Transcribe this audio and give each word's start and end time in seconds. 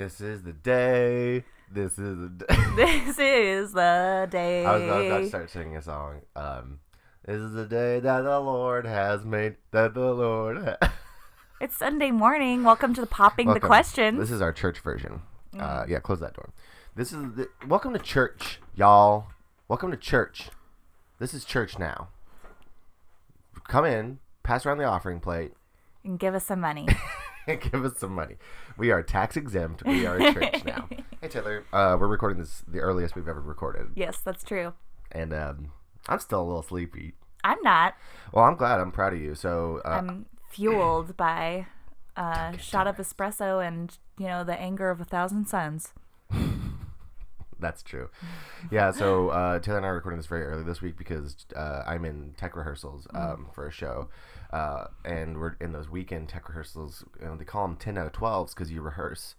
This 0.00 0.22
is 0.22 0.42
the 0.44 0.54
day. 0.54 1.44
This 1.70 1.98
is 1.98 2.16
the 2.16 2.28
day. 2.30 2.56
This 2.74 3.18
is 3.18 3.72
the 3.72 4.26
day. 4.30 4.64
I 4.64 4.72
was, 4.72 4.82
I 4.82 4.96
was 4.96 5.06
about 5.08 5.18
to 5.18 5.28
start 5.28 5.50
singing 5.50 5.76
a 5.76 5.82
song. 5.82 6.22
Um, 6.34 6.80
this 7.26 7.36
is 7.36 7.52
the 7.52 7.66
day 7.66 8.00
that 8.00 8.22
the 8.22 8.40
Lord 8.40 8.86
has 8.86 9.26
made. 9.26 9.56
That 9.72 9.92
the 9.92 10.00
Lord. 10.14 10.56
Ha- 10.80 10.92
It's 11.60 11.76
Sunday 11.76 12.10
morning. 12.12 12.64
Welcome 12.64 12.94
to 12.94 13.02
the 13.02 13.06
popping 13.06 13.48
the 13.48 13.52
Welcome. 13.52 13.66
questions. 13.68 14.18
This 14.18 14.30
is 14.30 14.40
our 14.40 14.54
church 14.54 14.78
version. 14.80 15.20
Uh, 15.54 15.82
Mm. 15.84 15.88
yeah, 15.90 15.98
close 15.98 16.20
that 16.20 16.32
door. 16.32 16.48
This 16.96 17.12
is 17.12 17.34
the, 17.34 17.48
welcome 17.68 17.92
to 17.92 17.98
church, 17.98 18.58
y'all. 18.74 19.26
Welcome 19.68 19.90
to 19.90 19.98
church. 19.98 20.48
This 21.18 21.34
is 21.34 21.44
church 21.44 21.78
now. 21.78 22.08
Come 23.68 23.84
in, 23.84 24.20
pass 24.44 24.64
around 24.64 24.78
the 24.78 24.84
offering 24.84 25.20
plate, 25.20 25.52
and 26.02 26.18
give 26.18 26.34
us 26.34 26.46
some 26.46 26.60
money. 26.62 26.88
give 27.70 27.84
us 27.84 27.98
some 27.98 28.14
money. 28.14 28.36
We 28.76 28.90
are 28.90 29.02
tax 29.02 29.36
exempt. 29.36 29.84
We 29.84 30.06
are 30.06 30.16
a 30.16 30.32
church 30.32 30.64
now. 30.64 30.88
Hey 31.20 31.28
Taylor, 31.28 31.64
uh, 31.72 31.96
we're 31.98 32.06
recording 32.08 32.38
this 32.38 32.62
the 32.66 32.80
earliest 32.80 33.14
we've 33.16 33.28
ever 33.28 33.40
recorded, 33.40 33.88
yes, 33.94 34.18
that's 34.20 34.44
true. 34.44 34.72
and 35.12 35.32
um, 35.32 35.72
I'm 36.08 36.18
still 36.20 36.42
a 36.42 36.44
little 36.44 36.62
sleepy. 36.62 37.14
I'm 37.42 37.58
not. 37.62 37.94
Well, 38.32 38.44
I'm 38.44 38.56
glad. 38.56 38.80
I'm 38.80 38.92
proud 38.92 39.14
of 39.14 39.20
you. 39.20 39.34
So, 39.34 39.80
uh, 39.84 39.88
I'm 39.88 40.26
fueled 40.50 41.16
by 41.16 41.66
a 42.16 42.56
shot 42.58 42.86
of 42.86 42.96
espresso 42.96 43.66
and 43.66 43.96
you 44.18 44.26
know 44.26 44.44
the 44.44 44.58
anger 44.58 44.90
of 44.90 45.00
a 45.00 45.04
thousand 45.04 45.46
suns. 45.46 45.92
That's 47.58 47.82
true. 47.82 48.08
Yeah, 48.70 48.90
so 48.90 49.28
uh, 49.28 49.58
Taylor 49.58 49.76
and 49.76 49.84
I 49.86 49.90
are 49.90 49.94
recording 49.94 50.16
this 50.18 50.26
very 50.26 50.44
early 50.46 50.62
this 50.62 50.80
week 50.80 50.96
because 50.96 51.36
uh, 51.54 51.82
I'm 51.86 52.06
in 52.06 52.32
tech 52.38 52.56
rehearsals 52.56 53.06
um, 53.12 53.48
for 53.52 53.66
a 53.66 53.70
show. 53.70 54.08
Uh, 54.52 54.86
and 55.04 55.38
we're 55.38 55.56
in 55.60 55.72
those 55.72 55.88
weekend 55.88 56.28
tech 56.28 56.48
rehearsals. 56.48 57.04
You 57.20 57.26
know, 57.26 57.36
they 57.36 57.44
call 57.44 57.66
them 57.66 57.76
10 57.76 57.96
out 57.96 58.06
of 58.06 58.12
12s 58.12 58.54
because 58.54 58.70
you 58.70 58.80
rehearse. 58.82 59.36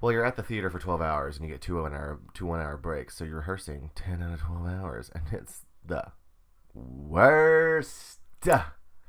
Well, 0.00 0.12
you're 0.12 0.24
at 0.24 0.36
the 0.36 0.42
theater 0.42 0.70
for 0.70 0.78
12 0.78 1.00
hours 1.00 1.36
and 1.36 1.44
you 1.44 1.52
get 1.52 1.60
two 1.60 1.82
one 1.82 1.92
hour, 1.92 2.20
two 2.34 2.46
one 2.46 2.60
hour 2.60 2.76
breaks. 2.76 3.16
So 3.16 3.24
you're 3.24 3.36
rehearsing 3.38 3.90
10 3.94 4.22
out 4.22 4.34
of 4.34 4.40
12 4.40 4.66
hours. 4.66 5.10
And 5.14 5.24
it's 5.32 5.62
the 5.84 6.12
worst. 6.74 8.20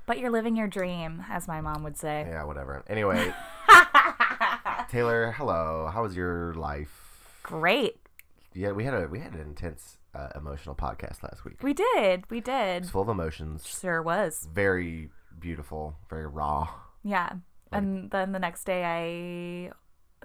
But 0.06 0.18
you're 0.18 0.32
living 0.32 0.56
your 0.56 0.68
dream, 0.68 1.24
as 1.30 1.48
my 1.48 1.62
mom 1.62 1.84
would 1.84 1.96
say. 1.96 2.26
Yeah, 2.28 2.44
whatever. 2.44 2.84
Anyway, 2.88 3.32
Taylor, 4.90 5.34
hello. 5.38 5.88
How 5.94 6.02
was 6.02 6.16
your 6.16 6.56
life? 6.56 7.40
Great. 7.44 7.98
Yeah, 8.56 8.72
we 8.72 8.86
had 8.86 8.96
a 8.96 9.08
we 9.08 9.20
had 9.20 9.34
an 9.34 9.42
intense 9.42 9.99
uh, 10.16 10.30
emotional 10.36 10.76
podcast 10.76 11.24
last 11.24 11.46
week. 11.46 11.62
We 11.62 11.74
did. 11.74 12.30
We 12.30 12.42
did. 12.42 12.84
It's 12.84 12.90
full 12.90 13.02
of 13.04 13.10
emotions. 13.10 13.66
Sure 13.68 14.02
was. 14.02 14.48
Very 14.52 15.10
beautiful, 15.40 15.98
very 16.10 16.28
raw. 16.28 16.70
Yeah. 17.04 17.34
And 17.72 18.10
then 18.10 18.32
the 18.32 18.40
next 18.40 18.64
day 18.64 18.84
I 18.84 19.72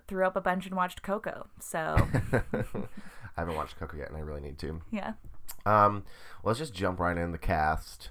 threw 0.08 0.26
up 0.26 0.36
a 0.36 0.40
bunch 0.40 0.66
and 0.66 0.74
watched 0.74 1.02
Coco. 1.02 1.48
So, 1.60 1.78
I 2.32 3.40
haven't 3.40 3.56
watched 3.56 3.78
Coco 3.78 3.96
yet, 3.96 4.08
and 4.08 4.16
I 4.16 4.20
really 4.20 4.40
need 4.40 4.58
to. 4.60 4.80
yeah. 4.90 5.12
Um, 5.66 6.04
well, 6.42 6.50
let's 6.50 6.58
just 6.58 6.74
jump 6.74 7.00
right 7.00 7.16
in 7.16 7.32
the 7.32 7.38
cast. 7.38 8.10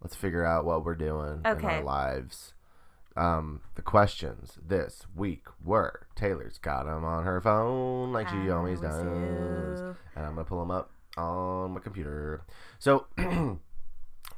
Let's 0.00 0.16
figure 0.16 0.44
out 0.44 0.64
what 0.64 0.84
we're 0.84 0.94
doing 0.96 1.40
in 1.44 1.64
our 1.64 1.82
lives. 1.82 2.52
Um, 3.16 3.60
the 3.76 3.82
questions 3.82 4.58
this 4.66 5.06
week 5.14 5.44
were 5.64 6.08
Taylor's 6.16 6.58
got 6.58 6.86
them 6.86 7.04
on 7.04 7.22
her 7.24 7.40
phone 7.40 8.12
like 8.12 8.28
she 8.28 8.50
always 8.50 8.80
does, 8.80 9.00
and 9.06 9.96
I'm 10.16 10.34
gonna 10.34 10.44
pull 10.44 10.58
them 10.58 10.72
up 10.72 10.90
on 11.16 11.72
my 11.72 11.80
computer. 11.80 12.42
So, 12.78 13.06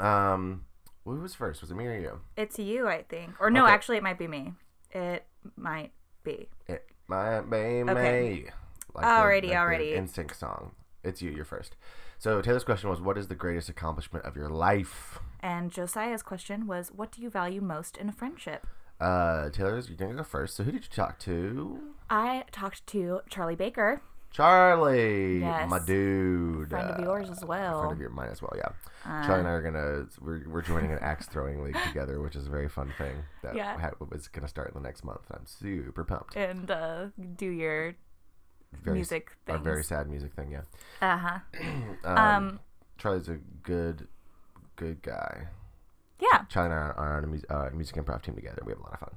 um, 0.01 0.65
who 1.05 1.17
was 1.21 1.35
first? 1.35 1.61
Was 1.61 1.71
it 1.71 1.75
me 1.75 1.87
or 1.87 1.99
you? 1.99 2.21
It's 2.37 2.59
you, 2.59 2.89
I 2.89 3.03
think. 3.03 3.31
Or 3.41 3.51
no, 3.51 3.65
Okay. 3.65 3.73
actually, 3.73 3.97
it 3.97 4.03
might 4.03 4.19
be 4.19 4.27
me. 4.29 4.55
It 4.92 5.25
might 5.57 5.92
be. 6.25 6.48
It 6.67 6.85
might 7.09 7.42
be 7.42 7.91
Okay. 7.91 8.20
me. 8.45 8.51
Like 8.95 9.05
already, 9.07 9.48
the, 9.48 9.55
alrighty. 9.55 9.92
In 9.95 10.09
sync 10.09 10.35
song. 10.35 10.73
It's 11.05 11.23
you. 11.23 11.31
You're 11.31 11.45
first. 11.45 11.77
So 12.19 12.41
Taylor's 12.41 12.65
question 12.65 12.89
was, 12.89 13.01
"What 13.01 13.19
is 13.19 13.29
the 13.29 13.35
greatest 13.35 13.69
accomplishment 13.69 14.25
of 14.25 14.36
your 14.36 14.48
life?" 14.48 15.19
And 15.41 15.70
Josiah's 15.70 16.23
question 16.23 16.67
was, 16.67 16.91
"What 16.91 17.13
do 17.13 17.20
you 17.20 17.29
value 17.31 17.61
most 17.61 17.97
in 17.98 18.09
a 18.09 18.13
friendship?" 18.13 18.67
Uh, 18.98 19.51
Taylor's 19.51 19.89
you're 19.89 19.98
gonna 19.98 20.15
go 20.15 20.23
first. 20.25 20.57
So 20.57 20.65
who 20.65 20.73
did 20.73 20.85
you 20.85 20.91
talk 20.91 21.19
to? 21.20 21.79
I 22.09 22.45
talked 22.51 22.86
to 22.89 23.20
Charlie 23.29 23.55
Baker, 23.55 24.01
Charlie, 24.36 25.39
Yes. 25.41 25.69
my 25.70 25.79
dude. 25.79 26.69
friend 26.69 26.91
of 26.91 27.01
yours 27.01 27.30
as 27.30 27.42
well. 27.42 27.80
Friend 27.80 27.92
of 27.95 27.98
your 27.98 28.11
mine 28.11 28.29
as 28.30 28.42
well. 28.42 28.52
Yeah. 28.55 28.69
Uh, 29.05 29.24
Charlie 29.27 29.41
and 29.41 29.48
I 29.48 29.52
are 29.52 29.63
gonna 29.63 30.07
we're, 30.20 30.47
we're 30.47 30.61
joining 30.63 30.92
an 30.92 30.98
axe 31.01 31.27
throwing 31.27 31.63
league 31.64 31.77
together, 31.86 32.20
which 32.20 32.36
is 32.36 32.47
a 32.47 32.51
very 32.51 32.69
fun 32.69 32.92
thing 32.98 33.17
that 33.42 33.55
Yeah. 33.57 33.79
ha- 33.79 33.92
was 34.11 34.29
gonna 34.29 34.47
start 34.47 34.69
in 34.69 34.74
the 34.74 34.86
next 34.86 35.05
month. 35.05 35.23
I'm 35.30 35.47
super 35.47 36.05
pumped. 36.05 36.36
and 36.36 36.70
uh, 36.70 37.07
do 37.36 37.47
your 37.47 37.95
Very, 38.83 38.97
music 38.97 39.30
a 39.47 39.57
very 39.57 39.83
sad 39.83 40.07
music 40.08 40.35
thing. 40.35 40.51
Yeah. 40.51 40.63
uh 41.01 41.17
huh. 41.17 41.39
Um, 42.05 42.18
Um, 42.18 42.61
Charlie's 42.98 43.29
a 43.29 43.39
good, 43.63 44.07
good 44.77 45.01
guy. 45.03 45.48
yeah. 46.18 46.45
Charlie 46.51 46.73
and 46.73 46.74
I 46.74 46.83
are, 46.92 47.17
on 47.17 47.24
a 47.24 47.27
music, 47.27 47.51
uh, 47.51 47.70
music 47.73 47.97
improv 47.97 48.20
team 48.23 48.35
together. 48.35 48.61
We 48.67 48.73
have 48.73 48.80
a 48.80 48.83
lot 48.83 48.92
of 48.92 49.01
fun. 49.01 49.14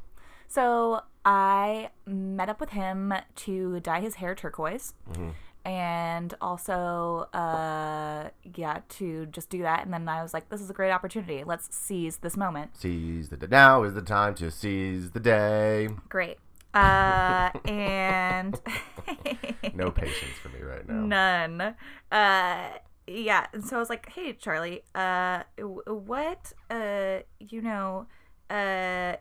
So 0.47 1.01
I 1.31 1.91
met 2.07 2.49
up 2.49 2.59
with 2.59 2.71
him 2.71 3.13
to 3.35 3.79
dye 3.81 3.99
his 4.01 4.15
hair 4.15 4.33
turquoise. 4.33 4.95
Mhm. 5.11 5.33
And 5.63 6.33
also, 6.41 7.27
uh, 7.33 8.29
yeah, 8.55 8.79
to 8.97 9.27
just 9.27 9.51
do 9.51 9.61
that. 9.61 9.83
And 9.83 9.93
then 9.93 10.09
I 10.09 10.23
was 10.23 10.33
like, 10.33 10.49
this 10.49 10.59
is 10.59 10.71
a 10.71 10.73
great 10.73 10.89
opportunity. 10.91 11.43
Let's 11.43 11.67
seize 11.75 12.17
this 12.17 12.35
moment. 12.35 12.75
Seize 12.75 13.29
the 13.29 13.37
day. 13.37 13.45
Now 13.51 13.83
is 13.83 13.93
the 13.93 14.01
time 14.01 14.33
to 14.35 14.49
seize 14.49 15.11
the 15.11 15.19
day. 15.19 15.89
Great. 16.07 16.39
Uh, 16.73 17.51
and 17.65 18.59
No 19.75 19.91
patience 19.91 20.37
for 20.41 20.49
me 20.49 20.61
right 20.61 20.87
now. 20.87 20.95
None. 20.95 21.61
Uh, 22.11 22.69
yeah. 23.05 23.45
And 23.53 23.63
so 23.63 23.75
I 23.75 23.79
was 23.79 23.89
like, 23.89 24.09
hey, 24.09 24.33
Charlie, 24.33 24.81
uh, 24.95 25.43
what, 25.59 26.53
uh, 26.71 27.19
you 27.39 27.61
know, 27.61 28.07
uh, 28.49 29.17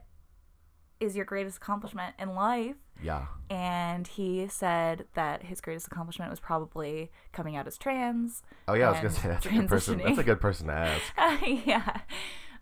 is 1.01 1.17
your 1.17 1.25
greatest 1.25 1.59
accomplishment 1.59 2.15
in 2.19 2.35
life? 2.35 2.77
Yeah. 3.03 3.27
And 3.51 4.07
he 4.07 4.47
said 4.49 5.07
that 5.15 5.45
his 5.45 5.61
greatest 5.61 5.87
accomplishment 5.87 6.31
was 6.31 6.41
probably 6.41 7.11
coming 7.33 7.57
out 7.57 7.67
as 7.67 7.79
trans. 7.79 8.43
Oh 8.67 8.75
yeah, 8.75 8.89
I 8.89 8.91
was 8.91 9.01
gonna 9.01 9.11
say 9.11 9.29
that's 9.29 9.47
a 9.47 9.51
good 9.51 9.69
person. 9.69 9.99
That's 10.05 10.19
a 10.19 10.25
good 10.25 10.41
person 10.41 10.67
to 10.67 10.73
ask. 10.73 11.03
yeah. 11.67 12.01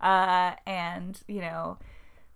Uh, 0.00 0.54
and, 0.66 1.20
you 1.26 1.40
know, 1.40 1.78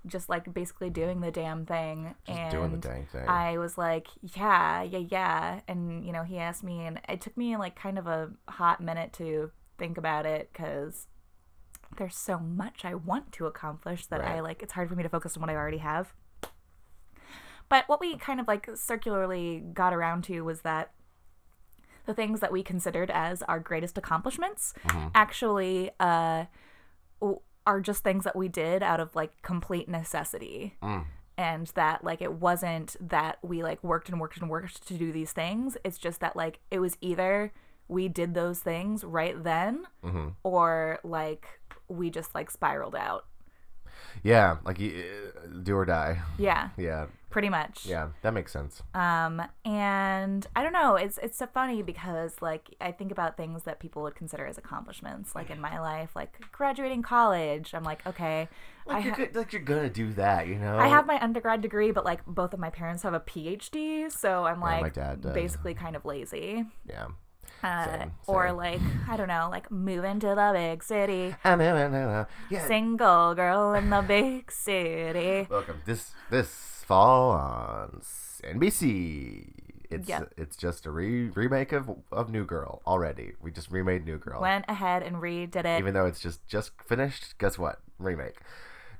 just 0.06 0.28
like 0.28 0.52
basically 0.52 0.90
doing 0.90 1.20
the 1.20 1.30
damn 1.30 1.66
thing. 1.66 2.14
Just 2.26 2.38
and 2.38 2.50
doing 2.50 2.72
the 2.72 2.78
dang 2.78 3.06
thing. 3.06 3.28
I 3.28 3.58
was 3.58 3.76
like, 3.76 4.08
yeah, 4.34 4.82
yeah, 4.82 5.04
yeah. 5.10 5.60
And, 5.68 6.04
you 6.04 6.12
know, 6.12 6.22
he 6.22 6.38
asked 6.38 6.64
me, 6.64 6.86
and 6.86 7.00
it 7.08 7.20
took 7.20 7.36
me 7.36 7.56
like 7.56 7.76
kind 7.76 7.98
of 7.98 8.06
a 8.06 8.30
hot 8.48 8.80
minute 8.80 9.12
to 9.14 9.50
think 9.78 9.98
about 9.98 10.26
it 10.26 10.50
because 10.52 11.06
there's 11.96 12.16
so 12.16 12.38
much 12.38 12.84
I 12.84 12.94
want 12.94 13.32
to 13.32 13.46
accomplish 13.46 14.06
that 14.06 14.20
I 14.20 14.40
like, 14.40 14.62
it's 14.62 14.72
hard 14.72 14.88
for 14.88 14.94
me 14.94 15.02
to 15.02 15.08
focus 15.08 15.36
on 15.36 15.40
what 15.40 15.50
I 15.50 15.54
already 15.56 15.78
have. 15.78 16.12
But 17.68 17.88
what 17.88 18.00
we 18.00 18.16
kind 18.16 18.40
of 18.40 18.48
like 18.48 18.68
circularly 18.74 19.62
got 19.72 19.92
around 19.92 20.22
to 20.24 20.40
was 20.42 20.62
that 20.62 20.92
the 22.06 22.14
things 22.14 22.40
that 22.40 22.50
we 22.50 22.62
considered 22.62 23.10
as 23.10 23.42
our 23.42 23.60
greatest 23.60 23.96
accomplishments 23.96 24.74
Mhm. 24.86 25.10
actually 25.14 25.90
uh, 26.00 26.46
are 27.66 27.80
just 27.80 28.02
things 28.02 28.24
that 28.24 28.34
we 28.34 28.48
did 28.48 28.82
out 28.82 28.98
of 29.00 29.14
like 29.14 29.40
complete 29.42 29.88
necessity 29.88 30.76
Mm. 30.82 31.04
and 31.36 31.66
that 31.68 32.02
like 32.02 32.20
it 32.22 32.32
wasn't 32.32 32.96
that 33.00 33.38
we 33.42 33.62
like 33.62 33.84
worked 33.84 34.08
and 34.08 34.18
worked 34.20 34.38
and 34.38 34.48
worked 34.50 34.86
to 34.88 34.94
do 34.94 35.12
these 35.12 35.32
things 35.32 35.76
it's 35.84 35.98
just 35.98 36.20
that 36.20 36.34
like 36.34 36.58
it 36.70 36.80
was 36.80 36.96
either 37.00 37.52
we 37.86 38.08
did 38.08 38.34
those 38.34 38.60
things 38.60 39.04
right 39.04 39.44
then 39.44 39.86
Mhm. 40.02 40.34
or 40.42 40.98
like 41.04 41.59
we 41.90 42.08
just 42.10 42.34
like 42.34 42.50
spiraled 42.50 42.94
out 42.94 43.26
Yeah, 44.22 44.56
like 44.64 44.78
do 44.78 45.74
or 45.76 45.84
die. 45.84 46.20
yeah 46.38 46.70
Yeah, 46.76 47.06
pretty 47.30 47.48
much 47.48 47.86
yeah, 47.86 48.08
that 48.22 48.32
makes 48.34 48.52
sense. 48.52 48.82
um 48.94 49.40
and 49.64 50.46
i 50.56 50.62
don't 50.62 50.72
know 50.72 50.96
it's 50.96 51.18
it's 51.22 51.38
so 51.38 51.46
funny 51.46 51.80
because 51.82 52.32
like 52.40 52.74
i 52.80 52.90
think 52.90 53.12
about 53.12 53.36
things 53.36 53.62
that 53.64 53.78
people 53.78 54.02
would 54.02 54.14
consider 54.16 54.46
as 54.46 54.58
accomplishments 54.58 55.34
like 55.34 55.48
in 55.50 55.60
my 55.60 55.78
life 55.80 56.10
like 56.16 56.32
graduating 56.50 57.02
college 57.02 57.72
i'm 57.72 57.84
like 57.84 58.04
okay 58.06 58.48
Like 58.86 59.04
I 59.04 59.06
you're, 59.06 59.14
ha- 59.14 59.32
like 59.34 59.52
you're 59.52 59.62
gonna 59.62 59.90
do 59.90 60.12
that, 60.14 60.48
you 60.48 60.56
know. 60.56 60.76
I 60.78 60.88
have 60.88 61.06
my 61.06 61.18
undergrad 61.22 61.60
degree, 61.60 61.92
but 61.92 62.04
like 62.04 62.24
both 62.26 62.52
of 62.54 62.58
my 62.58 62.70
parents 62.70 63.02
have 63.04 63.14
a 63.14 63.20
PhD, 63.20 64.10
so 64.10 64.44
I'm 64.44 64.56
Yeah, 64.56 64.60
my 64.76 64.80
like 64.80 64.94
dad 64.94 65.20
does. 65.20 65.32
basically 65.34 65.74
kind 65.74 65.94
of 65.94 66.04
lazy. 66.04 66.64
Yeah. 66.88 67.08
Uh, 67.62 67.84
Same, 67.98 68.12
or 68.26 68.52
like 68.52 68.80
I 69.08 69.16
don't 69.16 69.28
know, 69.28 69.48
like 69.50 69.70
moving 69.70 70.18
to 70.20 70.28
the 70.28 70.50
big 70.54 70.82
city, 70.82 71.34
Yeah. 71.44 72.66
single 72.66 73.34
girl 73.34 73.74
in 73.74 73.90
the 73.90 74.02
big 74.02 74.50
city. 74.50 75.46
Welcome. 75.50 75.82
This 75.84 76.12
this 76.30 76.82
fall 76.86 77.30
on 77.32 78.00
NBC. 78.42 79.52
It's 79.90 80.08
Yep. 80.08 80.34
it's 80.36 80.56
just 80.56 80.86
a 80.86 80.90
re- 80.90 81.30
remake 81.30 81.72
of 81.72 81.90
of 82.12 82.30
New 82.30 82.44
Girl 82.44 82.80
already. 82.86 83.32
We 83.42 83.50
just 83.50 83.70
remade 83.72 84.04
New 84.04 84.18
Girl. 84.18 84.40
Went 84.40 84.64
ahead 84.68 85.02
and 85.02 85.16
redid 85.16 85.64
it. 85.64 85.78
Even 85.80 85.94
though 85.94 86.06
it's 86.06 86.20
just 86.20 86.46
just 86.46 86.70
finished, 86.86 87.36
guess 87.38 87.58
what? 87.58 87.80
Remake. 87.98 88.36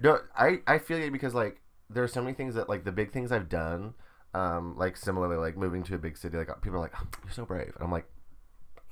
No, 0.00 0.18
I 0.36 0.60
I 0.66 0.78
feel 0.78 0.98
it 0.98 1.12
because 1.12 1.32
like 1.34 1.60
there 1.88 2.02
are 2.02 2.08
so 2.08 2.20
many 2.22 2.34
things 2.34 2.54
that 2.56 2.68
like 2.68 2.84
the 2.84 2.92
big 2.92 3.12
things 3.12 3.30
I've 3.32 3.48
done 3.48 3.94
Um, 4.32 4.76
like 4.78 4.96
similarly, 4.96 5.36
like 5.36 5.56
moving 5.56 5.82
to 5.82 5.96
a 5.96 5.98
big 5.98 6.16
city, 6.16 6.36
like 6.36 6.48
people 6.62 6.76
are 6.78 6.82
like, 6.82 6.92
oh, 6.94 7.04
"You're 7.24 7.32
so 7.32 7.44
brave," 7.44 7.72
and 7.74 7.82
I'm 7.82 7.90
like, 7.90 8.06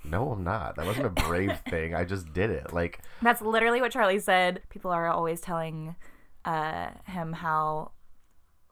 "No, 0.04 0.30
I'm 0.32 0.44
not. 0.44 0.76
That 0.76 0.86
wasn't 0.86 1.06
a 1.06 1.10
brave 1.10 1.58
thing. 1.70 1.94
I 1.94 2.04
just 2.04 2.32
did 2.32 2.50
it." 2.50 2.72
Like, 2.72 3.00
That's 3.22 3.40
literally 3.42 3.80
what 3.80 3.92
Charlie 3.92 4.18
said. 4.20 4.62
People 4.70 4.90
are 4.90 5.06
always 5.08 5.40
telling 5.40 5.96
uh, 6.44 6.90
him 7.06 7.32
how 7.32 7.92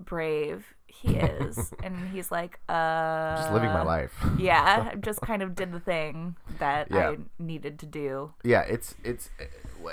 brave 0.00 0.74
he 0.86 1.14
is, 1.16 1.72
and 1.82 2.08
he's 2.10 2.30
like, 2.30 2.58
"Uh, 2.68 3.36
just 3.36 3.52
living 3.52 3.70
my 3.70 3.82
life. 3.82 4.14
yeah, 4.38 4.90
I 4.92 4.96
just 5.08 5.20
kind 5.20 5.42
of 5.42 5.54
did 5.54 5.72
the 5.72 5.80
thing 5.80 6.36
that 6.58 6.88
Yeah. 6.90 7.10
I 7.10 7.16
needed 7.38 7.78
to 7.80 7.86
do. 7.86 8.32
yeah 8.44 8.60
it's 8.62 8.94
it's 9.04 9.30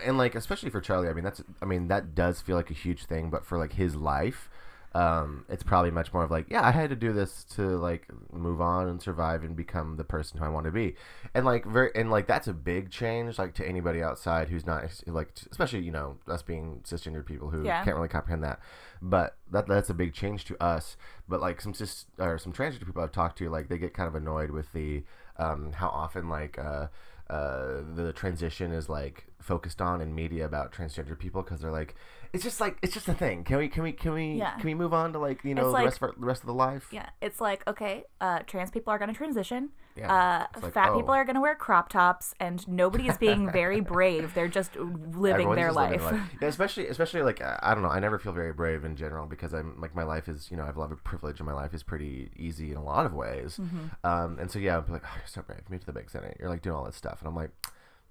and 0.05 0.17
like 0.17 0.33
especially 0.33 0.69
for 0.71 0.81
charlie 0.81 1.07
i 1.07 1.13
mean 1.13 1.23
that's 1.23 1.43
i 1.61 1.65
mean 1.65 1.87
that 1.87 2.15
does 2.15 2.41
feel 2.41 2.55
like 2.55 2.71
a 2.71 2.73
huge 2.73 3.05
thing 3.05 3.29
but 3.29 3.45
for 3.45 3.59
like 3.59 3.73
his 3.73 3.95
life 3.95 4.49
um 4.95 5.43
it's 5.49 5.63
probably 5.63 5.89
much 5.89 6.13
more 6.13 6.23
of 6.23 6.29
like 6.29 6.45
yeah 6.49 6.61
i 6.63 6.69
had 6.69 6.89
to 6.89 6.95
do 6.95 7.11
this 7.11 7.43
to 7.43 7.61
like 7.79 8.07
move 8.31 8.61
on 8.61 8.87
and 8.87 9.01
survive 9.01 9.43
and 9.43 9.55
become 9.55 9.97
the 9.97 10.03
person 10.03 10.37
who 10.37 10.45
i 10.45 10.49
want 10.49 10.65
to 10.65 10.71
be. 10.71 10.95
And 11.33 11.45
like 11.45 11.65
very 11.65 11.89
and 11.95 12.11
like 12.11 12.27
that's 12.27 12.47
a 12.47 12.53
big 12.53 12.91
change 12.91 13.39
like 13.39 13.55
to 13.55 13.67
anybody 13.67 14.03
outside 14.03 14.49
who's 14.49 14.67
not 14.67 14.83
like 15.07 15.31
especially 15.49 15.79
you 15.79 15.91
know 15.91 16.17
us 16.27 16.43
being 16.43 16.81
cisgender 16.83 17.25
people 17.25 17.49
who 17.49 17.65
Yeah. 17.65 17.83
can't 17.83 17.95
really 17.95 18.07
comprehend 18.07 18.43
that. 18.43 18.59
But 19.01 19.35
that 19.51 19.67
that's 19.67 19.89
a 19.89 19.95
big 19.95 20.13
change 20.13 20.45
to 20.45 20.63
us. 20.63 20.95
But 21.27 21.41
like 21.41 21.59
some 21.59 21.73
cis 21.73 22.05
or 22.19 22.37
some 22.37 22.53
transgender 22.53 22.85
people 22.85 23.01
i've 23.01 23.11
talked 23.11 23.37
to 23.39 23.49
like 23.49 23.69
they 23.69 23.79
get 23.79 23.93
kind 23.95 24.07
of 24.07 24.13
annoyed 24.15 24.51
with 24.51 24.71
the 24.73 25.03
um 25.37 25.71
how 25.73 25.87
often 25.89 26.29
like 26.29 26.59
uh 26.59 26.87
uh, 27.29 27.81
the 27.95 28.11
transition 28.13 28.71
is 28.73 28.89
like 28.89 29.25
focused 29.39 29.81
on 29.81 30.01
in 30.01 30.13
media 30.13 30.45
about 30.45 30.73
transgender 30.73 31.17
people 31.17 31.41
because 31.41 31.61
they're 31.61 31.71
like, 31.71 31.95
it's 32.33 32.43
just 32.43 32.59
like 32.59 32.77
it's 32.81 32.93
just 32.93 33.07
a 33.07 33.13
thing. 33.13 33.43
Can 33.43 33.57
we 33.57 33.69
can 33.69 33.83
we 33.83 33.91
can 33.91 34.11
we 34.13 34.33
Yeah. 34.33 34.55
can 34.55 34.65
we 34.65 34.73
move 34.73 34.91
on 34.93 35.13
to 35.13 35.19
like 35.19 35.43
you 35.43 35.53
know 35.53 35.69
It's 35.69 35.77
the 35.77 35.85
rest 35.85 35.97
of 35.97 36.03
our, 36.03 36.13
the 36.17 36.25
rest 36.25 36.41
of 36.41 36.47
the 36.47 36.53
life? 36.53 36.87
Yeah, 36.91 37.09
it's 37.21 37.39
like 37.39 37.65
okay, 37.67 38.05
uh, 38.19 38.39
trans 38.47 38.71
people 38.71 38.91
are 38.91 38.97
going 38.97 39.09
to 39.11 39.15
transition. 39.15 39.69
Yeah, 39.95 40.11
Uh, 40.11 40.59
like, 40.59 40.73
fat 40.73 40.89
oh. 40.89 40.97
people 40.97 41.13
are 41.13 41.23
going 41.23 41.35
to 41.35 41.41
wear 41.41 41.53
crop 41.53 41.89
tops, 41.89 42.33
and 42.39 42.67
nobody 42.67 43.07
is 43.07 43.15
being 43.19 43.51
very 43.51 43.79
brave. 43.95 44.33
They're 44.33 44.47
just 44.47 44.75
living 44.75 45.45
Everyone's 45.47 45.57
their 45.57 45.67
just 45.67 45.77
living 45.77 46.01
life. 46.01 46.29
Yeah, 46.41 46.47
especially 46.47 46.87
especially 46.87 47.21
like 47.21 47.39
I 47.41 47.59
I 47.61 47.73
don't 47.75 47.83
know. 47.83 47.89
I 47.89 47.99
never 47.99 48.17
feel 48.17 48.33
very 48.33 48.53
brave 48.53 48.83
in 48.83 48.95
general 48.95 49.27
because 49.27 49.53
I'm 49.53 49.79
like 49.79 49.93
my 49.93 50.03
life 50.03 50.27
is 50.27 50.49
you 50.49 50.57
know 50.57 50.63
I 50.63 50.65
have 50.65 50.77
a 50.77 50.79
lot 50.79 50.91
of 50.91 51.03
privilege 51.03 51.39
and 51.39 51.45
my 51.47 51.53
life 51.53 51.75
is 51.75 51.83
pretty 51.83 52.31
easy 52.35 52.71
in 52.71 52.77
a 52.77 52.83
lot 52.83 53.05
of 53.05 53.13
ways. 53.13 53.59
Mm-hmm. 53.61 53.85
Um, 54.03 54.39
and 54.39 54.49
so 54.49 54.57
yeah, 54.57 54.77
I'm 54.79 54.91
like, 54.91 55.03
oh, 55.05 55.13
you're 55.17 55.27
so 55.27 55.43
brave. 55.43 55.61
Move 55.69 55.81
to 55.81 55.85
the 55.85 55.93
big 55.93 56.09
city. 56.09 56.33
You're 56.39 56.49
like 56.49 56.63
doing 56.63 56.75
all 56.75 56.85
this 56.85 56.95
stuff, 56.95 57.19
and 57.19 57.27
I'm 57.27 57.35
like. 57.35 57.51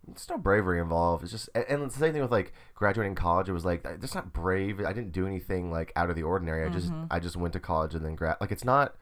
There's 0.06 0.28
no 0.28 0.36
bravery 0.38 0.80
involved. 0.80 1.22
It's 1.22 1.32
just, 1.32 1.48
and 1.54 1.64
and 1.68 1.82
it's 1.84 1.94
the 1.94 2.00
same 2.00 2.12
thing 2.12 2.22
with 2.22 2.32
like 2.32 2.52
graduating 2.74 3.14
college. 3.14 3.48
It 3.48 3.52
was 3.52 3.64
like, 3.64 3.82
that's 3.82 4.14
not 4.14 4.32
brave. 4.32 4.80
I 4.80 4.92
didn't 4.92 5.12
do 5.12 5.26
anything 5.26 5.70
like 5.70 5.92
out 5.94 6.10
of 6.10 6.16
the 6.16 6.22
ordinary. 6.24 6.64
I 6.66 6.68
just, 6.70 6.90
Mm-hmm. 6.90 7.04
I 7.10 7.20
just 7.20 7.36
went 7.36 7.52
to 7.54 7.60
college 7.60 7.94
and 7.94 8.04
then 8.04 8.14
grad. 8.16 8.36
Like 8.40 8.50
it's 8.52 8.64
not. 8.64 8.96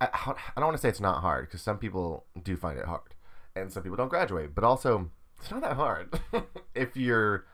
I, 0.00 0.08
I 0.14 0.34
don't 0.56 0.66
want 0.66 0.76
to 0.76 0.80
say 0.80 0.88
it's 0.88 1.00
not 1.00 1.20
hard 1.22 1.46
because 1.46 1.60
some 1.60 1.76
people 1.78 2.24
do 2.42 2.56
find 2.56 2.78
it 2.78 2.84
hard, 2.86 3.14
and 3.56 3.72
some 3.72 3.82
people 3.82 3.96
don't 3.96 4.08
graduate. 4.08 4.54
But 4.54 4.62
also, 4.64 5.10
it's 5.40 5.50
not 5.50 5.60
that 5.62 5.74
hard 5.76 6.20
if 6.74 6.96
you're 6.96 7.44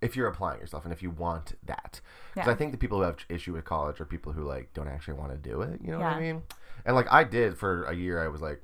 if 0.00 0.14
you're 0.14 0.28
applying 0.28 0.60
yourself 0.60 0.84
and 0.84 0.92
if 0.92 1.02
you 1.02 1.10
want 1.10 1.54
that. 1.66 2.00
Because 2.34 2.46
Yeah. 2.46 2.52
I 2.52 2.54
think 2.54 2.70
the 2.72 2.78
people 2.78 2.98
who 2.98 3.04
have 3.04 3.16
issue 3.28 3.52
with 3.54 3.64
college 3.64 4.00
are 4.00 4.04
people 4.04 4.32
who 4.32 4.44
like 4.44 4.72
don't 4.74 4.86
actually 4.88 5.14
want 5.14 5.32
to 5.32 5.38
do 5.38 5.62
it. 5.62 5.80
You 5.82 5.90
know 5.90 5.98
what 5.98 6.06
I 6.06 6.20
mean? 6.20 6.42
And 6.84 6.94
like 6.94 7.10
I 7.10 7.24
did 7.24 7.58
for 7.58 7.82
a 7.84 7.94
year, 7.94 8.22
I 8.22 8.28
was 8.28 8.40
like 8.40 8.62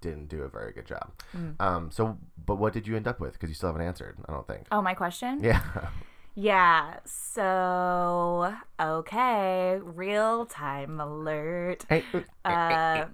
didn't 0.00 0.28
do 0.28 0.42
a 0.42 0.48
very 0.48 0.72
good 0.72 0.86
job. 0.86 1.10
Mm. 1.36 1.60
Um. 1.60 1.90
So, 1.90 2.18
but 2.44 2.56
what 2.56 2.72
did 2.72 2.86
you 2.86 2.96
end 2.96 3.06
up 3.08 3.20
with? 3.20 3.34
Because 3.34 3.48
you 3.48 3.54
still 3.54 3.70
haven't 3.70 3.86
answered. 3.86 4.16
I 4.28 4.32
don't 4.32 4.46
think. 4.46 4.66
Oh, 4.70 4.82
my 4.82 4.94
question? 4.94 5.40
Yeah. 5.48 5.62
Yeah. 6.34 6.98
So, 7.04 8.54
okay, 8.80 9.78
real 9.82 10.46
time 10.46 11.00
alert. 11.00 11.84
hey. 11.88 12.04
Uh, 12.44 13.06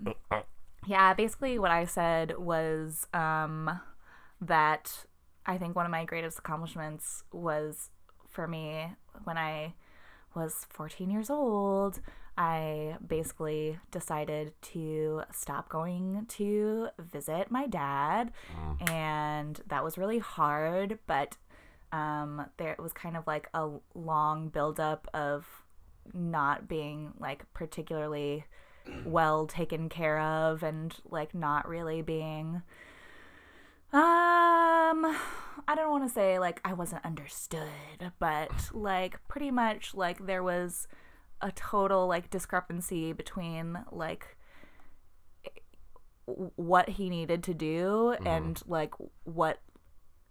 yeah, 0.87 1.15
basically 1.15 1.59
what 1.59 1.71
I 1.71 1.87
said 1.87 2.37
was 2.39 3.07
um, 3.15 3.81
that 4.43 5.07
I 5.47 5.57
think 5.57 5.75
one 5.75 5.87
of 5.87 5.91
my 5.91 6.05
greatest 6.05 6.39
accomplishments 6.39 7.25
was 7.33 7.91
for 8.29 8.47
me 8.47 8.93
when 9.25 9.39
I 9.39 9.75
was 10.35 10.67
14 10.71 11.11
years 11.11 11.31
old. 11.31 12.01
I 12.37 12.97
basically 13.07 13.79
decided 13.91 14.53
to 14.73 15.23
stop 15.33 15.69
going 15.69 16.27
to 16.31 16.89
visit 16.99 17.51
my 17.51 17.67
dad, 17.67 18.33
and 18.91 19.61
that 19.69 19.85
was 19.85 19.97
really 19.97 20.19
hard, 20.19 20.99
but 21.07 21.37
um, 21.93 22.47
there 22.57 22.73
it 22.73 22.81
was 22.81 22.93
kind 22.93 23.17
of 23.17 23.27
like 23.27 23.49
a 23.55 23.69
long 23.95 24.49
buildup 24.49 25.09
of 25.15 25.47
not 26.13 26.69
being 26.69 27.13
like 27.21 27.45
particularly 27.55 28.45
well 29.05 29.47
taken 29.47 29.89
care 29.89 30.21
of 30.21 30.63
and 30.63 30.95
like 31.09 31.35
not 31.35 31.67
really 31.67 32.03
being 32.03 32.63
um 33.93 35.17
I 35.67 35.75
don't 35.77 35.91
want 35.91 36.07
to 36.07 36.13
say 36.13 36.39
like 36.39 36.61
I 36.65 36.73
wasn't 36.75 37.05
understood, 37.05 38.13
but 38.19 38.51
like 38.73 39.17
pretty 39.29 39.51
much 39.51 39.95
like 39.95 40.27
there 40.27 40.43
was 40.43 40.89
a 41.41 41.53
total 41.53 42.07
like 42.07 42.31
discrepancy 42.31 43.13
between 43.13 43.79
like 43.93 44.37
what 46.27 46.89
he 46.91 47.11
needed 47.11 47.43
to 47.45 47.53
do 47.55 48.17
and 48.25 48.63
like 48.67 48.95
what 49.25 49.59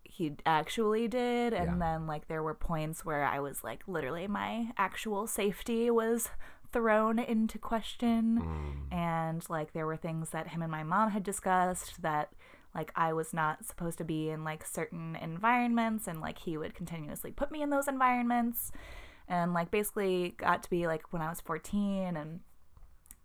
he 0.03 0.35
actually 0.45 1.07
did 1.07 1.53
and 1.53 1.71
Yeah. 1.71 1.77
then 1.79 2.07
like 2.07 2.27
there 2.27 2.41
were 2.43 2.55
points 2.55 3.05
where 3.05 3.23
I 3.23 3.39
was 3.39 3.63
like 3.63 3.83
literally 3.87 4.27
my 4.27 4.71
actual 4.77 5.27
safety 5.27 5.89
was 5.91 6.29
thrown 6.71 7.19
into 7.19 7.59
question 7.59 8.41
Mm. 8.41 8.93
and 8.95 9.49
like 9.49 9.73
there 9.73 9.85
were 9.85 9.97
things 9.97 10.31
that 10.31 10.47
him 10.49 10.61
and 10.63 10.71
my 10.71 10.83
mom 10.83 11.11
had 11.11 11.23
discussed 11.23 12.01
that 12.01 12.31
like 12.73 12.91
I 12.95 13.13
was 13.13 13.31
not 13.33 13.63
supposed 13.65 13.99
to 13.99 14.03
be 14.03 14.29
in 14.31 14.43
like 14.43 14.65
certain 14.65 15.15
environments 15.15 16.07
and 16.07 16.19
like 16.21 16.39
he 16.39 16.57
would 16.57 16.73
continuously 16.73 17.31
put 17.31 17.51
me 17.51 17.61
in 17.61 17.69
those 17.69 17.87
environments 17.87 18.71
and 19.27 19.53
like 19.53 19.71
basically 19.71 20.35
got 20.37 20.63
to 20.63 20.69
be 20.69 20.87
like 20.87 21.11
when 21.11 21.21
I 21.21 21.29
was 21.29 21.41
14 21.41 22.15
and 22.15 22.39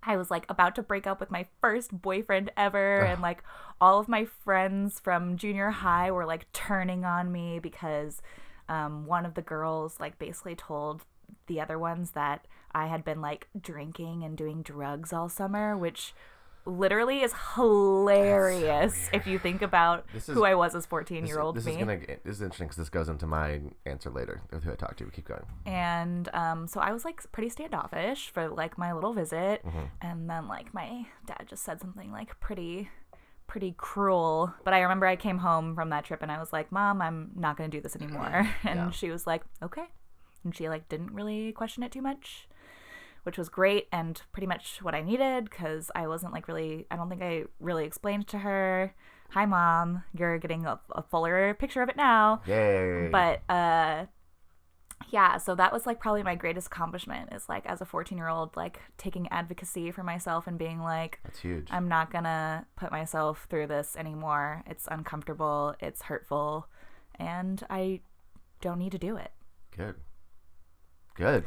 I 0.03 0.17
was 0.17 0.31
like 0.31 0.47
about 0.49 0.75
to 0.77 0.83
break 0.83 1.07
up 1.07 1.21
with 1.21 1.31
my 1.31 1.47
first 1.61 2.01
boyfriend 2.01 2.53
ever 2.57 3.01
and 3.01 3.21
like 3.21 3.43
all 3.81 3.99
of 3.99 4.09
my 4.09 4.25
friends 4.25 5.01
from 5.01 5.37
junior 5.37 5.71
high 5.71 6.11
were 6.11 6.27
like 6.27 6.51
turning 6.53 7.05
on 7.05 7.33
me 7.33 7.59
because 7.59 8.23
um, 8.69 9.07
one 9.07 9.27
of 9.27 9.35
the 9.35 9.43
girls 9.43 9.99
like 9.99 10.19
basically 10.19 10.55
told 10.55 11.05
the 11.47 11.61
other 11.61 11.79
ones 11.79 12.13
that 12.13 12.47
I 12.73 12.87
had 12.87 13.05
been 13.05 13.21
like 13.21 13.49
drinking 13.59 14.23
and 14.25 14.37
doing 14.37 14.63
drugs 14.63 15.13
all 15.13 15.29
summer, 15.29 15.77
which 15.77 16.15
literally 16.67 17.21
is 17.23 17.33
hilarious 17.55 19.09
if 19.13 19.27
you 19.27 19.39
think 19.39 19.63
about 19.63 20.07
This 20.13 20.29
is- 20.29 20.35
who 20.35 20.45
I 20.45 20.55
was 20.55 20.75
as 20.75 20.87
14 20.87 21.27
year 21.27 21.41
old. 21.41 21.57
this 21.57 21.65
me. 21.67 21.73
is 21.73 21.79
gonna 21.79 21.99
this 22.25 22.37
is 22.37 22.43
interesting 22.43 22.67
because 22.67 22.77
this 22.77 22.91
goes 22.91 23.09
into 23.09 23.27
my 23.27 23.61
answer 23.87 24.11
later 24.11 24.41
with 24.51 24.65
who 24.65 24.73
I 24.73 24.75
talked 24.75 24.99
to. 24.99 25.05
We 25.05 25.11
keep 25.11 25.29
going. 25.29 25.45
and 25.67 26.29
um, 26.35 26.67
so 26.69 26.81
I 26.81 26.93
was 26.93 27.05
like 27.05 27.21
pretty 27.33 27.49
standoffish 27.49 28.31
for 28.31 28.49
like 28.49 28.77
my 28.79 28.93
little 28.93 29.13
visit, 29.13 29.65
Mm-hmm. 29.65 29.85
and 30.03 30.29
then 30.31 30.49
like 30.49 30.73
my 30.75 31.07
dad 31.27 31.45
just 31.47 31.63
said 31.65 31.81
something 31.81 32.13
like 32.13 32.39
pretty, 32.41 32.89
pretty 33.47 33.75
cruel. 33.77 34.53
But 34.65 34.75
I 34.75 34.81
remember 34.81 35.07
I 35.07 35.17
came 35.17 35.39
home 35.39 35.75
from 35.75 35.91
that 35.91 36.05
trip 36.05 36.23
and 36.23 36.31
I 36.31 36.39
was 36.39 36.53
like, 36.53 36.71
"Mom, 36.73 37.01
I'm 37.03 37.31
not 37.35 37.57
gonna 37.57 37.69
do 37.71 37.81
this 37.81 37.97
anymore," 37.97 38.47
and 38.65 38.79
Yeah. 38.79 38.91
she 38.91 39.11
was 39.11 39.27
like, 39.27 39.43
"Okay," 39.63 39.87
and 40.45 40.55
she 40.55 40.69
like 40.69 40.89
didn't 40.89 41.13
really 41.15 41.53
question 41.53 41.83
it 41.83 41.93
too 41.93 42.03
much. 42.03 42.49
Which 43.25 43.39
was 43.39 43.49
great 43.49 43.89
and 43.93 44.21
pretty 44.33 44.47
much 44.47 44.79
what 44.83 44.95
I 44.95 45.03
needed 45.03 45.45
because 45.45 45.91
I 45.95 46.07
wasn't 46.07 46.33
like 46.33 46.49
really, 46.49 46.87
I 46.91 46.97
don't 46.97 47.09
think 47.09 47.23
I 47.23 47.45
really 47.61 47.85
explained 47.85 48.27
to 48.29 48.39
her, 48.39 48.95
Hi, 49.31 49.45
mom, 49.45 50.05
you're 50.17 50.39
getting 50.39 50.65
a, 50.65 50.81
a 50.93 51.03
fuller 51.03 51.53
picture 51.55 51.83
of 51.83 51.89
it 51.91 51.97
now 51.97 52.41
Yay! 52.47 53.09
but 53.13 53.43
uh 53.53 54.07
yeah 55.11 55.37
so 55.39 55.55
that 55.55 55.73
was 55.73 55.87
like 55.87 56.01
probably 56.01 56.23
my 56.23 56.35
greatest 56.35 56.67
accomplishment 56.67 57.33
is 57.33 57.49
like 57.49 57.65
as 57.67 57.81
a 57.81 57.85
14 57.85 58.19
year 58.19 58.29
old 58.29 58.57
like 58.57 58.81
taking 58.97 59.29
advocacy 59.29 59.91
for 59.93 60.03
myself 60.03 60.47
and 60.49 60.59
being 60.59 60.81
like 60.81 61.21
that's 61.23 61.39
huge. 61.39 61.69
i'm 61.71 61.87
not 61.89 62.11
gonna 62.11 62.67
put 62.77 62.91
myself 62.91 63.47
through 63.49 63.67
this 63.67 63.97
anymore 63.97 64.63
it's 64.67 64.89
uncomfortable 64.91 65.75
it's 65.81 66.03
hurtful 66.03 66.67
and 67.15 67.65
i 67.71 68.01
don't 68.61 68.79
need 68.79 68.93
to 68.93 68.99
do 68.99 69.17
it 69.17 69.31
Good. 69.77 69.95
Good. 71.15 71.45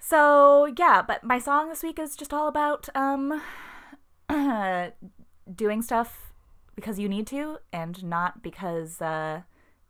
So 0.00 0.72
yeah 0.78 1.02
but 1.06 1.22
my 1.22 1.38
song 1.38 1.68
this 1.68 1.82
week 1.82 1.98
is 1.98 2.16
just 2.16 2.32
all 2.32 2.48
about 2.48 2.88
um 2.94 3.40
doing 5.54 5.82
stuff 5.82 6.32
because 6.74 6.98
you 6.98 7.08
need 7.08 7.26
to 7.26 7.58
and 7.72 8.02
not 8.02 8.42
because 8.42 9.00
uh 9.02 9.42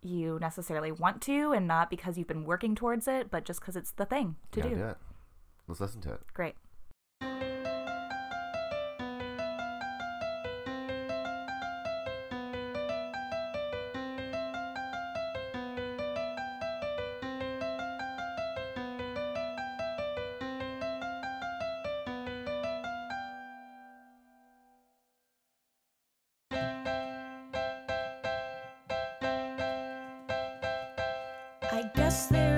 you 0.03 0.39
necessarily 0.41 0.91
want 0.91 1.21
to 1.21 1.53
and 1.53 1.67
not 1.69 1.91
because 1.91 2.17
you've 2.19 2.27
been 2.27 2.45
working 2.45 2.75
towards 2.75 3.07
it 3.07 3.31
but 3.31 3.45
just 3.45 3.61
because 3.61 3.77
it's 3.77 3.93
the 3.93 4.07
thing 4.07 4.37
to 4.51 4.63
do 4.63 4.69
do 4.71 4.75
it. 4.75 4.97
Let's 5.69 5.81
listen 5.81 6.01
to 6.03 6.13
it. 6.15 6.21
great 6.35 6.57
guess 32.01 32.29
there 32.29 32.50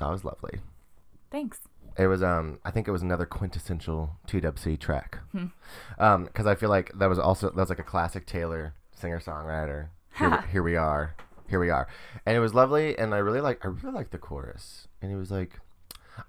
That 0.00 0.10
was 0.10 0.24
lovely. 0.24 0.58
Thanks. 1.30 1.60
It 1.96 2.06
was 2.08 2.22
um 2.22 2.58
I 2.64 2.70
think 2.70 2.88
it 2.88 2.90
was 2.90 3.02
another 3.02 3.26
quintessential 3.26 4.16
TWC 4.26 4.78
track. 4.80 5.18
Um 5.98 6.26
cuz 6.28 6.46
I 6.46 6.54
feel 6.54 6.68
like 6.70 6.90
that 6.98 7.06
was 7.08 7.18
also 7.18 7.46
that 7.50 7.56
was 7.56 7.68
like 7.68 7.78
a 7.78 7.84
classic 7.84 8.26
Taylor 8.26 8.74
singer-songwriter. 8.92 9.88
Here, 10.16 10.40
here 10.52 10.62
we 10.62 10.76
are. 10.76 11.14
Here 11.48 11.60
we 11.60 11.70
are. 11.70 11.86
And 12.26 12.36
it 12.36 12.40
was 12.40 12.54
lovely 12.54 12.98
and 12.98 13.14
I 13.14 13.18
really 13.18 13.40
like 13.40 13.64
I 13.64 13.68
really 13.68 13.94
like 13.94 14.10
the 14.10 14.18
chorus. 14.18 14.88
And 15.02 15.12
it 15.12 15.16
was 15.16 15.30
like 15.30 15.60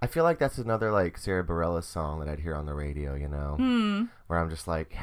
I 0.01 0.07
feel 0.07 0.23
like 0.23 0.39
that's 0.39 0.57
another 0.57 0.91
like 0.91 1.17
Sara 1.17 1.43
Bareilles 1.43 1.83
song 1.83 2.19
that 2.19 2.29
I'd 2.29 2.39
hear 2.39 2.55
on 2.55 2.65
the 2.65 2.73
radio, 2.73 3.15
you 3.15 3.27
know, 3.27 3.55
Hmm. 3.57 4.03
where 4.27 4.39
I'm 4.39 4.49
just 4.49 4.67
like 4.67 4.95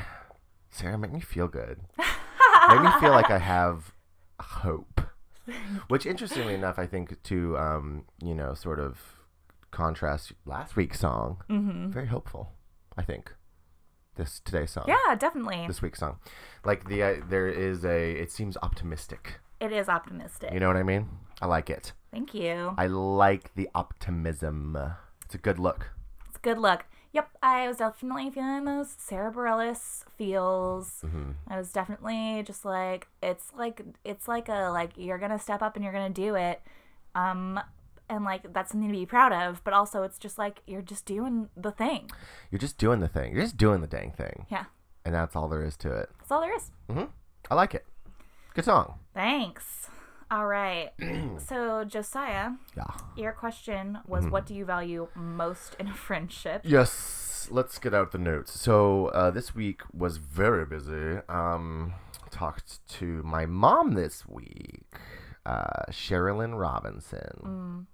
Sara, 0.71 0.99
make 0.99 1.13
me 1.13 1.21
feel 1.21 1.49
good. 1.49 1.81
make 2.69 2.83
me 2.83 2.91
feel 3.01 3.11
like 3.13 3.31
I 3.31 3.39
have 3.39 3.93
hope. 4.41 5.01
Which, 5.89 6.07
interestingly 6.07 6.55
enough, 6.55 6.79
I 6.79 6.87
think 6.87 7.23
to 7.25 7.57
um, 7.59 8.05
you 8.23 8.35
know 8.35 8.55
sort 8.55 8.81
of 8.81 8.99
contrast 9.71 10.33
last 10.47 10.77
week's 10.77 11.01
song, 11.01 11.43
Mm-hmm. 11.49 11.91
very 11.91 12.07
hopeful. 12.07 12.53
I 12.97 13.03
think 13.03 13.35
this 14.17 14.41
today's 14.41 14.71
song, 14.73 14.85
Yeah, 14.89 15.15
definitely. 15.17 15.65
this 15.67 15.81
week's 15.83 16.01
song, 16.01 16.17
like 16.65 16.89
the 16.89 17.03
uh, 17.03 17.15
there 17.29 17.49
is 17.49 17.85
a 17.85 18.13
it 18.13 18.31
seems 18.33 18.57
optimistic. 18.63 19.41
It 19.61 19.73
is 19.73 19.89
optimistic. 19.89 20.53
You 20.53 20.61
know 20.61 20.69
what 20.69 20.77
I 20.77 20.83
mean? 20.83 21.09
I 21.41 21.47
like 21.47 21.69
it. 21.71 21.93
Thank 22.13 22.33
you. 22.35 22.75
I 22.79 22.87
like 22.87 23.55
the 23.55 23.69
optimism. 23.75 24.77
It's 25.25 25.35
a 25.35 25.39
good 25.39 25.59
look. 25.59 25.91
It's 26.29 26.37
a 26.37 26.41
good 26.41 26.59
look. 26.59 26.85
Yep, 27.19 27.31
I 27.43 27.67
was 27.67 27.79
definitely 27.79 28.31
feeling 28.31 28.65
those 28.65 28.95
Sara 28.97 29.33
Bareilles 29.33 30.05
feels. 30.17 31.01
hmm 31.01 31.33
I 31.49 31.59
was 31.59 31.73
definitely 31.73 32.45
just 32.47 32.65
like 32.65 33.09
it's 33.21 33.51
like 33.59 33.83
it's 34.05 34.29
like 34.29 34.49
a 34.49 34.71
like 34.71 34.93
you're 34.97 35.19
gonna 35.19 35.39
step 35.41 35.61
up 35.61 35.75
and 35.75 35.83
you're 35.85 35.93
gonna 35.93 36.11
do 36.11 36.37
it, 36.37 36.61
um, 37.17 37.59
and 38.09 38.25
like 38.25 38.53
that's 38.53 38.71
something 38.71 38.89
to 38.89 38.97
be 38.97 39.05
proud 39.05 39.33
of. 39.33 39.65
But 39.65 39.75
also, 39.75 40.05
it's 40.05 40.17
just 40.19 40.39
like 40.39 40.63
you're 40.69 40.81
just 40.83 41.07
doing 41.07 41.49
the 41.57 41.73
thing. 41.73 42.09
You're 42.53 42.61
just 42.61 42.79
doing 42.79 43.01
the 43.01 43.09
thing. 43.09 43.33
You're 43.35 43.43
just 43.43 43.57
doing 43.57 43.81
the 43.81 43.89
dang 43.89 44.13
thing, 44.13 44.47
Yeah, 44.49 44.67
and 45.05 45.13
that's 45.13 45.35
all 45.35 45.49
there 45.49 45.65
is 45.65 45.77
to 45.79 45.91
it. 45.91 46.11
that's 46.21 46.31
all 46.31 46.41
there 46.41 46.55
is. 46.55 46.71
Mm-hmm. 46.89 47.07
I 47.51 47.55
like 47.57 47.75
it. 47.75 47.85
Good 48.55 48.65
song. 48.65 49.01
Thanks. 49.13 49.89
All 50.31 50.47
right. 50.47 50.91
so 51.39 51.85
Josiah, 51.85 52.51
Yeah. 52.77 52.85
your 53.17 53.33
question 53.33 53.99
was, 54.07 54.27
what 54.27 54.47
do 54.47 54.55
you 54.55 54.65
value 54.65 55.09
most 55.15 55.75
in 55.79 55.89
a 55.89 55.95
friendship? 55.95 56.63
Yes, 56.65 57.49
let's 57.51 57.79
get 57.79 57.95
out 57.95 58.13
the 58.13 58.19
notes. 58.19 58.59
So 58.61 59.07
uh, 59.09 59.31
this 59.31 59.55
week 59.55 59.83
was 59.93 60.19
very 60.19 60.67
busy. 60.67 61.19
Um, 61.29 61.95
talked 62.31 62.87
to 62.99 63.23
my 63.25 63.47
mom 63.47 63.93
this 63.95 64.27
week, 64.27 64.83
uh, 65.47 65.85
Sherilyn 65.91 66.59
Robinson, 66.59 67.87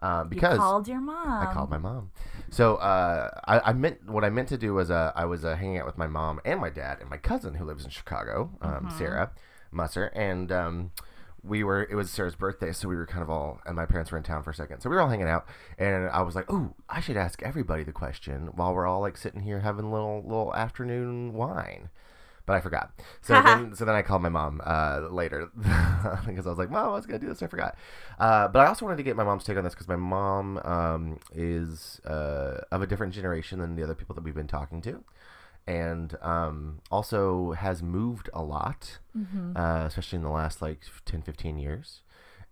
uh, 0.00 0.22
You 0.24 0.28
because 0.30 0.58
called 0.58 0.86
your 0.86 1.00
mom. 1.00 1.42
I 1.42 1.52
called 1.52 1.70
my 1.70 1.78
mom. 1.78 2.12
So 2.50 2.76
uh, 2.76 3.30
I, 3.46 3.70
I 3.70 3.72
meant 3.72 4.08
what 4.08 4.24
I 4.24 4.30
meant 4.30 4.48
to 4.50 4.56
do 4.58 4.74
was 4.74 4.90
uh, 4.92 5.10
I 5.16 5.24
was 5.24 5.44
uh, 5.44 5.56
hanging 5.56 5.78
out 5.78 5.86
with 5.86 5.98
my 5.98 6.06
mom 6.06 6.40
and 6.44 6.60
my 6.60 6.70
dad 6.70 6.98
and 7.00 7.10
my 7.10 7.16
cousin 7.16 7.54
who 7.54 7.64
lives 7.64 7.84
in 7.84 7.90
Chicago, 7.90 8.50
um, 8.62 8.88
Sarah 8.96 9.32
Musser, 9.72 10.06
and 10.14 10.50
um, 10.52 10.92
we 11.42 11.64
were. 11.64 11.86
It 11.90 11.94
was 11.94 12.10
Sarah's 12.10 12.34
birthday, 12.34 12.72
so 12.72 12.88
we 12.88 12.96
were 12.96 13.06
kind 13.06 13.22
of 13.22 13.30
all. 13.30 13.60
And 13.66 13.76
my 13.76 13.86
parents 13.86 14.10
were 14.10 14.18
in 14.18 14.24
town 14.24 14.42
for 14.42 14.50
a 14.50 14.54
second, 14.54 14.80
so 14.80 14.90
we 14.90 14.96
were 14.96 15.02
all 15.02 15.08
hanging 15.08 15.28
out. 15.28 15.46
And 15.78 16.08
I 16.08 16.22
was 16.22 16.34
like, 16.34 16.46
"Oh, 16.48 16.74
I 16.88 17.00
should 17.00 17.16
ask 17.16 17.42
everybody 17.42 17.84
the 17.84 17.92
question 17.92 18.50
while 18.54 18.74
we're 18.74 18.86
all 18.86 19.00
like 19.00 19.16
sitting 19.16 19.42
here 19.42 19.60
having 19.60 19.86
a 19.86 19.92
little 19.92 20.22
little 20.22 20.54
afternoon 20.54 21.32
wine." 21.32 21.90
But 22.46 22.56
I 22.56 22.60
forgot. 22.60 22.90
So 23.22 23.40
then, 23.44 23.74
so 23.74 23.84
then 23.84 23.94
I 23.94 24.02
called 24.02 24.22
my 24.22 24.28
mom 24.28 24.60
uh, 24.64 25.02
later 25.10 25.50
because 25.56 26.46
I 26.46 26.50
was 26.50 26.58
like, 26.58 26.70
"Mom, 26.70 26.90
I 26.90 26.92
was 26.92 27.06
gonna 27.06 27.18
do 27.18 27.28
this. 27.28 27.42
I 27.42 27.46
forgot." 27.46 27.76
Uh, 28.18 28.48
but 28.48 28.60
I 28.60 28.66
also 28.66 28.84
wanted 28.84 28.96
to 28.98 29.02
get 29.02 29.16
my 29.16 29.24
mom's 29.24 29.44
take 29.44 29.56
on 29.56 29.64
this 29.64 29.74
because 29.74 29.88
my 29.88 29.96
mom 29.96 30.58
um, 30.64 31.18
is 31.34 32.00
uh, 32.04 32.60
of 32.70 32.82
a 32.82 32.86
different 32.86 33.14
generation 33.14 33.60
than 33.60 33.76
the 33.76 33.82
other 33.82 33.94
people 33.94 34.14
that 34.14 34.24
we've 34.24 34.34
been 34.34 34.48
talking 34.48 34.82
to, 34.82 35.04
and 35.70 36.16
um, 36.20 36.80
also 36.90 37.52
has 37.52 37.82
moved 37.82 38.28
a 38.34 38.42
lot, 38.42 38.98
uh, 39.56 39.84
especially 39.86 40.16
in 40.16 40.22
the 40.22 40.30
last 40.30 40.60
like 40.60 40.80
10, 41.04 41.22
15 41.22 41.58
years. 41.58 42.02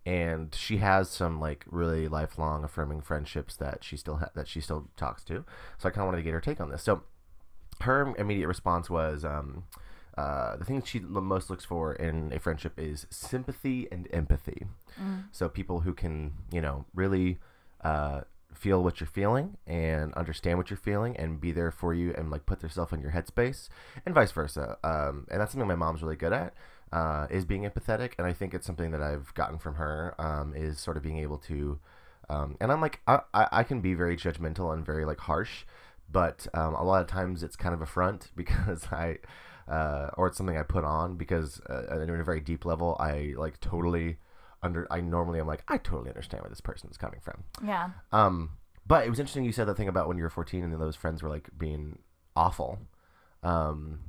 And 0.07 0.55
she 0.55 0.77
has 0.79 1.11
some 1.11 1.41
like 1.41 1.65
really 1.69 2.09
lifelong 2.09 2.65
affirming 2.65 3.01
friendships 3.03 3.57
that 3.57 3.83
she 3.83 3.97
still 3.97 4.17
ha- 4.17 4.31
that 4.35 4.47
she 4.49 4.61
still 4.61 4.89
talks 4.97 5.25
to. 5.25 5.45
So 5.79 5.89
I 5.89 5.91
kind 5.93 6.03
of 6.03 6.07
wanted 6.07 6.19
to 6.19 6.23
get 6.23 6.33
her 6.33 6.41
take 6.41 6.61
on 6.61 6.71
this. 6.71 6.83
So 6.83 7.03
her 7.81 8.15
immediate 8.17 8.47
response 8.49 8.89
was 8.89 9.25
um, 9.25 9.65
uh, 10.17 10.57
the 10.57 10.65
thing 10.65 10.83
she 10.83 11.01
most 11.01 11.51
looks 11.51 11.65
for 11.65 11.93
in 11.95 12.33
a 12.33 12.39
friendship 12.39 12.73
is 12.79 13.07
sympathy 13.11 13.89
and 13.93 14.09
empathy. 14.13 14.67
So 15.33 15.49
people 15.49 15.81
who 15.81 15.93
can, 15.93 16.33
you 16.53 16.61
know, 16.61 16.87
really 16.95 17.39
uh, 17.83 18.23
feel 18.55 18.83
what 18.83 19.01
you're 19.01 19.07
feeling 19.07 19.57
and 19.67 20.13
understand 20.15 20.59
what 20.59 20.71
you're 20.71 20.77
feeling 20.77 21.17
and 21.17 21.41
be 21.41 21.53
there 21.53 21.71
for 21.71 21.95
you 21.95 22.13
and 22.17 22.31
like 22.31 22.47
put 22.47 22.61
themselves 22.61 22.93
in 22.93 23.01
your 23.01 23.13
headspace 23.13 23.69
and 24.05 24.15
vice 24.15 24.33
versa. 24.33 24.77
Um, 24.83 25.27
and 25.31 25.41
that's 25.41 25.53
something 25.53 25.69
my 25.69 25.75
mom's 25.75 26.03
really 26.03 26.17
good 26.17 26.33
at. 26.33 26.55
Uh, 26.91 27.27
is 27.31 27.45
being 27.45 27.65
empathetic, 27.65 28.13
and 28.17 28.27
I 28.27 28.33
think 28.33 28.55
it's 28.55 28.67
something 28.67 28.93
that 28.93 29.03
I've 29.03 29.35
gotten 29.35 29.59
from 29.59 29.75
her. 29.75 30.15
Um, 30.19 30.55
is 30.57 30.79
sort 30.79 30.97
of 30.97 31.03
being 31.03 31.19
able 31.19 31.37
to, 31.41 31.79
um, 32.31 32.57
and 32.63 32.73
I'm 32.73 32.81
like 32.81 33.01
I, 33.07 33.21
I 33.35 33.49
I 33.53 33.63
can 33.63 33.83
be 33.83 33.93
very 33.93 34.17
judgmental 34.17 34.73
and 34.73 34.87
very 34.87 35.05
like 35.05 35.19
harsh, 35.19 35.65
but 36.11 36.47
um, 36.55 36.75
a 36.75 36.83
lot 36.83 37.03
of 37.03 37.07
times 37.07 37.43
it's 37.43 37.57
kind 37.57 37.75
of 37.75 37.83
a 37.83 37.87
front 37.87 38.31
because 38.37 38.87
I, 38.91 39.19
uh, 39.71 40.09
or 40.17 40.29
it's 40.29 40.39
something 40.39 40.57
I 40.57 40.63
put 40.63 40.85
on 40.85 41.17
because 41.17 41.61
uh, 41.69 41.85
at 41.91 42.09
a 42.09 42.25
very 42.25 42.41
deep 42.41 42.65
level 42.65 42.97
I 42.99 43.35
like 43.37 43.61
totally 43.61 44.17
under. 44.63 44.87
I 44.91 45.01
normally 45.01 45.41
am 45.41 45.47
like 45.47 45.63
I 45.69 45.79
totally 45.79 46.09
understand 46.11 46.43
where 46.43 46.51
this 46.51 46.61
person 46.61 46.89
is 46.91 46.97
coming 46.97 47.21
from. 47.21 47.45
Yeah. 47.65 47.91
Um, 48.13 48.51
but 48.87 49.07
it 49.07 49.11
was 49.11 49.19
interesting 49.19 49.45
you 49.45 49.53
said 49.53 49.67
that 49.69 49.77
thing 49.77 49.89
about 49.89 50.09
when 50.09 50.17
you 50.17 50.23
were 50.23 50.31
14 50.31 50.63
and 50.65 50.73
those 50.81 50.97
friends 50.97 51.23
were 51.23 51.29
like 51.29 51.49
being 51.59 51.99
awful. 52.35 52.79
Um, 53.43 54.01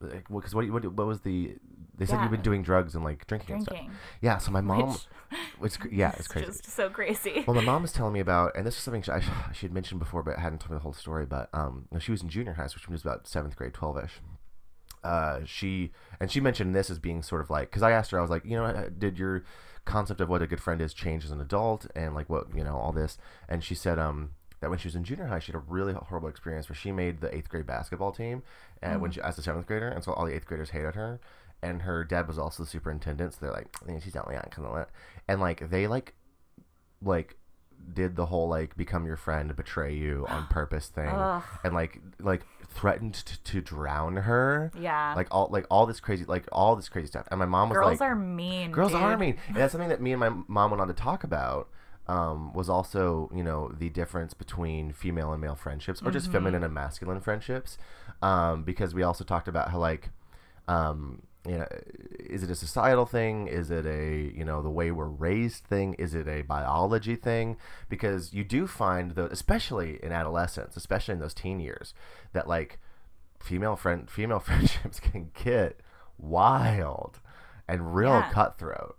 like, 0.00 0.26
because 0.28 0.54
what, 0.54 0.68
what 0.70 0.84
what 0.92 1.06
was 1.06 1.20
the 1.20 1.56
they 1.96 2.04
said 2.04 2.16
Yeah. 2.16 2.22
you've 2.22 2.30
been 2.30 2.42
doing 2.42 2.62
drugs 2.62 2.94
and 2.94 3.02
like 3.02 3.26
drinking, 3.26 3.54
and 3.54 3.62
stuff. 3.62 3.78
Yeah, 4.20 4.36
so 4.36 4.50
my 4.50 4.60
mom, 4.60 4.90
Which- 4.90 5.06
it's 5.62 5.78
yeah, 5.90 6.10
it's 6.10 6.18
It's 6.20 6.28
crazy. 6.32 6.46
just 6.46 6.66
so 6.66 6.90
crazy. 6.90 7.44
Well, 7.46 7.54
my 7.56 7.62
mom 7.62 7.80
was 7.82 7.92
telling 7.92 8.12
me 8.12 8.20
about, 8.20 8.54
and 8.54 8.66
this 8.66 8.76
is 8.76 8.82
something 8.82 9.00
she, 9.00 9.10
I, 9.10 9.20
she 9.54 9.64
had 9.64 9.72
mentioned 9.72 9.98
before, 10.00 10.22
but 10.22 10.38
hadn't 10.38 10.58
told 10.60 10.72
me 10.72 10.76
the 10.76 10.82
whole 10.82 10.92
story. 10.92 11.24
But 11.24 11.48
um, 11.54 11.86
she 11.98 12.10
was 12.10 12.22
in 12.22 12.28
junior 12.28 12.52
high, 12.52 12.64
which 12.64 12.86
was 12.88 13.00
about 13.00 13.26
seventh 13.26 13.56
grade, 13.56 13.72
twelve 13.72 13.96
ish. 13.96 14.20
Uh, 15.06 15.40
she 15.44 15.92
and 16.20 16.30
she 16.30 16.40
mentioned 16.40 16.74
this 16.74 16.90
as 16.90 16.98
being 16.98 17.22
sort 17.22 17.40
of 17.40 17.48
like 17.48 17.70
because 17.70 17.82
I 17.82 17.92
asked 17.92 18.10
her, 18.10 18.18
I 18.18 18.22
was 18.22 18.30
like, 18.30 18.44
you 18.44 18.56
know, 18.56 18.64
uh, 18.64 18.88
did 18.96 19.18
your 19.18 19.44
concept 19.84 20.20
of 20.20 20.28
what 20.28 20.42
a 20.42 20.46
good 20.46 20.60
friend 20.60 20.80
is 20.80 20.92
change 20.92 21.24
as 21.24 21.30
an 21.30 21.40
adult, 21.40 21.86
and 21.94 22.14
like 22.14 22.28
what 22.28 22.46
you 22.54 22.64
know 22.64 22.76
all 22.76 22.92
this? 22.92 23.16
And 23.48 23.62
she 23.62 23.74
said, 23.74 23.98
um, 23.98 24.30
that 24.60 24.70
when 24.70 24.78
she 24.78 24.88
was 24.88 24.96
in 24.96 25.04
junior 25.04 25.26
high, 25.26 25.38
she 25.38 25.52
had 25.52 25.58
a 25.58 25.64
really 25.68 25.92
horrible 25.92 26.28
experience 26.28 26.68
where 26.68 26.76
she 26.76 26.90
made 26.90 27.20
the 27.20 27.34
eighth 27.34 27.48
grade 27.48 27.66
basketball 27.66 28.12
team, 28.12 28.42
and 28.82 29.00
when 29.00 29.10
she 29.12 29.20
as 29.20 29.38
a 29.38 29.42
seventh 29.42 29.66
grader, 29.66 29.88
and 29.88 30.02
so 30.02 30.12
all 30.12 30.26
the 30.26 30.34
eighth 30.34 30.46
graders 30.46 30.70
hated 30.70 30.94
her. 30.94 31.20
And 31.62 31.82
her 31.82 32.04
dad 32.04 32.28
was 32.28 32.38
also 32.38 32.64
the 32.64 32.68
superintendent, 32.68 33.32
so 33.32 33.38
they're 33.40 33.52
like, 33.52 33.68
"Eh, 33.88 33.98
she's 34.00 34.14
not 34.14 34.28
young, 34.30 34.42
because 34.44 34.64
of 34.64 34.74
that. 34.74 34.90
And 35.26 35.40
like 35.40 35.70
they 35.70 35.86
like 35.86 36.14
like 37.00 37.36
did 37.92 38.16
the 38.16 38.26
whole 38.26 38.48
like 38.48 38.76
become 38.76 39.06
your 39.06 39.16
friend 39.16 39.54
betray 39.54 39.94
you 39.94 40.26
on 40.28 40.46
purpose 40.50 40.88
thing 40.88 41.08
Ugh. 41.08 41.42
and 41.64 41.74
like 41.74 42.00
like 42.20 42.42
threatened 42.76 43.14
to, 43.14 43.42
to 43.42 43.60
drown 43.62 44.16
her 44.16 44.70
Yeah. 44.78 45.14
like 45.16 45.28
all 45.30 45.48
like 45.50 45.66
all 45.70 45.86
this 45.86 45.98
crazy 46.00 46.24
like 46.26 46.46
all 46.52 46.76
this 46.76 46.88
crazy 46.88 47.06
stuff 47.06 47.26
and 47.30 47.38
my 47.38 47.46
mom 47.46 47.70
was 47.70 47.76
Girls 47.76 48.00
like 48.00 48.10
are 48.10 48.14
mean. 48.14 48.70
girls 48.70 48.92
dude. 48.92 49.00
are 49.00 49.16
mean 49.16 49.36
and 49.48 49.56
that's 49.56 49.72
something 49.72 49.88
that 49.88 50.00
me 50.02 50.12
and 50.12 50.20
my 50.20 50.30
mom 50.46 50.70
went 50.72 50.80
on 50.82 50.88
to 50.88 50.94
talk 50.94 51.24
about 51.24 51.68
um, 52.08 52.52
was 52.52 52.68
also 52.68 53.30
you 53.34 53.42
know 53.42 53.72
the 53.76 53.88
difference 53.88 54.34
between 54.34 54.92
female 54.92 55.32
and 55.32 55.40
male 55.40 55.56
friendships 55.56 56.00
or 56.02 56.10
just 56.10 56.30
feminine 56.30 56.62
and 56.62 56.72
masculine 56.74 57.20
friendships 57.20 57.78
um, 58.22 58.62
because 58.62 58.94
we 58.94 59.02
also 59.02 59.24
talked 59.24 59.48
about 59.48 59.70
how 59.70 59.78
like 59.78 60.10
um, 60.68 61.22
you 61.48 61.58
know 61.58 61.66
is 62.18 62.42
it 62.42 62.50
a 62.50 62.54
societal 62.56 63.06
thing? 63.06 63.46
Is 63.46 63.70
it 63.70 63.86
a 63.86 64.32
you 64.36 64.44
know 64.44 64.62
the 64.62 64.70
way 64.70 64.90
we're 64.90 65.06
raised 65.06 65.64
thing? 65.64 65.94
Is 65.94 66.14
it 66.14 66.26
a 66.28 66.42
biology 66.42 67.16
thing? 67.16 67.56
Because 67.88 68.32
you 68.32 68.44
do 68.44 68.66
find 68.66 69.12
though 69.12 69.26
especially 69.26 69.98
in 70.02 70.12
adolescence 70.12 70.76
especially 70.76 71.14
in 71.14 71.20
those 71.20 71.34
teen 71.34 71.60
years 71.60 71.94
that 72.32 72.48
like 72.48 72.78
female 73.40 73.76
friend 73.76 74.10
female 74.10 74.38
friendships 74.48 75.00
can 75.00 75.30
get 75.34 75.80
wild 76.18 77.20
and 77.68 77.94
real 77.94 78.10
Yeah. 78.12 78.30
cutthroat. 78.32 78.98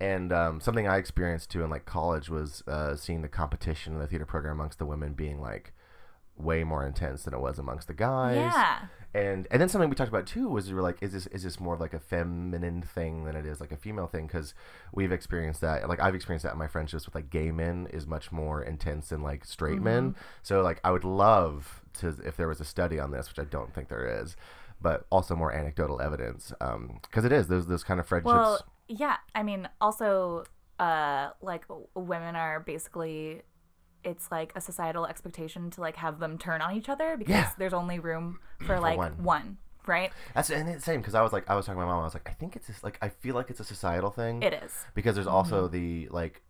And 0.00 0.32
um, 0.32 0.60
something 0.60 0.88
I 0.88 0.96
experienced 0.96 1.50
too 1.50 1.62
in 1.62 1.70
like 1.70 1.84
college 1.84 2.28
was 2.28 2.62
uh, 2.66 2.96
seeing 2.96 3.22
the 3.22 3.28
competition 3.28 3.92
in 3.94 4.00
the 4.00 4.06
theater 4.08 4.26
program 4.26 4.54
amongst 4.54 4.78
the 4.78 4.86
women 4.86 5.12
being 5.12 5.40
like 5.40 5.72
way 6.36 6.64
more 6.64 6.86
intense 6.86 7.24
than 7.24 7.34
it 7.34 7.40
was 7.40 7.58
amongst 7.58 7.86
the 7.86 7.94
guys. 7.94 8.36
Yeah. 8.36 8.78
And 9.14 9.46
and 9.50 9.60
then 9.60 9.68
something 9.68 9.90
we 9.90 9.94
talked 9.94 10.08
about 10.08 10.26
too 10.26 10.48
was 10.48 10.68
we 10.68 10.74
were 10.74 10.80
like, 10.80 10.96
is 11.02 11.12
this 11.12 11.26
is 11.26 11.42
this 11.42 11.60
more 11.60 11.74
of 11.74 11.80
like 11.80 11.92
a 11.92 12.00
feminine 12.00 12.80
thing 12.80 13.24
than 13.24 13.36
it 13.36 13.44
is 13.44 13.60
like 13.60 13.70
a 13.70 13.76
female 13.76 14.06
thing? 14.06 14.26
Because 14.26 14.54
we've 14.90 15.12
experienced 15.12 15.60
that. 15.60 15.86
Like 15.86 16.00
I've 16.00 16.14
experienced 16.14 16.44
that 16.44 16.54
in 16.54 16.58
my 16.58 16.66
friendships 16.66 17.04
with 17.04 17.14
like 17.14 17.28
gay 17.28 17.52
men 17.52 17.88
is 17.92 18.06
much 18.06 18.32
more 18.32 18.62
intense 18.62 19.08
than 19.08 19.22
like 19.22 19.44
straight 19.44 19.82
men. 19.82 20.16
So 20.42 20.62
like 20.62 20.80
I 20.82 20.92
would 20.92 21.04
love 21.04 21.82
to 22.00 22.16
if 22.24 22.38
there 22.38 22.48
was 22.48 22.60
a 22.60 22.64
study 22.64 22.98
on 22.98 23.10
this, 23.10 23.28
which 23.28 23.38
I 23.38 23.44
don't 23.44 23.74
think 23.74 23.90
there 23.90 24.22
is, 24.22 24.34
but 24.80 25.04
also 25.10 25.36
more 25.36 25.52
anecdotal 25.52 26.00
evidence 26.00 26.54
Um, 26.62 27.00
because 27.02 27.26
it 27.26 27.32
is 27.32 27.48
those 27.48 27.66
those 27.66 27.84
kind 27.84 28.00
of 28.00 28.06
friendships. 28.06 28.32
Well, 28.32 28.64
yeah. 28.88 29.18
I 29.34 29.42
mean, 29.42 29.68
also, 29.78 30.44
uh, 30.78 31.32
like 31.42 31.66
women 31.94 32.34
are 32.34 32.60
basically. 32.60 33.42
It's 34.04 34.30
like 34.30 34.52
a 34.56 34.60
societal 34.60 35.06
expectation 35.06 35.70
to 35.70 35.80
like 35.80 35.96
have 35.96 36.18
them 36.18 36.38
turn 36.38 36.60
on 36.60 36.74
each 36.76 36.88
other 36.88 37.16
because 37.16 37.34
Yeah. 37.34 37.50
there's 37.58 37.72
only 37.74 37.98
room 37.98 38.38
for 38.66 38.78
like 38.80 38.98
one. 38.98 39.22
one. 39.22 39.56
right? 39.86 40.12
That's 40.34 40.50
and 40.50 40.68
it's 40.68 40.84
the 40.84 40.92
same 40.92 41.00
because 41.00 41.14
I 41.14 41.22
was 41.22 41.32
like 41.32 41.48
I 41.50 41.54
was 41.54 41.66
talking 41.66 41.80
to 41.80 41.86
my 41.86 41.92
mom. 41.92 42.02
I 42.02 42.04
was 42.04 42.14
like 42.14 42.28
I 42.28 42.32
think 42.32 42.56
it's 42.56 42.66
just 42.66 42.84
like 42.84 42.98
I 43.02 43.08
feel 43.08 43.34
like 43.34 43.50
it's 43.50 43.60
a 43.60 43.64
societal 43.64 44.10
thing. 44.10 44.42
It 44.42 44.52
is. 44.54 44.84
because 44.94 45.14
there's 45.14 45.26
also 45.26 45.68
the 45.68 46.08
like 46.10 46.42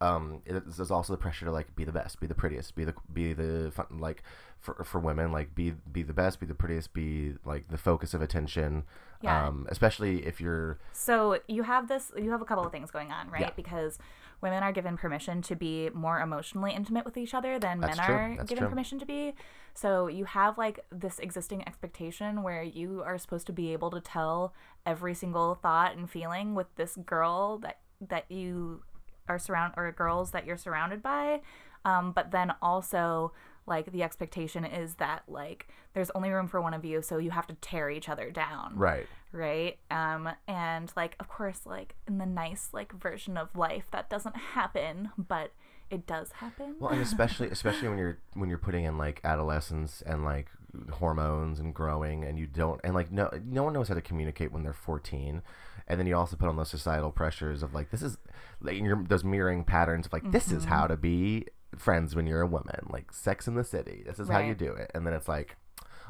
um 0.00 0.40
it, 0.46 0.54
there's 0.76 0.90
also 0.90 1.12
the 1.12 1.18
pressure 1.18 1.44
to 1.44 1.52
like 1.52 1.74
be 1.76 1.84
the 1.84 1.92
best 1.92 2.20
be 2.20 2.26
the 2.26 2.34
prettiest 2.34 2.74
be 2.74 2.84
the 2.84 2.94
be 3.12 3.32
the 3.34 3.70
fun, 3.70 3.86
like 3.98 4.22
for 4.58 4.82
for 4.84 4.98
women 4.98 5.30
like 5.30 5.54
be 5.54 5.74
be 5.92 6.02
the 6.02 6.14
best 6.14 6.40
be 6.40 6.46
the 6.46 6.54
prettiest 6.54 6.92
be 6.94 7.34
like 7.44 7.68
the 7.68 7.76
focus 7.76 8.14
of 8.14 8.22
attention 8.22 8.84
Yeah. 9.22 9.48
um 9.48 9.66
especially 9.68 10.24
if 10.26 10.40
you're 10.40 10.78
So 10.92 11.38
you 11.46 11.62
have 11.64 11.88
this, 11.88 12.10
you 12.16 12.30
have 12.30 12.40
a 12.42 12.44
couple 12.44 12.64
of 12.64 12.72
things 12.72 12.90
going 12.90 13.10
on, 13.12 13.30
right? 13.30 13.42
Yeah. 13.42 13.50
Because 13.56 13.98
women 14.40 14.62
are 14.62 14.72
given 14.72 14.96
permission 14.96 15.42
to 15.42 15.54
be 15.54 15.90
more 15.90 16.20
emotionally 16.20 16.72
intimate 16.72 17.04
with 17.04 17.16
each 17.16 17.34
other 17.34 17.58
than 17.58 17.80
That's 17.80 17.98
men 17.98 18.06
true. 18.06 18.14
are 18.14 18.34
That's 18.38 18.48
given 18.48 18.62
true. 18.62 18.70
permission 18.70 18.98
to 18.98 19.06
be. 19.06 19.34
So 19.74 20.06
you 20.08 20.24
have 20.24 20.56
like 20.56 20.84
this 20.90 21.18
existing 21.18 21.66
expectation 21.68 22.42
where 22.42 22.62
you 22.62 23.02
are 23.04 23.18
supposed 23.18 23.46
to 23.48 23.52
be 23.52 23.72
able 23.72 23.90
to 23.90 24.00
tell 24.00 24.54
every 24.86 25.14
single 25.14 25.54
thought 25.54 25.94
and 25.96 26.08
feeling 26.10 26.54
with 26.54 26.68
this 26.76 26.96
girl 27.04 27.58
that 27.58 27.78
that 28.08 28.24
you 28.30 28.82
are 29.28 29.38
surround 29.38 29.74
or 29.76 29.92
girls 29.92 30.30
that 30.30 30.46
you're 30.46 30.56
surrounded 30.56 31.02
by. 31.02 31.42
Um, 31.84 32.12
but 32.12 32.30
then 32.30 32.52
also 32.62 33.32
like 33.66 33.92
the 33.92 34.02
expectation 34.02 34.64
is 34.64 34.94
that 34.94 35.22
like 35.28 35.68
there's 35.94 36.10
only 36.14 36.30
room 36.30 36.48
for 36.48 36.60
one 36.60 36.74
of 36.74 36.84
you, 36.84 37.02
so 37.02 37.18
you 37.18 37.30
have 37.30 37.46
to 37.48 37.54
tear 37.54 37.90
each 37.90 38.08
other 38.08 38.30
down. 38.30 38.72
Right. 38.76 39.06
Right? 39.32 39.78
Um 39.90 40.28
and 40.48 40.92
like 40.96 41.16
of 41.20 41.28
course 41.28 41.60
like 41.64 41.94
in 42.06 42.18
the 42.18 42.26
nice 42.26 42.70
like 42.72 42.92
version 42.92 43.36
of 43.36 43.56
life 43.56 43.86
that 43.92 44.10
doesn't 44.10 44.36
happen 44.36 45.10
but 45.16 45.52
it 45.90 46.06
does 46.06 46.32
happen. 46.32 46.76
Well 46.78 46.90
and 46.90 47.00
especially 47.02 47.48
especially 47.48 47.88
when 47.88 47.98
you're 47.98 48.18
when 48.34 48.48
you're 48.48 48.58
putting 48.58 48.84
in 48.84 48.98
like 48.98 49.20
adolescence 49.24 50.02
and 50.04 50.24
like 50.24 50.48
hormones 50.92 51.58
and 51.58 51.74
growing 51.74 52.24
and 52.24 52.38
you 52.38 52.46
don't 52.46 52.80
and 52.84 52.94
like 52.94 53.10
no 53.10 53.30
no 53.44 53.64
one 53.64 53.72
knows 53.72 53.88
how 53.88 53.94
to 53.94 54.00
communicate 54.00 54.52
when 54.52 54.62
they're 54.62 54.72
14 54.72 55.42
and 55.88 55.98
then 55.98 56.06
you 56.06 56.16
also 56.16 56.36
put 56.36 56.48
on 56.48 56.56
those 56.56 56.70
societal 56.70 57.10
pressures 57.10 57.62
of 57.64 57.74
like 57.74 57.90
this 57.90 58.02
is 58.02 58.18
like 58.60 58.78
you're, 58.78 59.02
those 59.08 59.24
mirroring 59.24 59.64
patterns 59.64 60.06
of 60.06 60.12
like 60.12 60.30
this 60.30 60.52
is 60.52 60.64
how 60.64 60.86
to 60.86 60.96
be 60.96 61.46
friends 61.76 62.14
when 62.14 62.26
you're 62.26 62.40
a 62.40 62.46
woman 62.46 62.86
like 62.90 63.12
sex 63.12 63.46
in 63.46 63.54
the 63.54 63.64
city 63.64 64.02
this 64.06 64.18
is 64.18 64.28
how 64.28 64.40
you 64.40 64.54
do 64.54 64.72
it. 64.72 64.90
And 64.94 65.06
then 65.06 65.14
it's 65.14 65.28
like 65.28 65.56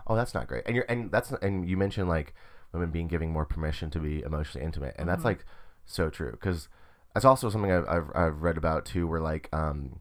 oh 0.06 0.16
that's 0.16 0.34
not 0.34 0.48
great. 0.48 0.64
And 0.66 0.74
you're 0.74 0.86
and 0.88 1.10
that's 1.10 1.32
and 1.32 1.68
you 1.68 1.76
mentioned 1.76 2.08
like 2.08 2.34
women 2.72 2.90
being 2.90 3.08
giving 3.08 3.32
more 3.32 3.44
permission 3.44 3.90
to 3.90 3.98
be 3.98 4.22
emotionally 4.22 4.64
intimate. 4.64 4.94
And 4.98 5.08
that's 5.08 5.24
like 5.24 5.44
so 5.86 6.08
true. 6.08 6.30
Because 6.32 6.68
that's 7.14 7.24
also 7.24 7.50
something 7.50 7.72
I've, 7.72 7.88
I've, 7.88 8.10
I've 8.14 8.42
read 8.42 8.56
about 8.56 8.84
too 8.84 9.06
where 9.06 9.20
like 9.20 9.48
um 9.52 10.00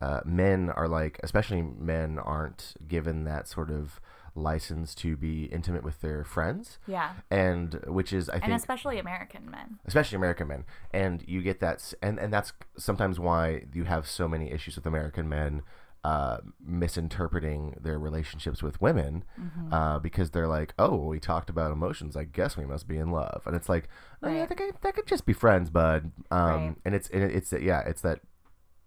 uh, 0.00 0.20
men 0.24 0.70
are 0.70 0.88
like 0.88 1.18
especially 1.22 1.62
men 1.62 2.18
aren't 2.18 2.74
given 2.86 3.24
that 3.24 3.48
sort 3.48 3.70
of 3.70 4.00
license 4.36 4.94
to 4.96 5.16
be 5.16 5.44
intimate 5.46 5.82
with 5.82 6.00
their 6.00 6.22
friends. 6.24 6.78
Yeah. 6.86 7.14
And 7.30 7.74
which 7.86 8.12
is 8.12 8.28
i 8.28 8.34
and 8.34 8.42
think 8.42 8.52
And 8.52 8.60
especially 8.60 8.98
american 8.98 9.50
men. 9.50 9.78
Especially 9.86 10.16
American 10.16 10.46
men, 10.48 10.64
and 10.92 11.24
you 11.26 11.42
get 11.42 11.60
that, 11.60 11.92
and 12.02 12.18
and 12.18 12.32
that's 12.32 12.52
sometimes 12.78 13.18
why 13.18 13.64
you 13.72 13.84
have 13.84 14.06
so 14.06 14.28
many 14.28 14.50
issues 14.52 14.76
with 14.76 14.86
American 14.86 15.28
men 15.28 15.62
uh, 16.04 16.38
misinterpreting 16.64 17.76
their 17.82 17.98
relationships 17.98 18.62
with 18.62 18.80
women, 18.80 19.24
Mm-hmm. 19.40 19.72
uh, 19.72 19.98
because 19.98 20.30
they're 20.30 20.46
like, 20.46 20.72
oh, 20.78 20.96
we 21.06 21.18
talked 21.18 21.50
about 21.50 21.72
emotions, 21.72 22.16
I 22.16 22.24
guess 22.24 22.56
we 22.56 22.64
must 22.64 22.86
be 22.86 22.96
in 22.96 23.10
love, 23.10 23.42
and 23.46 23.56
it's 23.56 23.68
like, 23.68 23.88
oh, 24.22 24.30
yeah, 24.30 24.46
that 24.46 24.56
could, 24.56 24.74
that 24.82 24.94
could 24.94 25.06
just 25.06 25.26
be 25.26 25.32
friends, 25.32 25.68
bud, 25.70 26.12
um, 26.30 26.40
Right. 26.50 26.74
and 26.84 26.94
it's 26.94 27.08
and 27.10 27.24
it's 27.24 27.52
yeah, 27.52 27.80
it's 27.80 28.02
that 28.02 28.20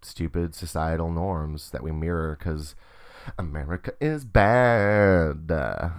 stupid 0.02 0.54
societal 0.54 1.10
norms 1.10 1.70
that 1.72 1.82
we 1.82 1.92
mirror 1.92 2.36
because 2.38 2.74
America 3.38 3.92
is 4.00 4.24
bad. 4.24 5.48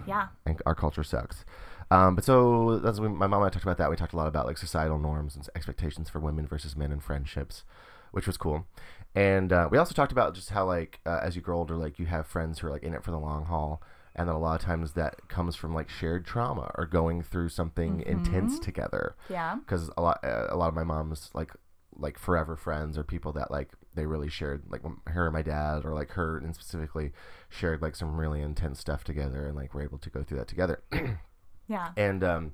Yeah 0.08 0.28
and 0.46 0.62
our 0.66 0.76
culture 0.76 1.04
sucks. 1.04 1.46
Um, 1.90 2.16
but 2.16 2.24
so 2.24 2.80
that's 2.80 3.00
when 3.00 3.16
my 3.16 3.28
mom 3.28 3.42
and 3.42 3.48
I 3.48 3.50
talked 3.50 3.66
about 3.66 3.78
that. 3.78 3.90
We 3.90 3.96
talked 3.98 4.14
a 4.14 4.18
lot 4.18 4.28
about 4.28 4.46
like 4.46 4.58
societal 4.58 4.98
norms 4.98 5.36
and 5.36 5.48
expectations 5.56 6.10
for 6.10 6.20
women 6.20 6.48
versus 6.48 6.76
men 6.78 6.92
in 6.92 7.00
friendships, 7.02 7.64
which 8.12 8.28
was 8.28 8.38
cool. 8.38 8.66
And 9.14 9.52
uh, 9.52 9.68
we 9.70 9.78
also 9.78 9.94
talked 9.94 10.14
about 10.14 10.34
just 10.34 10.52
how 10.52 10.66
like 10.66 11.02
uh, 11.06 11.20
as 11.22 11.36
you 11.36 11.42
grow 11.42 11.58
older, 11.58 11.76
like 11.76 12.00
you 12.00 12.06
have 12.06 12.28
friends 12.28 12.60
who 12.60 12.68
are 12.68 12.72
like 12.72 12.84
in 12.84 12.94
it 12.94 13.04
for 13.04 13.12
the 13.12 13.20
long 13.20 13.46
haul, 13.46 13.82
and 14.16 14.30
then 14.30 14.36
a 14.36 14.40
lot 14.40 14.58
of 14.60 14.66
times 14.66 14.94
that 14.94 15.28
comes 15.28 15.58
from 15.58 15.74
like 15.74 15.90
shared 15.90 16.26
trauma 16.26 16.72
or 16.76 16.86
going 16.86 17.22
through 17.22 17.50
something 17.50 18.02
intense 18.06 18.54
Mm-hmm. 18.56 18.64
together 18.64 19.16
Yeah. 19.30 19.58
because 19.58 19.90
a 19.98 20.02
lot 20.02 20.24
uh, 20.24 20.48
a 20.50 20.56
lot 20.56 20.70
of 20.70 20.74
my 20.76 20.86
mom's 20.86 21.30
like 21.34 21.52
like 21.98 22.18
forever 22.18 22.56
friends 22.56 22.98
or 22.98 23.04
people 23.04 23.34
that 23.34 23.52
like 23.52 23.70
they 23.96 24.06
really 24.06 24.30
shared 24.30 24.64
like 24.70 24.82
her 25.08 25.26
and 25.26 25.34
my 25.34 25.42
dad 25.42 25.86
or 25.86 25.94
like 25.94 26.12
her 26.12 26.38
and 26.38 26.56
specifically 26.56 27.12
shared 27.50 27.82
like 27.82 27.96
some 27.96 28.16
really 28.20 28.42
intense 28.42 28.80
stuff 28.80 29.04
together 29.04 29.48
and 29.48 29.56
like 29.56 29.74
we're 29.74 29.84
able 29.84 29.98
to 29.98 30.10
go 30.10 30.24
through 30.24 30.38
that 30.38 30.48
together. 30.48 30.82
Yeah. 31.68 31.92
and 31.96 32.22
um 32.22 32.52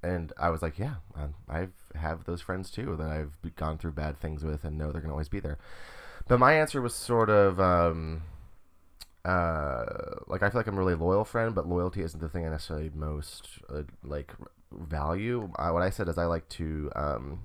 and 0.00 0.32
I 0.38 0.50
was 0.50 0.62
like 0.62 0.78
yeah 0.78 0.96
um, 1.16 1.34
I've 1.48 1.72
have 1.96 2.24
those 2.24 2.40
friends 2.40 2.70
too 2.70 2.94
that 2.96 3.10
I've 3.10 3.36
gone 3.56 3.78
through 3.78 3.92
bad 3.92 4.20
things 4.20 4.44
with 4.44 4.62
and 4.64 4.78
know 4.78 4.92
they're 4.92 5.00
gonna 5.00 5.14
always 5.14 5.28
be 5.28 5.40
there. 5.40 5.58
But 6.28 6.38
my 6.38 6.52
answer 6.52 6.80
was 6.80 6.94
sort 6.94 7.30
of 7.30 7.58
um 7.58 8.22
uh 9.24 9.84
like 10.26 10.42
I 10.42 10.50
feel 10.50 10.58
like 10.60 10.66
I'm 10.66 10.76
a 10.76 10.78
really 10.78 10.94
loyal 10.94 11.24
friend 11.24 11.54
but 11.54 11.66
loyalty 11.68 12.02
isn't 12.02 12.20
the 12.20 12.28
thing 12.28 12.46
I 12.46 12.50
necessarily 12.50 12.90
most 12.94 13.48
uh, 13.72 13.82
like 14.04 14.32
value. 14.72 15.50
I, 15.56 15.70
what 15.70 15.82
I 15.82 15.90
said 15.90 16.08
is 16.08 16.18
I 16.18 16.26
like 16.26 16.48
to 16.50 16.90
um 16.94 17.40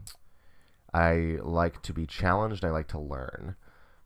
I 0.93 1.37
like 1.41 1.81
to 1.83 1.93
be 1.93 2.05
challenged 2.05 2.63
I 2.65 2.69
like 2.69 2.87
to 2.89 2.99
learn. 2.99 3.55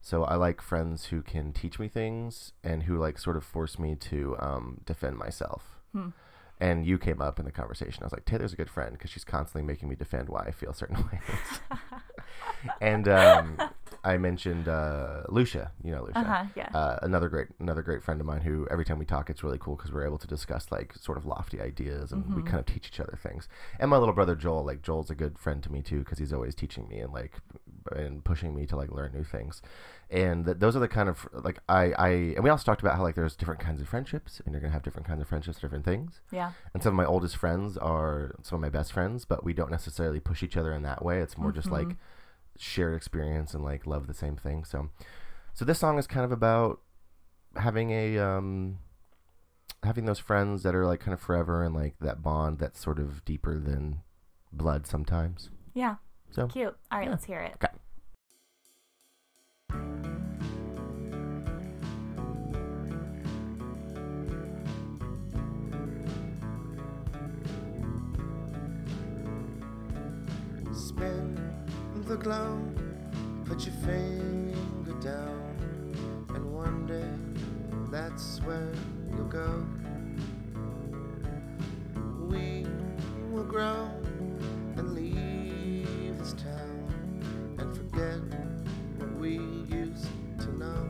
So 0.01 0.23
I 0.23 0.35
like 0.35 0.61
friends 0.61 1.05
who 1.05 1.21
can 1.21 1.53
teach 1.53 1.77
me 1.79 1.87
things 1.87 2.53
and 2.63 2.83
who 2.83 2.97
like 2.97 3.19
sort 3.19 3.37
of 3.37 3.43
force 3.43 3.77
me 3.77 3.95
to 3.95 4.35
um 4.39 4.81
defend 4.85 5.17
myself. 5.17 5.79
Hmm. 5.93 6.09
and 6.59 6.85
you 6.85 6.97
came 6.97 7.21
up 7.21 7.37
in 7.39 7.45
the 7.45 7.51
conversation. 7.51 8.01
I 8.03 8.05
was 8.05 8.13
like 8.13 8.25
Taylor's 8.25 8.53
a 8.53 8.55
good 8.55 8.69
friend 8.69 8.93
because 8.93 9.09
she's 9.11 9.23
constantly 9.25 9.65
making 9.67 9.89
me 9.89 9.95
defend 9.95 10.29
why 10.29 10.43
I 10.47 10.51
feel 10.51 10.73
certain 10.73 10.97
ways. 11.11 11.59
And 12.79 13.07
um 13.07 13.57
I 14.03 14.17
mentioned 14.17 14.67
uh 14.67 15.23
Lucia 15.29 15.71
you 15.83 15.91
know 15.91 16.03
Lucia 16.03 16.17
Uh 16.19 16.23
huh. 16.23 16.45
Yeah. 16.55 16.69
uh, 16.73 16.99
another 17.03 17.29
great 17.29 17.47
another 17.59 17.81
great 17.83 18.01
friend 18.03 18.19
of 18.19 18.25
mine 18.25 18.41
who 18.41 18.67
every 18.71 18.83
time 18.85 18.97
we 18.99 19.05
talk 19.05 19.29
it's 19.29 19.43
really 19.43 19.59
cool 19.59 19.75
because 19.75 19.91
we're 19.91 20.05
able 20.05 20.17
to 20.17 20.27
discuss 20.27 20.71
like 20.71 20.95
sort 20.95 21.17
of 21.17 21.25
lofty 21.25 21.61
ideas 21.61 22.11
and 22.11 22.35
we 22.35 22.41
Mhm. 22.41 22.45
kind 22.47 22.59
of 22.59 22.65
teach 22.65 22.87
each 22.87 22.99
other 22.99 23.17
things 23.21 23.47
and 23.79 23.89
my 23.91 23.97
little 23.97 24.13
brother 24.15 24.35
joel 24.35 24.63
like 24.65 24.81
joel's 24.81 25.09
a 25.11 25.15
good 25.15 25.37
friend 25.37 25.61
to 25.63 25.71
me 25.71 25.81
too 25.81 25.99
because 25.99 26.17
he's 26.17 26.33
always 26.33 26.55
teaching 26.55 26.87
me 26.87 26.99
and 26.99 27.13
like 27.13 27.33
and 27.95 28.23
pushing 28.23 28.55
me 28.55 28.65
to 28.65 28.75
like 28.75 28.91
learn 28.91 29.11
new 29.13 29.23
things 29.23 29.61
and 30.09 30.45
th- 30.45 30.57
those 30.59 30.75
are 30.75 30.79
the 30.79 30.87
kind 30.87 31.07
of 31.09 31.27
like 31.33 31.59
i 31.69 31.91
i 31.97 32.09
and 32.35 32.43
we 32.43 32.49
also 32.49 32.63
talked 32.63 32.81
about 32.81 32.95
how 32.97 33.03
like 33.03 33.15
there's 33.15 33.35
different 33.35 33.59
kinds 33.59 33.81
of 33.81 33.87
friendships 33.87 34.41
and 34.45 34.53
you're 34.53 34.61
gonna 34.61 34.73
have 34.73 34.83
different 34.83 35.07
kinds 35.07 35.21
of 35.21 35.27
friendships 35.27 35.59
different 35.59 35.85
things 35.85 36.21
yeah. 36.31 36.51
and 36.73 36.81
some 36.83 36.93
of 36.93 36.97
my 36.97 37.05
oldest 37.05 37.37
friends 37.37 37.77
are 37.77 38.35
some 38.43 38.55
of 38.57 38.61
my 38.61 38.69
best 38.69 38.91
friends 38.93 39.25
but 39.25 39.43
we 39.43 39.53
don't 39.53 39.71
necessarily 39.71 40.19
push 40.19 40.41
each 40.43 40.57
other 40.57 40.73
in 40.73 40.81
that 40.83 41.03
way 41.05 41.19
it's 41.19 41.37
more 41.37 41.51
just 41.51 41.69
like 41.71 41.87
Mhm. 41.87 41.95
Shared 42.57 42.93
experience 42.95 43.53
and 43.53 43.63
like 43.63 43.85
love 43.87 44.07
the 44.07 44.13
same 44.13 44.35
thing 44.35 44.63
so 44.63 44.89
so 45.53 45.65
this 45.65 45.79
song 45.79 45.97
is 45.97 46.07
kind 46.07 46.23
of 46.25 46.31
about 46.31 46.79
having 47.55 47.91
a 47.91 48.17
um 48.19 48.77
having 49.83 50.05
those 50.05 50.19
friends 50.19 50.63
that 50.63 50.75
are 50.75 50.85
like 50.85 50.99
kind 50.99 51.13
of 51.13 51.19
forever 51.19 51.63
and 51.63 51.73
like 51.75 51.95
that 51.99 52.21
bond 52.21 52.59
that's 52.59 52.79
sort 52.79 52.99
of 52.99 53.23
deeper 53.25 53.59
than 53.59 54.01
blood 54.53 54.85
sometimes 54.85 55.49
Yeah. 55.73 55.95
so 56.29 56.47
Cute. 56.47 56.75
All 56.91 56.97
right. 56.99 57.05
Yeah. 57.05 57.09
Let's 57.11 57.25
hear 57.25 57.39
it. 57.39 57.53
Okay. 57.55 57.73
Spin 70.73 71.30
the 72.11 72.17
globe, 72.17 72.77
put 73.45 73.65
your 73.65 73.73
finger 73.85 74.91
down, 74.99 76.25
and 76.35 76.53
one 76.53 76.85
day 76.85 77.09
that's 77.89 78.39
where 78.39 78.73
you'll 79.11 79.29
go. 79.29 79.65
We 82.27 82.65
will 83.31 83.45
grow 83.45 83.89
and 84.75 84.93
leave 84.93 86.19
this 86.19 86.33
town 86.33 87.55
and 87.59 87.73
forget 87.77 88.19
what 88.97 89.13
we 89.15 89.37
used 89.73 90.09
to 90.39 90.51
know. 90.57 90.85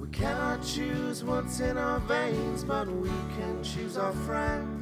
We 0.00 0.08
cannot 0.08 0.64
choose 0.64 1.22
what's 1.22 1.60
in 1.60 1.76
our 1.76 2.00
veins, 2.00 2.64
but 2.64 2.88
we 2.88 3.10
can 3.36 3.62
choose 3.62 3.98
our 3.98 4.14
friends. 4.24 4.81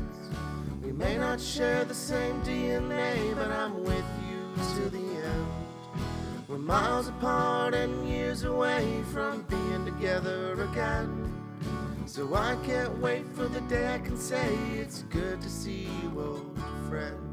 We 0.91 0.97
may 0.97 1.17
not 1.17 1.41
share 1.41 1.85
the 1.85 1.95
same 1.95 2.43
DNA, 2.43 3.37
but 3.37 3.47
I'm 3.47 3.85
with 3.85 4.05
you 4.29 4.65
to 4.75 4.91
the 4.91 4.99
end. 4.99 5.47
We're 6.49 6.59
miles 6.59 7.07
apart 7.07 7.75
and 7.75 8.09
years 8.09 8.43
away 8.43 9.05
from 9.13 9.43
being 9.43 9.85
together 9.85 10.61
again. 10.61 11.33
So 12.07 12.35
I 12.35 12.57
can't 12.65 12.99
wait 12.99 13.25
for 13.37 13.47
the 13.47 13.61
day 13.63 13.95
I 13.95 13.99
can 14.01 14.17
say 14.17 14.53
it's 14.79 15.03
good 15.11 15.41
to 15.41 15.49
see 15.49 15.87
you, 16.03 16.21
old 16.21 16.59
friend. 16.89 17.30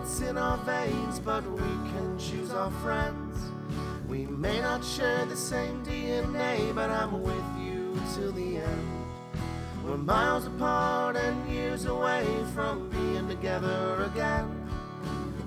What's 0.00 0.22
in 0.22 0.38
our 0.38 0.56
veins, 0.58 1.18
but 1.18 1.44
we 1.50 1.58
can 1.92 2.18
choose 2.18 2.52
our 2.52 2.70
friends. 2.82 3.36
We 4.08 4.24
may 4.24 4.58
not 4.58 4.82
share 4.82 5.26
the 5.26 5.36
same 5.36 5.84
DNA, 5.84 6.74
but 6.74 6.88
I'm 6.88 7.22
with 7.22 7.44
you 7.62 8.00
till 8.14 8.32
the 8.32 8.56
end. 8.56 9.04
We're 9.84 9.98
miles 9.98 10.46
apart 10.46 11.16
and 11.16 11.50
years 11.50 11.84
away 11.84 12.26
from 12.54 12.88
being 12.88 13.28
together 13.28 14.10
again. 14.10 14.48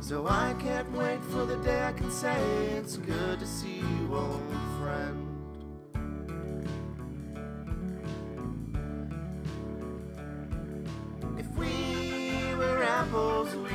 So 0.02 0.28
I 0.28 0.54
can't 0.60 0.92
wait 0.92 1.24
for 1.32 1.46
the 1.46 1.58
day 1.58 1.84
I 1.84 1.94
can 1.94 2.12
say 2.12 2.40
it's 2.78 2.98
good 2.98 3.40
to 3.40 3.48
see 3.48 3.78
you, 3.78 4.16
old 4.16 4.40
friend. 4.80 5.20
If 11.40 11.50
we 11.58 12.54
were 12.56 12.84
apples, 12.84 13.52
the 13.52 13.73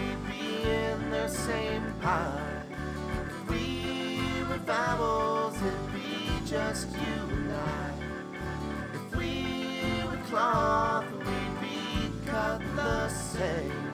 If 2.08 3.50
we 3.50 4.42
were 4.48 4.56
vowels, 4.64 5.56
it'd 5.56 5.92
be 5.92 6.46
just 6.46 6.90
you 6.92 7.36
and 7.36 7.52
I. 7.52 7.92
If 8.94 9.16
we 9.16 9.44
were 10.08 10.22
cloth, 10.28 11.04
we'd 11.12 11.60
be 11.60 12.10
cut 12.24 12.62
the 12.76 13.08
same. 13.10 13.92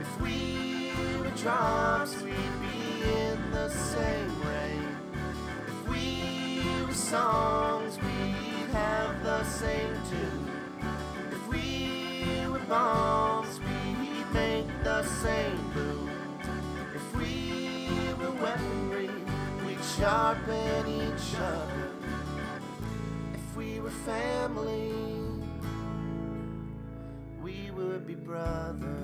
If 0.00 0.20
we 0.20 0.90
were 1.20 1.30
drops, 1.36 2.20
we'd 2.22 2.34
be 2.34 3.08
in 3.08 3.38
the 3.52 3.68
same 3.68 4.32
rain. 4.42 4.88
If 5.68 5.88
we 5.88 6.84
were 6.84 6.92
songs, 6.92 7.98
we'd 7.98 8.70
have 8.72 9.22
the 9.22 9.44
same 9.44 9.94
tune. 10.10 10.50
If 11.30 11.46
we 11.46 12.48
were 12.48 12.66
bombs, 12.66 13.60
we'd 13.60 14.26
make 14.32 14.66
the 14.82 15.04
same 15.04 15.63
sharpen 19.98 20.86
each 20.88 21.36
other. 21.36 21.90
If 23.34 23.56
we 23.56 23.80
were 23.80 23.90
family, 23.90 24.92
we 27.42 27.70
would 27.70 28.06
be 28.06 28.14
brothers. 28.14 29.03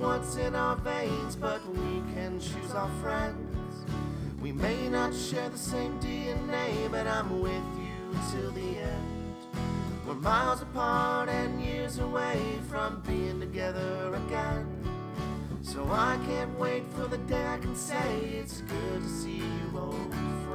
What's 0.00 0.36
in 0.36 0.54
our 0.54 0.76
veins, 0.76 1.36
but 1.36 1.60
we 1.68 2.02
can 2.14 2.40
choose 2.40 2.72
our 2.74 2.88
friends. 3.02 3.84
We 4.40 4.50
may 4.50 4.88
not 4.88 5.14
share 5.14 5.50
the 5.50 5.58
same 5.58 6.00
DNA, 6.00 6.90
but 6.90 7.06
I'm 7.06 7.40
with 7.40 7.52
you 7.52 8.18
till 8.32 8.50
the 8.52 8.78
end. 8.78 9.36
We're 10.06 10.14
miles 10.14 10.62
apart 10.62 11.28
and 11.28 11.60
years 11.60 11.98
away 11.98 12.40
from 12.70 13.02
being 13.06 13.40
together 13.40 14.14
again. 14.26 14.66
So 15.62 15.86
I 15.90 16.18
can't 16.24 16.58
wait 16.58 16.84
for 16.94 17.06
the 17.06 17.18
day 17.18 17.46
I 17.46 17.58
can 17.58 17.76
say 17.76 18.20
it's 18.40 18.62
good 18.62 19.02
to 19.02 19.08
see 19.08 19.36
you, 19.36 19.78
old 19.78 20.14
friend. 20.14 20.49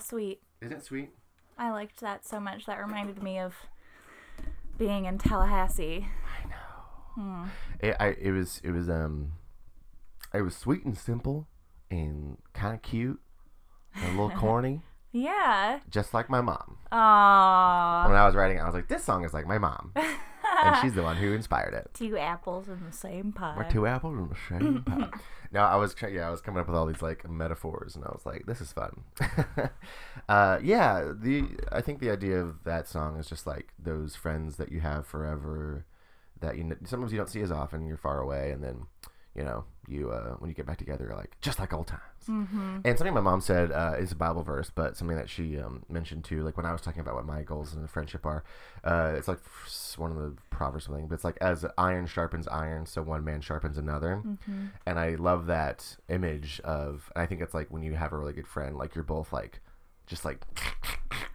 Sweet. 0.00 0.40
Isn't 0.60 0.76
it 0.76 0.84
sweet? 0.84 1.10
I 1.58 1.70
liked 1.70 2.00
that 2.00 2.24
so 2.26 2.40
much. 2.40 2.66
That 2.66 2.78
reminded 2.78 3.22
me 3.22 3.38
of 3.38 3.54
being 4.78 5.04
in 5.04 5.18
Tallahassee. 5.18 6.06
I 6.44 6.48
know. 6.48 7.46
It, 7.80 7.96
I, 8.00 8.08
it 8.20 8.30
was 8.32 8.60
it 8.64 8.70
was 8.70 8.88
um, 8.88 9.32
it 10.32 10.42
was 10.42 10.56
sweet 10.56 10.84
and 10.84 10.96
simple, 10.96 11.46
and 11.90 12.38
kind 12.54 12.74
of 12.74 12.82
cute, 12.82 13.20
and 13.94 14.04
a 14.06 14.10
little 14.22 14.30
corny, 14.38 14.80
Yeah. 15.12 15.80
just 15.90 16.14
like 16.14 16.30
my 16.30 16.40
mom. 16.40 16.78
Aww. 16.92 18.08
When 18.08 18.16
I 18.16 18.24
was 18.26 18.34
writing, 18.34 18.60
I 18.60 18.64
was 18.64 18.74
like, 18.74 18.88
this 18.88 19.04
song 19.04 19.24
is 19.24 19.34
like 19.34 19.46
my 19.46 19.58
mom, 19.58 19.92
and 20.62 20.76
she's 20.82 20.94
the 20.94 21.02
one 21.02 21.16
who 21.16 21.32
inspired 21.32 21.74
it. 21.74 21.90
Two 21.94 22.16
apples 22.16 22.68
in 22.68 22.84
the 22.84 22.92
same 22.92 23.32
pie. 23.32 23.54
We're 23.56 23.70
two 23.70 23.86
apples 23.86 24.18
in 24.18 24.28
the 24.28 24.36
same 24.48 24.82
pie. 24.86 25.10
No, 25.52 25.60
I 25.60 25.76
was 25.76 25.94
yeah, 26.08 26.28
I 26.28 26.30
was 26.30 26.40
coming 26.40 26.60
up 26.60 26.68
with 26.68 26.76
all 26.76 26.86
these 26.86 27.02
like 27.02 27.28
metaphors, 27.28 27.96
and 27.96 28.04
I 28.04 28.08
was 28.08 28.24
like, 28.24 28.46
this 28.46 28.60
is 28.60 28.72
fun. 28.72 29.02
uh, 30.28 30.58
yeah, 30.62 31.12
the 31.12 31.44
I 31.72 31.80
think 31.80 32.00
the 32.00 32.10
idea 32.10 32.40
of 32.40 32.62
that 32.64 32.86
song 32.86 33.18
is 33.18 33.26
just 33.26 33.46
like 33.46 33.72
those 33.78 34.14
friends 34.14 34.56
that 34.56 34.70
you 34.70 34.80
have 34.80 35.06
forever, 35.06 35.86
that 36.40 36.56
you 36.56 36.76
sometimes 36.84 37.12
you 37.12 37.18
don't 37.18 37.28
see 37.28 37.40
as 37.40 37.50
often. 37.50 37.86
You're 37.86 37.96
far 37.96 38.20
away, 38.20 38.52
and 38.52 38.62
then 38.62 38.86
you 39.34 39.44
know 39.44 39.64
you 39.90 40.10
uh, 40.10 40.34
when 40.38 40.48
you 40.48 40.54
get 40.54 40.66
back 40.66 40.78
together, 40.78 41.06
you're 41.08 41.16
like 41.16 41.36
just 41.40 41.58
like 41.58 41.72
old 41.72 41.86
times. 41.88 42.02
Mm-hmm. 42.28 42.78
And 42.84 42.98
something 42.98 43.14
my 43.14 43.20
mom 43.20 43.40
said 43.40 43.72
uh, 43.72 43.94
is 43.98 44.12
a 44.12 44.16
Bible 44.16 44.42
verse, 44.42 44.70
but 44.72 44.96
something 44.96 45.16
that 45.16 45.28
she 45.28 45.58
um, 45.58 45.82
mentioned 45.88 46.24
too, 46.24 46.42
like 46.42 46.56
when 46.56 46.66
I 46.66 46.72
was 46.72 46.80
talking 46.80 47.00
about 47.00 47.14
what 47.14 47.26
my 47.26 47.42
goals 47.42 47.74
in 47.74 47.82
a 47.82 47.88
friendship 47.88 48.24
are, 48.24 48.44
uh, 48.84 49.14
it's 49.16 49.28
like 49.28 49.40
one 49.96 50.10
of 50.12 50.16
the 50.16 50.36
proverbs 50.50 50.84
or 50.84 50.86
something, 50.86 51.08
but 51.08 51.14
it's 51.16 51.24
like 51.24 51.38
as 51.40 51.64
iron 51.76 52.06
sharpens 52.06 52.46
iron, 52.48 52.86
so 52.86 53.02
one 53.02 53.24
man 53.24 53.40
sharpens 53.40 53.78
another. 53.78 54.22
Mm-hmm. 54.24 54.66
And 54.86 54.98
I 54.98 55.16
love 55.16 55.46
that 55.46 55.96
image 56.08 56.60
of, 56.60 57.10
and 57.14 57.22
I 57.22 57.26
think 57.26 57.40
it's 57.40 57.54
like 57.54 57.70
when 57.70 57.82
you 57.82 57.94
have 57.94 58.12
a 58.12 58.18
really 58.18 58.32
good 58.32 58.48
friend, 58.48 58.76
like 58.76 58.94
you're 58.94 59.04
both 59.04 59.32
like, 59.32 59.60
just 60.06 60.24
like 60.24 60.40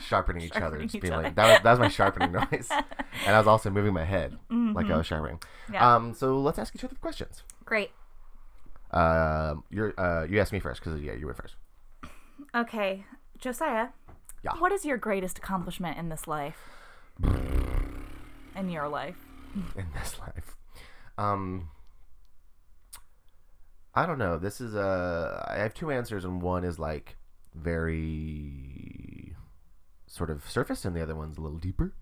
sharpening 0.00 0.42
each 0.42 0.52
other, 0.52 0.60
Sharpening 0.60 0.86
just 0.86 0.94
each 0.96 1.02
being 1.02 1.14
other. 1.14 1.22
like 1.24 1.34
that 1.36 1.46
was 1.46 1.62
that 1.62 1.70
was 1.70 1.78
my 1.78 1.88
sharpening 1.88 2.32
noise, 2.52 2.68
and 2.70 3.34
I 3.34 3.38
was 3.38 3.46
also 3.46 3.70
moving 3.70 3.92
my 3.94 4.04
head 4.04 4.36
like 4.50 4.86
I 4.90 4.96
was 4.96 5.06
sharpening. 5.06 5.38
Mm-hmm. 5.38 5.74
Yeah. 5.74 5.94
Um, 5.96 6.14
so 6.14 6.38
let's 6.38 6.58
ask 6.58 6.74
each 6.74 6.84
other 6.84 6.96
questions. 7.00 7.42
Great. 7.64 7.90
Um, 8.90 9.64
you're 9.70 9.92
uh, 10.00 10.24
you 10.24 10.40
asked 10.40 10.52
me 10.52 10.60
first 10.60 10.82
because 10.82 11.00
yeah, 11.00 11.12
you 11.12 11.26
went 11.26 11.36
first. 11.38 11.56
Okay, 12.54 13.04
Josiah. 13.38 13.88
Yeah. 14.42 14.52
What 14.58 14.72
is 14.72 14.84
your 14.84 14.96
greatest 14.96 15.38
accomplishment 15.38 15.98
in 15.98 16.08
this 16.08 16.26
life? 16.28 16.58
In 18.56 18.68
your 18.70 18.88
life. 18.88 19.16
in 19.76 19.86
this 19.94 20.18
life. 20.20 20.56
Um, 21.18 21.70
I 23.94 24.06
don't 24.06 24.18
know. 24.18 24.38
This 24.38 24.60
is 24.60 24.74
a. 24.74 25.46
I 25.48 25.58
have 25.58 25.74
two 25.74 25.90
answers, 25.90 26.24
and 26.24 26.40
one 26.40 26.64
is 26.64 26.78
like 26.78 27.16
very 27.54 29.07
sort 30.18 30.30
of 30.30 30.48
surface, 30.48 30.84
and 30.84 30.94
the 30.94 31.02
other 31.02 31.14
one's 31.14 31.38
a 31.38 31.40
little 31.40 31.58
deeper. 31.58 31.94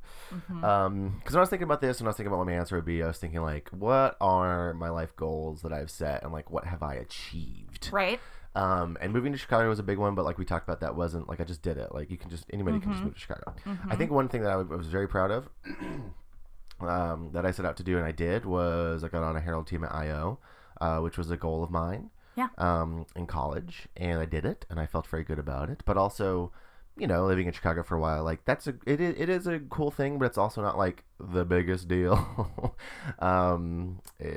Um, 0.65 1.17
because 1.19 1.35
when 1.35 1.39
I 1.39 1.41
was 1.41 1.51
thinking 1.51 1.65
about 1.65 1.81
this, 1.81 2.01
and 2.01 2.09
I 2.09 2.11
was 2.11 2.17
thinking 2.17 2.29
about 2.33 2.39
what 2.39 2.49
my 2.49 2.55
answer 2.55 2.75
would 2.75 2.85
be, 2.85 3.03
I 3.03 3.07
was 3.07 3.19
thinking 3.19 3.43
like, 3.43 3.69
what 3.71 4.17
are 4.21 4.75
my 4.75 4.89
life 4.89 5.15
goals 5.15 5.63
that 5.63 5.73
I've 5.73 5.91
set, 5.91 6.25
and 6.25 6.33
like, 6.33 6.51
what 6.51 6.65
have 6.65 6.83
I 6.83 6.95
achieved? 6.95 7.91
Right. 7.93 8.19
Um, 8.57 8.97
and 9.03 9.13
moving 9.13 9.33
to 9.33 9.39
Chicago 9.39 9.69
was 9.69 9.79
a 9.79 9.83
big 9.83 9.99
one, 9.99 10.15
but 10.15 10.25
like 10.25 10.39
we 10.39 10.47
talked 10.47 10.67
about, 10.67 10.81
that 10.81 10.97
wasn't 10.97 11.29
like 11.29 11.41
I 11.41 11.45
just 11.45 11.61
did 11.61 11.77
it. 11.77 11.95
Like 11.95 12.11
you 12.11 12.17
can 12.17 12.31
just 12.31 12.47
anybody 12.51 12.81
can 12.81 12.91
just 12.93 13.05
move 13.05 13.15
to 13.15 13.21
Chicago. 13.21 13.55
I 13.91 13.97
think 13.97 14.11
one 14.11 14.29
thing 14.29 14.43
that 14.43 14.51
I 14.51 14.57
was 14.57 14.87
very 14.87 15.07
proud 15.07 15.31
of, 15.31 15.51
um, 16.81 17.31
that 17.35 17.45
I 17.45 17.51
set 17.51 17.67
out 17.67 17.77
to 17.77 17.83
do 17.83 17.99
and 17.99 18.07
I 18.07 18.13
did 18.13 18.47
was 18.47 19.05
I 19.05 19.09
got 19.09 19.23
on 19.23 19.37
a 19.37 19.41
Harold 19.41 19.67
team 19.67 19.85
at 19.85 19.93
IO, 19.95 20.39
uh, 20.81 21.01
which 21.01 21.19
was 21.19 21.31
a 21.31 21.37
goal 21.37 21.63
of 21.63 21.71
mine. 21.71 22.11
Yeah. 22.35 22.49
Um, 22.59 23.07
in 23.15 23.27
college, 23.27 23.89
and 23.97 24.21
I 24.21 24.27
did 24.27 24.45
it, 24.45 24.67
and 24.69 24.79
I 24.79 24.85
felt 24.85 25.07
very 25.07 25.25
good 25.25 25.39
about 25.39 25.71
it. 25.71 25.83
But 25.87 25.97
also, 25.97 26.53
you 26.97 27.07
know, 27.07 27.27
living 27.27 27.47
in 27.47 27.53
Chicago 27.53 27.83
for 27.83 27.97
a 27.97 28.01
while, 28.01 28.25
like 28.25 28.45
that's 28.45 28.67
a 28.67 28.75
it 28.87 29.01
is, 29.01 29.15
it 29.19 29.29
is 29.29 29.47
a 29.47 29.59
cool 29.59 29.91
thing, 29.91 30.19
but 30.19 30.27
it's 30.27 30.39
also 30.39 30.63
not 30.63 30.79
like 30.79 31.05
the 31.21 31.45
biggest 31.45 31.89
deal. 31.89 32.75
um, 33.19 34.01
eh, 34.21 34.31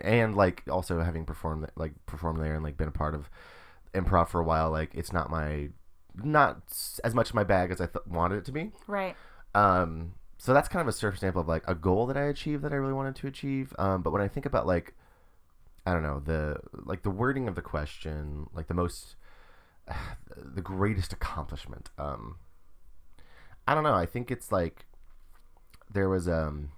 and 0.00 0.34
like 0.34 0.62
also 0.70 1.00
having 1.00 1.24
performed 1.24 1.70
like 1.76 1.92
performed 2.06 2.40
there 2.40 2.54
and 2.54 2.62
like 2.62 2.76
been 2.76 2.88
a 2.88 2.92
part 2.92 3.14
of 3.14 3.30
improv 3.94 4.28
for 4.28 4.40
a 4.40 4.44
while, 4.44 4.70
like 4.70 4.90
it's 4.94 5.12
not 5.12 5.30
my 5.30 5.68
not 6.22 6.62
as 7.02 7.14
much 7.14 7.34
my 7.34 7.44
bag 7.44 7.70
as 7.70 7.80
I 7.80 7.86
th- 7.86 8.06
wanted 8.06 8.36
it 8.36 8.44
to 8.46 8.52
be. 8.52 8.70
Right. 8.86 9.16
Um, 9.54 10.14
so 10.38 10.52
that's 10.52 10.68
kind 10.68 10.82
of 10.82 10.88
a 10.88 10.92
surface 10.92 11.18
example 11.18 11.40
of 11.40 11.48
like 11.48 11.64
a 11.66 11.74
goal 11.74 12.06
that 12.06 12.16
I 12.16 12.24
achieved 12.24 12.62
that 12.64 12.72
I 12.72 12.76
really 12.76 12.92
wanted 12.92 13.16
to 13.16 13.26
achieve. 13.26 13.74
Um, 13.78 14.02
but 14.02 14.12
when 14.12 14.20
I 14.20 14.28
think 14.28 14.46
about 14.46 14.66
like, 14.66 14.94
I 15.86 15.92
don't 15.92 16.02
know 16.02 16.20
the 16.20 16.60
like 16.72 17.02
the 17.02 17.10
wording 17.10 17.48
of 17.48 17.54
the 17.54 17.62
question, 17.62 18.48
like 18.52 18.68
the 18.68 18.74
most, 18.74 19.16
the 20.36 20.62
greatest 20.62 21.12
accomplishment. 21.12 21.90
Um, 21.98 22.36
I 23.66 23.74
don't 23.74 23.84
know. 23.84 23.94
I 23.94 24.06
think 24.06 24.30
it's 24.30 24.52
like 24.52 24.86
there 25.92 26.08
was 26.08 26.28
um 26.28 26.70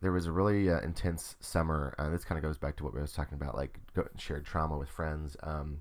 there 0.00 0.12
was 0.12 0.26
a 0.26 0.32
really 0.32 0.68
uh, 0.70 0.80
intense 0.80 1.36
summer. 1.40 1.94
Uh, 1.98 2.10
this 2.10 2.24
kind 2.24 2.38
of 2.38 2.42
goes 2.42 2.58
back 2.58 2.76
to 2.76 2.84
what 2.84 2.94
we 2.94 3.00
was 3.00 3.12
talking 3.12 3.34
about, 3.34 3.56
like 3.56 3.78
shared 4.18 4.44
trauma 4.44 4.76
with 4.76 4.88
friends. 4.88 5.36
Um, 5.42 5.80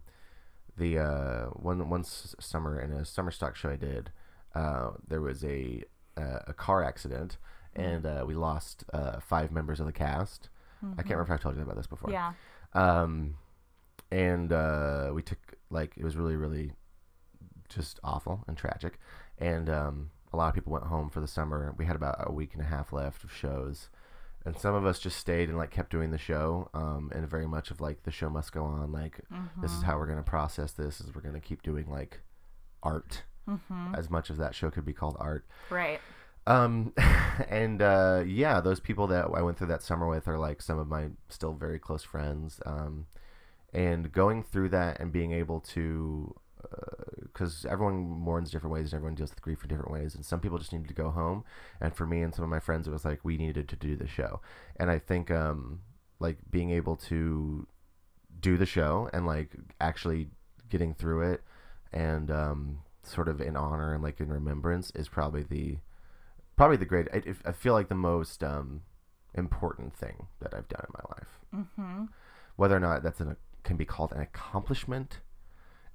the 0.78 1.00
uh, 1.00 1.46
one 1.48 1.90
one 1.90 2.04
summer 2.04 2.80
in 2.80 2.92
a 2.92 3.06
summer 3.06 3.32
stock 3.32 3.56
show 3.56 3.70
I 3.70 3.76
did, 3.76 4.12
uh, 4.56 4.92
there 5.08 5.22
was 5.22 5.44
a 5.44 5.84
uh, 6.16 6.40
a 6.48 6.54
car 6.54 6.84
accident, 6.84 7.38
and 7.76 8.06
uh, 8.06 8.24
we 8.26 8.34
lost 8.34 8.86
uh, 8.94 9.20
five 9.20 9.52
members 9.52 9.80
of 9.80 9.86
the 9.86 9.92
cast. 9.92 10.50
I 10.84 11.02
can't 11.02 11.12
remember 11.12 11.34
if 11.34 11.40
I 11.40 11.42
told 11.42 11.56
you 11.56 11.62
about 11.62 11.78
this 11.78 11.88
before. 11.88 12.12
Yeah. 12.12 12.34
Um, 12.74 13.36
and 14.12 14.52
uh, 14.52 15.12
we 15.14 15.22
took 15.22 15.40
like 15.74 15.94
it 15.98 16.04
was 16.04 16.16
really 16.16 16.36
really 16.36 16.72
just 17.70 18.00
awful 18.04 18.44
and 18.48 18.56
tragic, 18.58 19.00
and 19.38 19.70
um, 19.70 20.12
a 20.32 20.38
lot 20.38 20.50
of 20.50 20.54
people 20.56 20.72
went 20.74 20.86
home 20.86 21.10
for 21.10 21.20
the 21.20 21.28
summer. 21.28 21.74
We 21.78 21.86
had 21.86 21.96
about 21.96 22.16
a 22.20 22.32
week 22.32 22.54
and 22.54 22.62
a 22.62 22.66
half 22.66 22.94
left 22.94 23.24
of 23.24 23.32
shows, 23.34 23.90
and 24.46 24.58
some 24.58 24.76
of 24.76 24.86
us 24.86 25.00
just 25.00 25.18
stayed 25.18 25.50
and 25.50 25.58
like 25.58 25.72
kept 25.72 25.90
doing 25.90 26.12
the 26.12 26.18
show. 26.18 26.70
Um, 26.74 27.12
and 27.14 27.28
very 27.28 27.48
much 27.48 27.72
of 27.72 27.82
like 27.82 28.04
the 28.04 28.12
show 28.12 28.30
must 28.30 28.52
go 28.52 28.64
on. 28.64 28.92
Like 28.92 29.20
this 29.62 29.72
is 29.72 29.84
how 29.84 29.98
we're 29.98 30.08
gonna 30.08 30.22
process 30.24 30.72
this. 30.72 31.02
Is 31.02 31.14
we're 31.14 31.22
gonna 31.22 31.40
keep 31.42 31.62
doing 31.64 31.90
like 31.90 32.22
art 32.82 33.24
Mm-hmm. 33.46 33.94
as 33.96 34.10
much 34.10 34.30
as 34.32 34.38
that 34.38 34.56
show 34.56 34.70
could 34.72 34.86
be 34.86 34.94
called 34.94 35.18
art. 35.20 35.46
Right. 35.70 36.00
Um, 36.48 36.94
and 37.50 37.82
uh, 37.82 38.24
yeah, 38.26 38.62
those 38.62 38.80
people 38.80 39.06
that 39.08 39.26
I 39.34 39.42
went 39.42 39.58
through 39.58 39.68
that 39.68 39.84
summer 39.84 40.08
with 40.08 40.30
are 40.30 40.38
like 40.38 40.62
some 40.62 40.80
of 40.80 40.88
my 40.88 41.08
still 41.28 41.52
very 41.52 41.78
close 41.78 42.04
friends. 42.04 42.62
Um, 42.66 43.08
and 43.74 44.12
going 44.12 44.44
through 44.44 44.70
that 44.70 45.00
and 45.00 45.12
being 45.12 45.32
able 45.32 45.60
to, 45.60 46.36
because 47.24 47.66
everyone 47.66 47.96
mourns 48.08 48.52
different 48.52 48.74
ways 48.74 48.94
and 48.94 49.00
everyone 49.00 49.16
deals 49.16 49.32
with 49.32 49.42
grief 49.42 49.64
in 49.64 49.70
different 49.70 49.92
ways, 49.92 50.16
and 50.16 50.24
some 50.24 50.40
people 50.40 50.58
just 50.58 50.72
needed 50.72 50.88
to 50.88 50.94
go 50.94 51.10
home. 51.10 51.44
And 51.82 51.96
for 51.96 52.06
me 52.06 52.22
and 52.22 52.34
some 52.34 52.44
of 52.44 52.50
my 52.50 52.60
friends, 52.60 52.88
it 52.88 52.92
was 52.92 53.04
like 53.06 53.20
we 53.24 53.38
needed 53.38 53.68
to 53.70 53.76
do 53.76 53.96
the 53.96 54.08
show. 54.08 54.42
And 54.78 54.90
I 54.92 55.00
think, 55.00 55.32
um, 55.32 55.82
like 56.20 56.38
being 56.50 56.70
able 56.72 56.96
to 56.96 57.68
do 58.40 58.58
the 58.58 58.66
show 58.66 59.10
and 59.12 59.26
like 59.26 59.56
actually 59.82 60.30
getting 60.70 60.94
through 60.94 61.22
it 61.34 61.44
and 61.92 62.32
um, 62.32 62.80
sort 63.04 63.28
of 63.28 63.42
in 63.42 63.58
honor 63.58 63.94
and 63.94 64.02
like 64.02 64.20
in 64.22 64.30
remembrance 64.30 64.92
is 64.96 65.10
probably 65.10 65.44
the 65.44 65.78
probably 66.56 66.78
the 66.78 66.86
great 66.86 67.08
I, 67.14 67.22
I 67.46 67.52
feel 67.52 67.74
like 67.74 67.90
the 67.90 67.96
most 67.96 68.44
um, 68.44 68.82
important 69.34 69.96
thing 69.96 70.28
that 70.40 70.54
I've 70.54 70.68
done 70.70 70.86
in 70.88 70.94
my 70.94 71.16
life 71.16 71.40
Mm-hmm. 71.54 72.06
whether 72.56 72.76
or 72.76 72.80
not 72.80 73.04
that's 73.04 73.20
an 73.20 73.36
can 73.64 73.78
be 73.78 73.86
called 73.86 74.12
an 74.12 74.22
accomplishment 74.22 75.20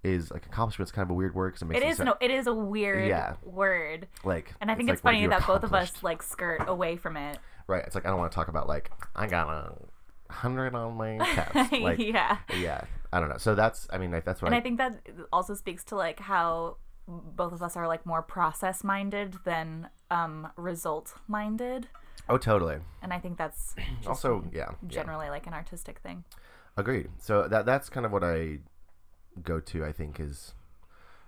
is 0.04 0.31
like 0.31 0.46
accomplishment's 0.46 0.92
kind 0.92 1.04
of 1.04 1.11
a 1.11 1.14
weird 1.14 1.35
word 1.35 1.48
because 1.50 1.62
it 1.62 1.64
makes 1.66 1.81
It 1.83 1.87
it 1.87 1.90
is 1.90 1.98
no, 1.98 2.14
it 2.20 2.31
is 2.31 2.46
a 2.46 2.54
weird 2.54 3.09
Yeah. 3.09 3.35
word, 3.42 4.07
like 4.24 4.54
and 4.61 4.70
I 4.70 4.74
think 4.74 4.88
it's, 4.90 5.02
like, 5.04 5.14
funny 5.14 5.26
that 5.26 5.46
both 5.46 5.64
of 5.64 5.74
us 5.74 5.92
like 6.02 6.22
skirt 6.22 6.62
away 6.68 6.96
from 6.96 7.16
it. 7.16 7.38
right 7.66 7.83
it's 7.85 7.94
like 7.94 8.07
I 8.07 8.11
don't 8.11 8.18
want 8.18 8.31
to 8.31 8.35
talk 8.35 8.48
about 8.48 8.68
like 8.68 8.90
I 9.16 9.26
got 9.26 9.48
a 9.48 10.33
hundred 10.33 10.74
on 10.74 10.94
my 10.94 11.18
test 11.35 11.72
like 11.72 11.98
yeah. 11.98 12.38
yeah 12.57 12.83
I 13.12 13.18
don't 13.20 13.28
know 13.28 13.38
so 13.38 13.54
that's 13.54 13.88
I 13.90 13.98
mean 13.98 14.11
like, 14.12 14.24
that's 14.24 14.40
what 14.40 14.46
And 14.48 14.54
I, 14.54 14.59
I 14.59 14.61
think 14.62 14.78
that 14.78 15.00
also 15.33 15.54
speaks 15.54 15.85
to 15.85 15.96
like 15.96 16.20
how 16.20 16.76
both 17.09 17.52
of 17.52 17.62
us 17.62 17.76
are 17.76 17.88
like 17.88 18.04
more 18.07 18.22
process 18.22 18.85
minded 18.85 19.35
than 19.44 19.88
um 20.11 20.48
result 20.57 21.14
minded, 21.26 21.88
oh 22.28 22.38
totally 22.38 22.76
and 23.02 23.12
I 23.12 23.18
think 23.18 23.37
that's 23.38 23.74
also 24.07 24.44
yeah, 24.52 24.70
yeah. 24.83 24.88
generally 24.88 25.28
like 25.28 25.46
an 25.46 25.54
artistic 25.54 25.98
thing. 26.00 26.24
Agreed. 26.78 27.08
So 27.18 27.48
that 27.48 27.66
that's 27.66 27.88
kind 27.90 28.06
of 28.06 28.12
what 28.12 28.22
I 28.24 28.58
go 29.42 29.60
to, 29.60 29.84
I 29.84 29.92
think, 29.92 30.20
is 30.20 30.54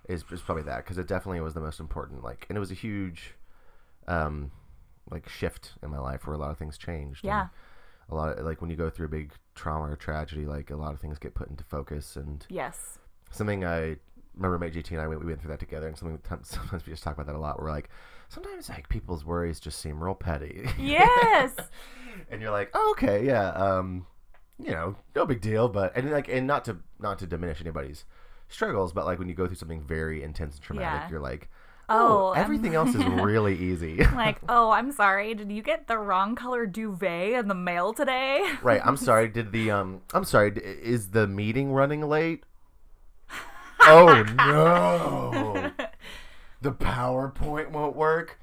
is 0.09 0.25
is 0.33 0.41
probably 0.41 0.63
that 0.65 0.79
because 0.85 0.97
it 0.99 1.07
definitely 1.07 1.41
was 1.41 1.55
the 1.55 1.61
most 1.61 1.81
important. 1.81 2.23
Like, 2.23 2.47
and 2.49 2.57
it 2.57 2.61
was 2.61 2.71
a 2.71 2.75
huge, 2.75 3.35
um, 4.09 4.53
like 5.11 5.29
shift 5.29 5.73
in 5.83 5.91
my 5.91 5.99
life 5.99 6.27
where 6.27 6.35
a 6.35 6.39
lot 6.39 6.51
of 6.51 6.59
things 6.59 6.79
changed. 6.79 7.25
Yeah. 7.25 7.49
a 8.09 8.15
lot 8.15 8.39
of 8.39 8.45
like 8.45 8.61
when 8.61 8.71
you 8.71 8.77
go 8.77 8.91
through 8.91 9.07
a 9.07 9.11
big 9.11 9.33
trauma 9.55 9.91
or 9.93 9.97
tragedy, 9.97 10.47
like 10.47 10.71
a 10.71 10.77
lot 10.77 10.95
of 10.95 11.01
things 11.01 11.19
get 11.19 11.35
put 11.35 11.49
into 11.51 11.65
focus 11.65 12.17
and 12.17 12.47
Yes. 12.49 12.99
something 13.31 13.65
I 13.65 13.97
remember 14.37 14.59
my 14.59 14.67
roommate 14.67 14.75
JT 14.75 14.93
and 14.93 15.01
I 15.01 15.09
we 15.09 15.17
we 15.17 15.27
went 15.27 15.41
through 15.41 15.51
that 15.51 15.61
together, 15.61 15.89
and 15.89 15.99
something 15.99 16.19
sometimes 16.45 16.87
we 16.87 16.93
just 16.93 17.03
talk 17.03 17.15
about 17.15 17.27
that 17.27 17.35
a 17.35 17.39
lot. 17.39 17.61
We're 17.61 17.71
like, 17.71 17.89
sometimes 18.29 18.69
like 18.69 18.89
people's 18.89 19.25
worries 19.25 19.59
just 19.59 19.81
seem 19.81 20.03
real 20.03 20.15
petty. 20.15 20.69
Yes. 20.79 21.55
and 22.31 22.41
you're 22.41 22.53
like, 22.53 22.71
oh, 22.75 22.95
okay, 22.97 23.27
yeah, 23.27 23.49
um, 23.51 24.07
you 24.65 24.71
know, 24.73 24.97
no 25.17 25.27
big 25.27 25.41
deal, 25.41 25.69
but 25.69 25.97
and 25.97 26.11
like 26.11 26.29
and 26.29 26.47
not 26.47 26.65
to 26.67 26.79
not 26.99 27.19
to 27.21 27.27
diminish 27.27 27.61
anybody's 27.61 28.05
struggles, 28.49 28.93
but 28.93 29.05
like 29.07 29.19
when 29.19 29.29
you 29.29 29.35
go 29.35 29.47
through 29.47 29.57
something 29.57 29.83
very 29.83 30.23
intense 30.23 30.55
and 30.57 30.63
traumatic, 30.63 31.03
Yeah. 31.03 31.11
you're 31.11 31.21
like, 31.21 31.49
Oh, 31.93 32.29
oh, 32.29 32.33
everything 32.33 32.75
else 32.77 32.95
is 32.95 33.05
really 33.05 33.57
easy. 33.59 33.97
like, 34.15 34.39
oh, 34.49 34.71
I'm 34.71 34.93
sorry. 34.93 35.35
Did 35.35 35.51
you 35.51 35.61
get 35.63 35.89
the 35.89 35.99
wrong 35.99 36.37
color 36.37 36.65
duvet 36.67 37.33
in 37.33 37.49
the 37.49 37.55
mail 37.55 37.93
today? 37.93 38.49
right. 38.63 38.81
I'm 38.85 38.97
sorry. 39.09 39.29
Did 39.29 39.51
the 39.53 39.71
um? 39.73 40.03
I'm 40.15 40.25
sorry. 40.25 40.53
Is 40.57 41.09
the 41.11 41.27
meeting 41.27 41.73
running 41.73 42.09
late? 42.09 42.45
oh 43.83 44.25
no! 44.37 45.71
The 46.61 46.73
PowerPoint 46.73 47.71
won't 47.71 47.97
work. 47.97 48.39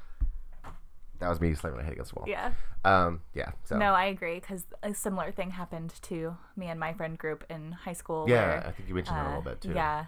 That 1.19 1.29
was 1.29 1.41
me 1.41 1.53
slamming 1.53 1.77
my 1.79 1.83
head 1.83 1.93
against 1.93 2.13
the 2.13 2.19
wall. 2.19 2.27
yeah. 2.27 2.51
Um. 2.85 3.21
Yeah. 3.33 3.51
So. 3.63 3.77
No, 3.77 3.93
I 3.93 4.05
agree 4.05 4.39
because 4.39 4.65
a 4.83 4.93
similar 4.93 5.31
thing 5.31 5.51
happened 5.51 5.93
to 6.03 6.37
me 6.55 6.67
and 6.67 6.79
my 6.79 6.93
friend 6.93 7.17
group 7.17 7.43
in 7.49 7.71
high 7.71 7.93
school. 7.93 8.25
Yeah, 8.27 8.47
where, 8.47 8.67
I 8.67 8.71
think 8.71 8.87
you 8.87 8.95
mentioned 8.95 9.17
that 9.17 9.25
a 9.25 9.25
uh, 9.25 9.37
little 9.37 9.51
bit 9.51 9.61
too. 9.61 9.73
Yeah, 9.73 10.05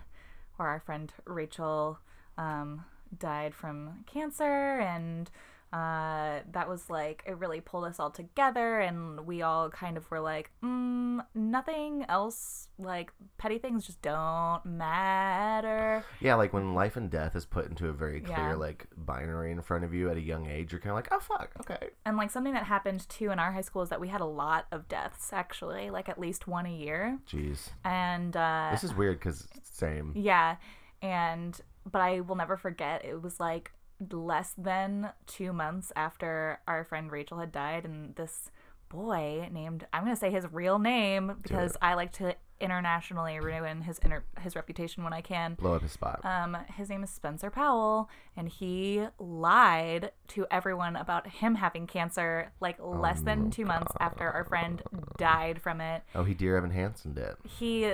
where 0.58 0.68
our 0.68 0.80
friend 0.80 1.12
Rachel 1.26 2.00
um, 2.38 2.86
died 3.18 3.54
from 3.54 4.06
cancer, 4.06 4.80
and 4.80 5.30
uh, 5.72 6.40
that 6.52 6.68
was 6.68 6.90
like 6.90 7.24
it 7.28 7.38
really 7.38 7.62
pulled 7.62 7.86
us 7.86 8.00
all 8.00 8.10
together, 8.12 8.80
and 8.80 9.26
we 9.28 9.42
all 9.42 9.70
kind 9.70 9.98
of 9.98 10.10
were 10.10 10.20
like, 10.20 10.52
mm, 10.64 11.20
nothing 11.36 12.06
else. 12.10 12.68
Like 12.78 13.12
petty 13.38 13.58
things 13.60 13.86
just 13.86 14.02
don't 14.02 14.62
matter. 14.66 16.04
Yeah, 16.22 16.36
like 16.36 16.54
when 16.54 16.74
life 16.74 16.96
and 16.96 17.10
death 17.10 17.36
is 17.36 17.46
put 17.46 17.68
into 17.68 17.88
a 17.90 17.94
very 17.94 18.22
clear 18.22 18.38
Yeah. 18.38 18.56
like 18.56 18.88
binary 18.96 19.52
in 19.52 19.62
front 19.62 19.84
of 19.84 19.94
you 19.94 20.10
at 20.10 20.18
a 20.18 20.22
young 20.22 20.50
age, 20.50 20.72
you're 20.72 20.80
kind 20.82 20.92
of 20.92 20.96
like, 20.96 21.10
oh 21.12 21.20
fuck, 21.20 21.52
okay. 21.60 21.90
And 22.06 22.18
like 22.18 22.32
something 22.32 22.54
that 22.54 22.64
happened 22.64 23.08
too 23.10 23.32
in 23.32 23.40
our 23.40 23.52
high 23.52 23.62
school 23.62 23.82
is 23.82 23.90
that 23.90 24.00
we 24.00 24.08
had 24.08 24.22
a 24.22 24.26
lot 24.26 24.66
of 24.72 24.88
deaths 24.88 25.32
actually, 25.34 25.90
like 25.90 26.10
at 26.10 26.20
least 26.20 26.48
one 26.48 26.66
a 26.66 26.74
year, 26.74 27.20
Jeez, 27.30 27.70
and 27.84 28.36
uh, 28.36 28.70
this 28.72 28.84
is 28.84 28.94
weird 28.96 29.20
because 29.20 29.48
same. 29.64 30.14
Yeah. 30.16 30.56
And 31.02 31.60
but 31.90 32.02
I 32.02 32.20
will 32.22 32.36
never 32.36 32.58
forget 32.58 33.04
it 33.06 33.22
was 33.22 33.40
like 33.40 33.72
less 34.12 34.54
than 34.58 35.12
2 35.28 35.52
months 35.54 35.92
after 35.96 36.60
our 36.68 36.84
friend 36.84 37.12
Rachel 37.12 37.40
had 37.40 37.52
died 37.52 37.86
and 37.86 38.16
this 38.16 38.50
boy 38.88 39.48
named 39.52 39.86
I'm 39.94 40.04
going 40.04 40.16
to 40.16 40.20
say 40.20 40.32
his 40.32 40.46
real 40.52 40.80
name 40.80 41.36
because 41.42 41.76
I 41.82 41.94
like 41.94 42.12
to 42.14 42.36
internationally 42.62 43.40
ruin 43.40 43.82
his 43.82 44.00
inter- 44.00 44.24
his 44.42 44.56
reputation 44.56 45.04
when 45.04 45.14
I 45.14 45.22
can. 45.22 45.56
Blow 45.56 45.74
up 45.76 45.82
his 45.82 45.92
spot. 45.92 46.22
Um, 46.24 46.58
his 46.76 46.90
name 46.90 47.04
is 47.04 47.10
Spencer 47.10 47.50
Powell, 47.50 48.10
and 48.36 48.48
he 48.50 49.06
lied 49.20 50.12
to 50.30 50.46
everyone 50.52 50.96
about 50.96 51.28
him 51.28 51.56
having 51.56 51.88
cancer 51.88 52.52
like 52.60 52.78
less 52.80 53.22
than 53.22 53.50
two 53.52 53.66
months 53.66 53.92
after 54.00 54.30
our 54.30 54.44
friend 54.46 54.82
died 55.18 55.62
from 55.62 55.82
it 55.82 56.04
oh, 56.16 56.24
he 56.24 56.34
Dear 56.34 56.58
Evan 56.58 56.70
Hansen 56.72 57.14
did. 57.14 57.34
he 57.44 57.94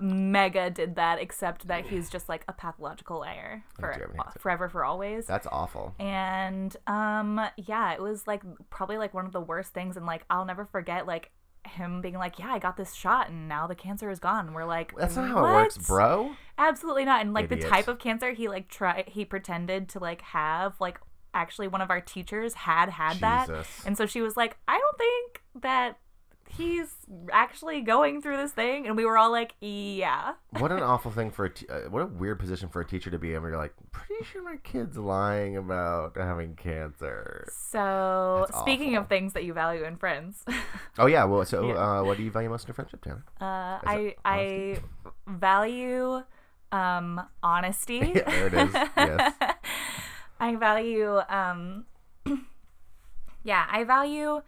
mega 0.00 0.70
did 0.70 0.94
that 0.96 1.18
except 1.20 1.66
that 1.68 1.86
he's 1.86 2.08
just 2.10 2.28
like 2.28 2.44
a 2.48 2.52
pathological 2.52 3.20
liar 3.20 3.62
for 3.78 3.92
dear, 3.92 4.04
Evan 4.04 4.16
Hansen. 4.16 4.40
forever 4.40 4.68
for 4.68 4.84
always 4.84 5.26
That's 5.26 5.46
awful. 5.50 5.94
and 5.98 6.76
um 6.86 7.40
yeah 7.56 7.92
it 7.92 8.00
was 8.00 8.26
like 8.26 8.42
probably 8.70 8.98
like 8.98 9.14
one 9.14 9.26
of 9.26 9.32
the 9.32 9.40
worst 9.40 9.72
things 9.74 9.96
and 9.96 10.06
like 10.06 10.24
i'll 10.30 10.44
never 10.44 10.64
forget 10.64 11.06
like 11.06 11.30
him 11.66 12.00
being 12.00 12.14
like 12.14 12.38
yeah 12.38 12.52
i 12.52 12.58
got 12.58 12.76
this 12.76 12.94
shot 12.94 13.28
and 13.30 13.48
now 13.48 13.66
the 13.66 13.74
cancer 13.74 14.10
is 14.10 14.18
gone. 14.18 14.52
We're 14.52 14.64
like 14.64 14.94
That's 14.96 15.16
not 15.16 15.28
how 15.28 15.38
it 15.38 15.42
works, 15.42 15.78
bro. 15.78 16.32
absolutely 16.58 17.04
not. 17.04 17.20
And 17.22 17.32
like 17.32 17.48
the 17.48 17.56
type 17.56 17.88
of 17.88 17.98
cancer 17.98 18.32
he 18.32 18.48
like 18.48 18.68
try 18.68 19.04
he 19.06 19.24
pretended 19.24 19.88
to 19.90 19.98
like 19.98 20.22
have 20.22 20.74
like 20.80 20.98
actually 21.32 21.68
one 21.68 21.80
of 21.80 21.90
our 21.90 22.00
teachers 22.00 22.54
had 22.54 22.88
had 22.90 23.18
that. 23.20 23.48
And 23.84 23.96
so 23.96 24.06
she 24.06 24.20
was 24.20 24.36
like 24.36 24.56
i 24.68 24.78
don't 24.78 24.98
think 24.98 25.42
that 25.62 25.98
he's 26.48 26.94
actually 27.32 27.80
going 27.80 28.20
through 28.22 28.36
this 28.36 28.52
thing 28.52 28.86
and 28.86 28.96
we 28.96 29.04
were 29.04 29.16
all 29.18 29.30
like 29.32 29.54
yeah 29.60 30.34
What 30.58 30.70
an 30.72 30.82
awful 30.82 31.10
thing 31.10 31.30
for 31.30 31.46
a 31.46 31.50
uh, 31.72 31.90
what 31.90 32.02
a 32.02 32.06
weird 32.06 32.38
position 32.38 32.68
for 32.68 32.80
a 32.80 32.84
teacher 32.86 33.10
to 33.10 33.18
be 33.18 33.34
in. 33.34 33.42
Where 33.42 33.50
you're 33.52 33.58
like, 33.60 33.74
pretty 33.90 34.24
sure 34.24 34.42
my 34.42 34.56
kid's 34.62 34.96
lying 34.96 35.56
about 35.56 36.16
having 36.16 36.54
cancer. 36.54 37.46
so 37.70 38.46
That's 38.48 38.60
speaking 38.60 38.90
awful. 38.90 39.02
of 39.02 39.08
things 39.08 39.32
that 39.32 39.44
you 39.44 39.52
value 39.52 39.84
in 39.84 39.96
friends 39.96 40.44
Oh 40.98 41.06
yeah. 41.06 41.24
Well, 41.24 41.44
so 41.44 41.68
Yeah. 41.68 41.74
uh, 42.00 42.04
what 42.04 42.16
do 42.18 42.22
you 42.22 42.30
value 42.30 42.48
most 42.48 42.64
in 42.66 42.70
a 42.70 42.74
friendship, 42.74 43.02
Taylor? 43.04 43.24
uh, 43.40 43.78
i 43.84 44.14
i 44.24 44.78
value 45.26 46.22
um 46.72 47.20
honesty 47.42 47.98
Yeah, 48.14 48.30
there 48.30 48.46
it 48.48 48.54
is. 48.54 48.74
Yes. 48.96 49.34
i 50.40 50.54
value 50.56 51.18
um 51.28 51.84
yeah 53.44 53.66
i 53.70 53.84
value 53.84 54.40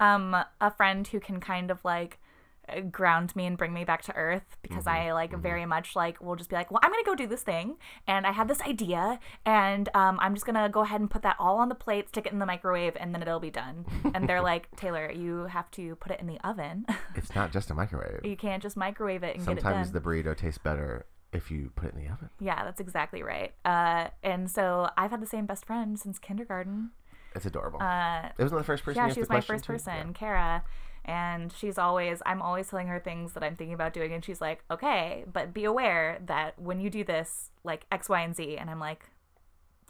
um 0.00 0.34
a 0.60 0.70
friend 0.70 1.06
who 1.08 1.20
can 1.20 1.40
kind 1.40 1.70
of 1.70 1.84
like 1.84 2.18
uh, 2.66 2.80
ground 2.80 3.36
me 3.36 3.44
and 3.44 3.58
bring 3.58 3.74
me 3.74 3.84
back 3.84 4.00
to 4.02 4.14
earth 4.16 4.56
because 4.62 4.84
Mm-hmm, 4.84 5.08
I 5.08 5.12
like 5.12 5.36
very 5.36 5.66
much 5.66 5.94
like 5.94 6.18
will 6.22 6.34
just 6.36 6.48
be 6.48 6.56
like, 6.56 6.70
well, 6.70 6.80
I'm 6.82 6.90
gonna 6.90 7.04
go 7.04 7.14
do 7.14 7.26
this 7.26 7.42
thing, 7.42 7.76
and 8.06 8.26
I 8.26 8.32
have 8.32 8.48
this 8.48 8.62
idea, 8.62 9.20
and 9.44 9.88
um, 9.94 10.18
I'm 10.20 10.32
just 10.34 10.46
gonna 10.46 10.70
go 10.70 10.80
ahead 10.80 11.00
and 11.00 11.10
put 11.10 11.20
that 11.22 11.36
all 11.38 11.58
on 11.58 11.68
the 11.68 11.74
plate, 11.74 12.08
stick 12.08 12.24
it 12.26 12.32
in 12.32 12.38
the 12.38 12.46
microwave, 12.46 12.96
and 12.98 13.14
then 13.14 13.20
it'll 13.20 13.38
be 13.38 13.50
done. 13.50 13.84
And 14.14 14.26
they're 14.26 14.40
like, 14.52 14.74
Taylor, 14.76 15.10
you 15.12 15.44
have 15.44 15.70
to 15.72 15.94
put 15.96 16.10
it 16.12 16.20
in 16.20 16.26
the 16.26 16.38
oven. 16.46 16.86
It's 17.14 17.34
not 17.34 17.52
just 17.52 17.70
a 17.70 17.74
microwave. 17.74 18.24
you 18.24 18.36
can't 18.36 18.62
just 18.62 18.76
microwave 18.78 19.22
it 19.22 19.36
and 19.36 19.44
Sometimes 19.44 19.62
get 19.62 19.70
it 19.70 19.84
done. 19.84 19.92
the 19.92 20.00
burrito 20.30 20.36
tastes 20.36 20.58
better 20.58 21.04
if 21.34 21.50
you 21.50 21.70
put 21.76 21.88
it 21.88 21.94
in 21.94 22.02
the 22.04 22.10
oven. 22.10 22.30
yeah, 22.40 22.64
that's 22.64 22.80
exactly 22.80 23.22
right. 23.22 23.52
Uh, 23.64 24.08
and 24.22 24.50
so 24.50 24.88
I've 24.96 25.10
had 25.10 25.20
the 25.20 25.26
same 25.26 25.44
best 25.46 25.66
friend 25.66 25.98
since 25.98 26.18
kindergarten. 26.18 26.90
It's 27.34 27.46
adorable. 27.46 27.80
Uh, 27.82 28.28
it 28.38 28.42
wasn't 28.42 28.60
the 28.60 28.64
first 28.64 28.84
person. 28.84 29.02
yeah, 29.06 29.12
she 29.12 29.20
was 29.20 29.28
my 29.28 29.40
first 29.40 29.64
to? 29.64 29.72
person, 29.72 29.92
Yeah. 30.08 30.12
Kara. 30.14 30.64
And 31.06 31.52
she's 31.52 31.76
always, 31.76 32.22
I'm 32.24 32.40
always 32.40 32.68
telling 32.68 32.86
her 32.86 32.98
things 32.98 33.34
that 33.34 33.42
I'm 33.42 33.56
thinking 33.56 33.74
about 33.74 33.92
doing. 33.92 34.12
And 34.12 34.24
she's 34.24 34.40
like, 34.40 34.64
okay, 34.70 35.24
but 35.30 35.52
be 35.52 35.64
aware 35.64 36.18
that 36.26 36.58
when 36.58 36.80
you 36.80 36.88
do 36.88 37.04
this, 37.04 37.50
like 37.62 37.84
X, 37.92 38.08
Y, 38.08 38.20
and 38.22 38.34
Z. 38.34 38.56
And 38.56 38.70
I'm 38.70 38.80
like, 38.80 39.04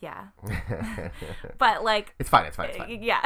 yeah. 0.00 0.26
But 1.58 1.84
like, 1.84 2.14
it's 2.18 2.28
fine. 2.28 2.46
It's 2.46 2.56
fine. 2.56 2.70
It's 2.70 2.78
fine. 2.78 3.02
yeah. 3.02 3.22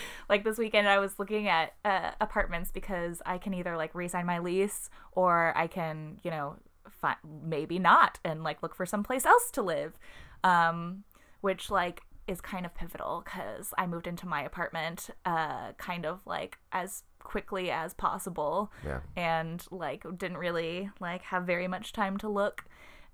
like 0.30 0.44
this 0.44 0.56
weekend, 0.56 0.88
I 0.88 0.98
was 0.98 1.18
looking 1.18 1.46
at 1.48 1.74
uh, 1.84 2.12
apartments 2.20 2.70
because 2.72 3.20
I 3.26 3.36
can 3.38 3.52
either 3.52 3.76
like 3.76 3.94
resign 3.94 4.24
my 4.24 4.38
lease 4.38 4.88
or 5.12 5.52
I 5.56 5.66
can, 5.66 6.18
you 6.22 6.30
know, 6.30 6.56
fi- 6.88 7.16
maybe 7.44 7.78
not 7.78 8.18
and 8.24 8.42
like 8.42 8.62
look 8.62 8.74
for 8.74 8.86
someplace 8.86 9.26
else 9.26 9.50
to 9.52 9.62
live. 9.62 9.98
Um, 10.42 11.04
which 11.42 11.70
like 11.70 12.02
is 12.26 12.40
kind 12.40 12.66
of 12.66 12.74
pivotal 12.74 13.22
because 13.24 13.72
I 13.78 13.86
moved 13.86 14.06
into 14.06 14.26
my 14.26 14.42
apartment 14.42 15.10
uh, 15.24 15.72
kind 15.78 16.04
of 16.06 16.20
like 16.26 16.58
as 16.72 17.02
quickly 17.20 17.70
as 17.70 17.94
possible 17.94 18.72
Yeah. 18.84 19.00
and 19.16 19.64
like 19.70 20.04
didn't 20.18 20.36
really 20.38 20.90
like 21.00 21.22
have 21.22 21.44
very 21.44 21.66
much 21.68 21.92
time 21.92 22.16
to 22.18 22.28
look 22.28 22.64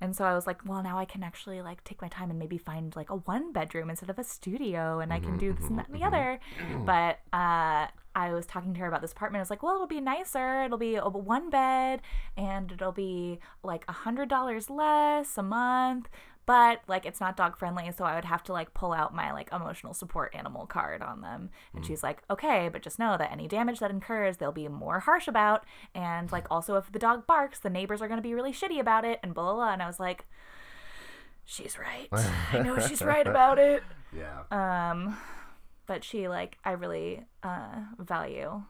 and 0.03 0.15
so 0.15 0.25
i 0.27 0.35
was 0.35 0.47
like 0.47 0.61
well 0.67 0.83
now 0.83 0.99
i 0.99 1.07
can 1.07 1.23
actually 1.23 1.63
like 1.63 1.83
take 1.85 2.03
my 2.03 2.09
time 2.09 2.29
and 2.29 2.39
maybe 2.39 2.59
find 2.59 2.95
like 2.95 3.09
a 3.09 3.17
one 3.17 3.53
bedroom 3.53 3.89
instead 3.89 4.11
of 4.11 4.19
a 4.19 4.25
studio 4.25 4.99
and 5.01 5.15
i 5.15 5.19
can 5.21 5.39
do 5.39 5.55
this 5.55 5.67
and 5.69 5.79
that 5.79 5.89
and 5.89 5.97
the 5.99 6.05
other 6.05 6.39
but 6.85 7.21
uh 7.33 7.87
I 8.15 8.35
was 8.35 8.45
talking 8.45 8.75
to 8.75 8.81
her 8.81 8.87
about 8.89 9.01
this 9.01 9.13
apartment. 9.13 9.41
I 9.41 9.45
was 9.45 9.49
like, 9.49 9.63
well, 9.63 9.75
it'll 9.75 9.87
be 9.87 9.99
nicer. 9.99 10.65
It'll 10.65 10.77
be 10.77 10.97
a 10.97 11.09
one 11.09 11.49
bed 11.49 12.03
and 12.37 12.71
it'll 12.71 12.93
be 12.93 13.39
like 13.65 13.87
a 13.89 13.93
hundred 13.93 14.29
dollars 14.29 14.69
less 14.69 15.39
a 15.39 15.43
month. 15.43 16.11
But 16.45 16.81
like 16.89 17.07
it's 17.07 17.21
not 17.21 17.37
dog 17.37 17.57
friendly, 17.57 17.91
so 17.97 18.05
I 18.05 18.17
would 18.17 18.25
have 18.25 18.43
to 18.45 18.53
like 18.53 18.75
pull 18.75 18.93
out 18.93 19.15
my 19.15 19.33
like 19.33 19.53
emotional 19.53 19.95
support 19.95 20.35
animal 20.35 20.67
card 20.67 21.01
on 21.01 21.21
them. 21.21 21.51
And 21.75 21.87
she's 21.87 22.03
like, 22.03 22.23
okay, 22.29 22.69
but 22.69 22.83
just 22.83 22.99
know 22.99 23.17
that 23.17 23.31
any 23.31 23.47
damage 23.47 23.79
that 23.79 23.91
incurs, 23.93 24.39
they'll 24.39 24.51
be 24.53 24.67
more 24.67 25.01
harsh 25.01 25.29
about. 25.29 25.65
And 25.95 26.33
like 26.33 26.47
also 26.51 26.77
if 26.77 26.91
the 26.91 26.99
dog 26.99 27.27
barks, 27.27 27.61
the 27.61 27.71
neighbors 27.71 28.03
are 28.03 28.09
gonna 28.09 28.23
be 28.23 28.35
really 28.35 28.53
shitty 28.53 28.81
about 28.81 29.05
it 29.05 29.21
and 29.23 29.35
blah 29.35 29.45
blah 29.45 29.55
blah. 29.55 29.73
And 29.73 29.83
I 29.83 29.87
was 29.87 30.01
like, 30.01 30.27
she's 31.45 31.79
right. 31.79 32.09
I 32.53 32.59
know 32.59 32.79
she's 32.81 33.03
right 33.03 33.27
about 33.27 33.59
it. 33.59 33.83
Yeah. 34.13 34.43
Um, 34.51 35.17
but 35.87 36.03
she 36.03 36.29
like 36.29 36.59
I 36.65 36.73
really 36.73 37.25
uh, 37.43 37.83
value 37.99 38.63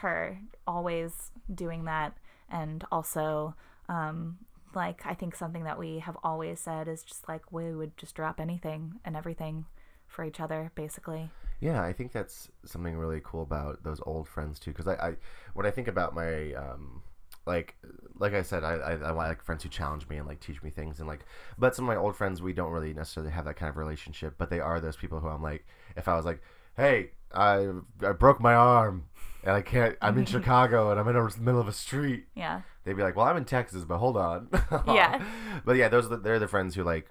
her 0.00 0.38
always 0.66 1.30
doing 1.52 1.84
that, 1.84 2.16
and 2.50 2.84
also 2.92 3.54
um, 3.88 4.38
like 4.76 5.02
I 5.04 5.14
think 5.14 5.34
something 5.34 5.64
that 5.64 5.78
we 5.78 5.98
have 6.00 6.16
always 6.22 6.60
said 6.60 6.86
is 6.86 7.02
just 7.02 7.28
like 7.28 7.50
we 7.50 7.74
would 7.74 7.96
just 7.96 8.14
drop 8.14 8.38
anything 8.38 9.00
and 9.04 9.16
everything 9.16 9.64
for 10.06 10.24
each 10.24 10.40
other, 10.40 10.70
basically. 10.74 11.30
Yeah, 11.60 11.82
I 11.82 11.92
think 11.92 12.12
that's 12.12 12.48
something 12.64 12.96
really 12.96 13.20
cool 13.24 13.42
about 13.42 13.82
those 13.82 14.00
old 14.06 14.28
friends 14.28 14.58
too. 14.58 14.70
Because 14.70 14.86
I, 14.86 14.94
I, 14.94 15.12
when 15.54 15.66
I 15.66 15.70
think 15.70 15.88
about 15.88 16.14
my 16.14 16.52
um, 16.52 17.02
like 17.46 17.76
like 18.18 18.34
I 18.34 18.42
said, 18.42 18.62
I, 18.62 18.74
I 18.74 18.92
I 18.92 19.10
like 19.10 19.42
friends 19.42 19.62
who 19.62 19.68
challenge 19.68 20.08
me 20.08 20.18
and 20.18 20.26
like 20.26 20.40
teach 20.40 20.62
me 20.62 20.70
things 20.70 20.98
and 20.98 21.08
like. 21.08 21.24
But 21.58 21.74
some 21.74 21.88
of 21.88 21.94
my 21.94 22.00
old 22.00 22.16
friends, 22.16 22.42
we 22.42 22.52
don't 22.52 22.72
really 22.72 22.92
necessarily 22.92 23.32
have 23.32 23.46
that 23.46 23.56
kind 23.56 23.70
of 23.70 23.76
relationship. 23.76 24.34
But 24.38 24.50
they 24.50 24.60
are 24.60 24.80
those 24.80 24.96
people 24.96 25.20
who 25.20 25.28
I'm 25.28 25.42
like, 25.42 25.66
if 25.96 26.08
I 26.08 26.14
was 26.14 26.24
like, 26.24 26.42
hey, 26.76 27.10
I 27.34 27.70
I 28.02 28.12
broke 28.12 28.40
my 28.40 28.54
arm 28.54 29.04
and 29.42 29.52
I 29.52 29.62
can't. 29.62 29.96
I'm 30.02 30.18
in 30.18 30.26
Chicago 30.26 30.90
and 30.90 31.00
I'm 31.00 31.08
in 31.08 31.14
the 31.14 31.40
middle 31.40 31.60
of 31.60 31.68
a 31.68 31.72
street. 31.72 32.26
Yeah. 32.34 32.62
They'd 32.86 32.94
be 32.96 33.02
like, 33.02 33.16
well, 33.16 33.26
I'm 33.26 33.36
in 33.36 33.44
Texas, 33.44 33.84
but 33.84 33.98
hold 33.98 34.16
on. 34.16 34.48
Yeah. 34.86 35.22
But 35.64 35.76
yeah, 35.76 35.88
those 35.88 36.06
are 36.06 36.10
the, 36.10 36.16
they're 36.18 36.38
the 36.38 36.48
friends 36.48 36.74
who 36.74 36.84
like. 36.84 37.08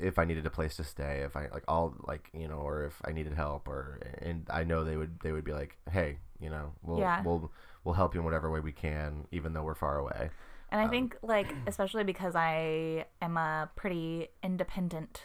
If 0.00 0.18
I 0.18 0.24
needed 0.24 0.44
a 0.44 0.50
place 0.50 0.76
to 0.76 0.84
stay, 0.84 1.22
if 1.24 1.36
I 1.36 1.48
like 1.52 1.64
all 1.68 1.94
like 2.06 2.28
you 2.32 2.48
know, 2.48 2.56
or 2.56 2.84
if 2.84 3.00
I 3.04 3.12
needed 3.12 3.32
help, 3.34 3.68
or 3.68 4.00
and 4.20 4.46
I 4.50 4.64
know 4.64 4.84
they 4.84 4.96
would 4.96 5.20
they 5.20 5.30
would 5.32 5.44
be 5.44 5.52
like, 5.52 5.76
hey, 5.90 6.18
you 6.40 6.50
know, 6.50 6.72
we'll 6.82 6.98
Yeah. 6.98 7.22
we'll 7.22 7.50
we'll 7.84 7.94
help 7.94 8.14
you 8.14 8.20
in 8.20 8.24
whatever 8.24 8.50
way 8.50 8.60
we 8.60 8.72
can, 8.72 9.26
even 9.30 9.52
though 9.52 9.62
we're 9.62 9.74
far 9.74 9.98
away. 9.98 10.30
And 10.70 10.80
Um, 10.80 10.86
I 10.88 10.90
think, 10.90 11.16
like, 11.22 11.52
especially 11.68 12.02
because 12.02 12.34
I 12.34 13.04
am 13.22 13.36
a 13.36 13.70
pretty 13.76 14.28
independent 14.42 15.22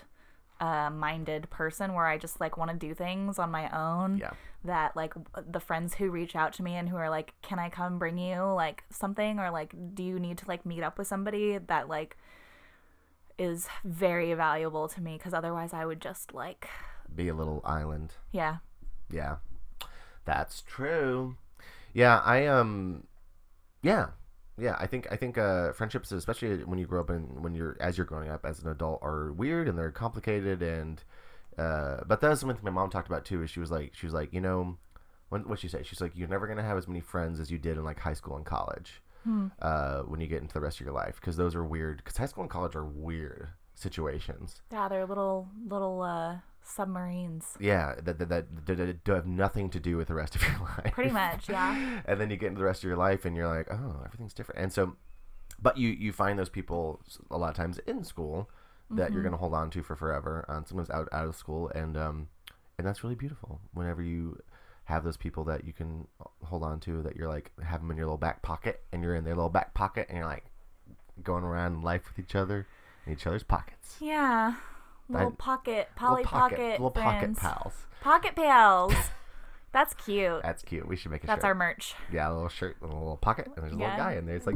uh, 0.59 0.89
minded 0.89 1.49
person 1.49 1.93
where 1.93 2.05
I 2.05 2.17
just 2.17 2.39
like 2.39 2.57
want 2.57 2.71
to 2.71 2.77
do 2.77 2.93
things 2.93 3.39
on 3.39 3.51
my 3.51 3.69
own. 3.69 4.17
Yeah. 4.17 4.31
That 4.65 4.95
like 4.95 5.13
the 5.49 5.59
friends 5.61 5.95
who 5.95 6.09
reach 6.11 6.35
out 6.35 6.51
to 6.53 6.63
me 6.63 6.75
and 6.75 6.89
who 6.89 6.97
are 6.97 7.09
like, 7.09 7.33
"Can 7.41 7.59
I 7.59 7.69
come 7.69 7.97
bring 7.97 8.17
you 8.17 8.41
like 8.43 8.83
something?" 8.89 9.39
or 9.39 9.51
like, 9.51 9.73
"Do 9.95 10.03
you 10.03 10.19
need 10.19 10.37
to 10.39 10.47
like 10.47 10.65
meet 10.65 10.83
up 10.83 10.97
with 10.97 11.07
somebody?" 11.07 11.57
That 11.57 11.87
like 11.87 12.17
is 13.37 13.69
very 13.85 14.33
valuable 14.33 14.89
to 14.89 15.01
me 15.01 15.13
because 15.17 15.33
otherwise 15.33 15.71
I 15.73 15.85
would 15.85 16.01
just 16.01 16.33
like, 16.33 16.67
Be 17.15 17.29
a 17.29 17.33
little 17.33 17.61
island. 17.63 18.15
yeah, 18.33 18.57
Yeah, 19.09 19.37
that's 20.25 20.61
true. 20.61 21.37
Yeah, 21.93 22.19
I 22.19 22.45
um, 22.47 23.05
yeah, 23.81 24.07
yeah. 24.59 24.75
I 24.79 24.87
think 24.87 25.07
I 25.11 25.15
think 25.15 25.37
uh, 25.37 25.71
friendships, 25.73 26.11
especially 26.11 26.63
when 26.63 26.79
you 26.79 26.85
grow 26.85 27.01
up 27.01 27.09
and 27.09 27.43
when 27.43 27.53
you're 27.53 27.77
as 27.79 27.97
you're 27.97 28.05
growing 28.05 28.29
up 28.29 28.45
as 28.45 28.59
an 28.59 28.69
adult, 28.69 28.99
are 29.01 29.31
weird 29.31 29.67
and 29.67 29.77
they're 29.77 29.91
complicated 29.91 30.61
and. 30.61 31.03
Uh, 31.57 32.01
but 32.07 32.21
that 32.21 32.29
was 32.29 32.39
something 32.39 32.57
my 32.63 32.69
mom 32.69 32.89
talked 32.89 33.07
about 33.07 33.25
too. 33.25 33.43
Is 33.43 33.49
she 33.49 33.59
was 33.59 33.69
like, 33.69 33.93
she 33.93 34.05
was 34.05 34.13
like, 34.13 34.31
you 34.33 34.39
know, 34.39 34.77
when 35.27 35.41
what 35.41 35.59
she 35.59 35.67
said 35.67 35.85
She's 35.85 35.99
like, 35.99 36.13
you're 36.15 36.29
never 36.29 36.47
gonna 36.47 36.63
have 36.63 36.77
as 36.77 36.87
many 36.87 37.01
friends 37.01 37.39
as 37.39 37.51
you 37.51 37.57
did 37.57 37.77
in 37.77 37.83
like 37.83 37.99
high 37.99 38.13
school 38.13 38.37
and 38.37 38.45
college. 38.45 39.01
Uh, 39.61 40.01
when 40.03 40.19
you 40.19 40.25
get 40.27 40.41
into 40.41 40.53
the 40.55 40.61
rest 40.61 40.79
of 40.79 40.85
your 40.85 40.93
life, 40.95 41.15
because 41.19 41.35
those 41.37 41.53
are 41.53 41.63
weird. 41.63 41.97
Because 41.97 42.17
high 42.17 42.25
school 42.25 42.41
and 42.43 42.49
college 42.49 42.75
are 42.75 42.85
weird 42.85 43.49
situations. 43.75 44.61
yeah, 44.71 44.87
they're 44.87 45.05
little 45.05 45.49
little 45.67 46.01
uh, 46.01 46.37
submarines. 46.63 47.57
Yeah, 47.59 47.95
that 48.03 48.19
that, 48.19 48.29
that, 48.29 48.65
that, 48.65 49.03
do 49.03 49.11
have 49.13 49.25
nothing 49.25 49.69
to 49.71 49.79
do 49.79 49.97
with 49.97 50.07
the 50.07 50.13
rest 50.13 50.35
of 50.35 50.41
your 50.43 50.59
life. 50.77 50.93
Pretty 50.93 51.11
much, 51.11 51.49
yeah. 51.49 52.01
and 52.05 52.19
then 52.19 52.29
you 52.29 52.37
get 52.37 52.47
into 52.47 52.59
the 52.59 52.65
rest 52.65 52.83
of 52.83 52.87
your 52.87 52.97
life, 52.97 53.25
and 53.25 53.35
you're 53.35 53.47
like, 53.47 53.67
oh, 53.71 54.01
everything's 54.05 54.33
different. 54.33 54.61
And 54.61 54.71
so, 54.71 54.95
but 55.61 55.77
you 55.77 55.89
you 55.89 56.11
find 56.11 56.37
those 56.37 56.49
people 56.49 57.01
a 57.31 57.37
lot 57.37 57.49
of 57.49 57.55
times 57.55 57.79
in 57.79 58.03
school 58.03 58.49
that 58.91 59.11
you're 59.13 59.23
gonna 59.23 59.37
hold 59.37 59.53
on 59.53 59.69
to 59.71 59.83
for 59.83 59.95
forever. 59.95 60.45
Um, 60.47 60.65
sometimes 60.65 60.89
out 60.89 61.09
out 61.11 61.27
of 61.27 61.35
school, 61.35 61.69
and 61.69 61.95
um, 61.97 62.27
and 62.77 62.87
that's 62.87 63.03
really 63.03 63.15
beautiful. 63.15 63.59
Whenever 63.73 64.01
you 64.01 64.39
have 64.85 65.03
those 65.03 65.17
people 65.17 65.43
that 65.43 65.65
you 65.65 65.73
can 65.73 66.07
hold 66.43 66.63
on 66.63 66.79
to, 66.79 67.03
that 67.03 67.15
you're 67.15 67.27
like 67.27 67.51
have 67.63 67.81
them 67.81 67.91
in 67.91 67.97
your 67.97 68.07
little 68.07 68.17
back 68.17 68.41
pocket, 68.41 68.81
and 68.91 69.03
you're 69.03 69.15
in 69.15 69.23
their 69.23 69.35
little 69.35 69.49
back 69.49 69.73
pocket, 69.73 70.07
and 70.09 70.17
you're 70.17 70.27
like 70.27 70.45
going 71.23 71.43
around 71.43 71.83
life 71.83 72.03
with 72.07 72.25
each 72.25 72.35
other 72.35 72.65
in 73.05 73.13
each 73.13 73.27
other's 73.27 73.43
pockets. 73.43 73.97
Yeah. 73.99 74.55
Little 75.09 75.31
pocket, 75.31 75.89
Polly 75.95 76.23
little 76.23 76.39
Pocket, 76.39 76.59
little 76.71 76.91
pocket 76.91 77.19
friends. 77.19 77.39
pals. 77.39 77.73
Pocket 78.01 78.35
pals. 78.35 78.93
That's 79.71 79.93
cute. 79.93 80.41
That's 80.43 80.63
cute. 80.63 80.87
We 80.87 80.95
should 80.95 81.11
make 81.11 81.23
a 81.23 81.27
shirt. 81.27 81.27
That's 81.27 81.39
shirt. 81.41 81.47
our 81.47 81.55
merch. 81.55 81.95
Yeah, 82.11 82.31
a 82.31 82.33
little 82.33 82.49
shirt, 82.49 82.77
a 82.81 82.85
little 82.85 83.17
pocket, 83.17 83.47
and 83.47 83.55
there's 83.57 83.73
a 83.73 83.77
Yeah. 83.77 83.91
little 83.91 83.97
guy 84.05 84.13
in 84.13 84.25
there. 84.25 84.35
It's 84.35 84.47
like, 84.47 84.55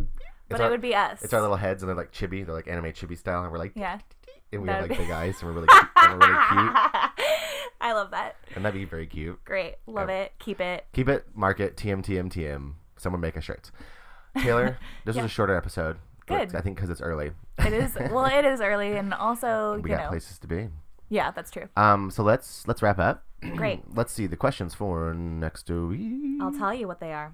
But 0.49 0.55
it's 0.55 0.59
it 0.59 0.63
our, 0.63 0.69
would 0.71 0.81
be 0.81 0.95
us. 0.95 1.23
it's 1.23 1.33
our 1.33 1.41
little 1.41 1.55
heads, 1.57 1.83
and 1.83 1.89
they're 1.89 1.95
like 1.95 2.11
chibi. 2.11 2.45
They're 2.45 2.55
like 2.55 2.67
anime 2.67 2.85
chibi 2.93 3.17
style, 3.17 3.43
and 3.43 3.51
we're 3.51 3.57
like, 3.59 3.73
Yeah. 3.75 3.99
and 4.51 4.61
we 4.63 4.69
have 4.69 4.81
That'd 4.81 4.89
like 4.91 4.99
be- 4.99 5.03
big 5.05 5.11
eyes, 5.13 5.35
and 5.41 5.49
we're 5.49 5.53
really, 5.61 5.67
cute, 5.67 5.87
and 5.97 6.19
we're 6.19 6.27
really 6.27 6.39
cute, 6.49 7.27
I 7.81 7.91
love 7.93 8.11
that. 8.11 8.37
and 8.55 8.63
that'd 8.65 8.79
be 8.79 8.85
very 8.85 9.05
cute. 9.07 9.43
Great. 9.45 9.75
Love 9.87 10.09
it. 10.09 10.31
Keep 10.39 10.61
it. 10.61 10.85
Keep 10.93 11.09
it, 11.09 11.25
mark 11.35 11.59
it, 11.59 11.75
TM, 11.77 12.03
TM, 12.03 12.29
TM. 12.31 12.73
Someone 12.97 13.21
make 13.21 13.35
a 13.35 13.41
shirt. 13.41 13.71
Taylor, 14.37 14.77
this 15.05 15.15
was 15.15 15.25
a 15.25 15.29
shorter 15.29 15.55
episode. 15.55 15.97
But 16.27 16.49
Good. 16.49 16.55
I 16.55 16.61
think 16.61 16.75
because 16.75 16.89
it's 16.89 17.01
early. 17.01 17.31
It 17.59 17.73
is 17.73 17.95
well, 17.95 18.25
it 18.25 18.45
is 18.45 18.61
early 18.61 18.93
and 18.97 19.13
also, 19.27 19.75
we 19.81 19.89
you 19.89 19.95
got 19.95 20.03
know. 20.05 20.09
places 20.09 20.39
to 20.39 20.47
be. 20.47 20.69
Yeah, 21.09 21.31
that's 21.31 21.51
true. 21.51 21.67
Um, 21.77 22.09
so 22.11 22.23
let's 22.23 22.67
let's 22.67 22.81
wrap 22.81 22.99
up. 22.99 23.23
Great. 23.55 23.83
let's 23.95 24.11
see 24.13 24.25
the 24.27 24.37
questions 24.37 24.73
for 24.73 25.13
next 25.13 25.69
week. 25.69 26.41
I'll 26.41 26.53
tell 26.53 26.73
you 26.73 26.87
what 26.87 26.99
they 26.99 27.13
are. 27.13 27.33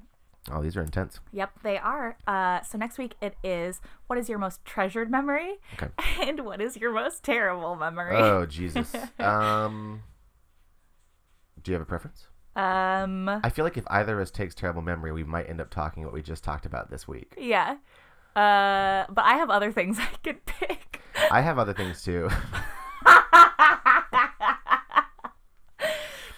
Oh, 0.51 0.63
these 0.63 0.75
are 0.77 0.81
intense. 0.81 1.19
Yep, 1.33 1.51
they 1.63 1.77
are. 1.77 2.17
Uh, 2.25 2.61
so 2.61 2.77
next 2.77 2.97
week 2.97 3.13
it 3.21 3.35
is 3.43 3.81
what 4.07 4.17
is 4.17 4.29
your 4.29 4.39
most 4.39 4.63
treasured 4.65 5.11
memory 5.11 5.57
Okay. 5.75 5.89
and 6.27 6.39
what 6.45 6.61
is 6.61 6.77
your 6.77 6.91
most 6.91 7.23
terrible 7.23 7.75
memory? 7.75 8.15
Oh 8.15 8.45
Jesus. 8.45 8.93
um, 9.19 10.01
do 11.61 11.71
you 11.71 11.73
have 11.73 11.81
a 11.81 11.85
preference? 11.85 12.27
um, 12.55 13.29
I 13.29 13.49
feel 13.49 13.63
like 13.63 13.77
if 13.77 13.85
either 13.87 14.15
of 14.15 14.21
us 14.21 14.31
takes 14.31 14.55
terrible 14.55 14.81
memory, 14.81 15.11
we 15.11 15.23
might 15.23 15.49
end 15.49 15.61
up 15.61 15.69
talking 15.69 16.03
what 16.03 16.13
we 16.13 16.21
just 16.21 16.43
talked 16.43 16.65
about 16.65 16.89
this 16.89 17.07
week. 17.07 17.35
yeah. 17.37 17.77
Uh, 18.39 19.05
but 19.09 19.25
I 19.25 19.33
have 19.35 19.49
other 19.49 19.71
things 19.71 19.99
I 19.99 20.07
could 20.23 20.45
pick. 20.45 21.01
I 21.31 21.41
have 21.41 21.59
other 21.59 21.73
things 21.73 22.03
too. 22.03 22.29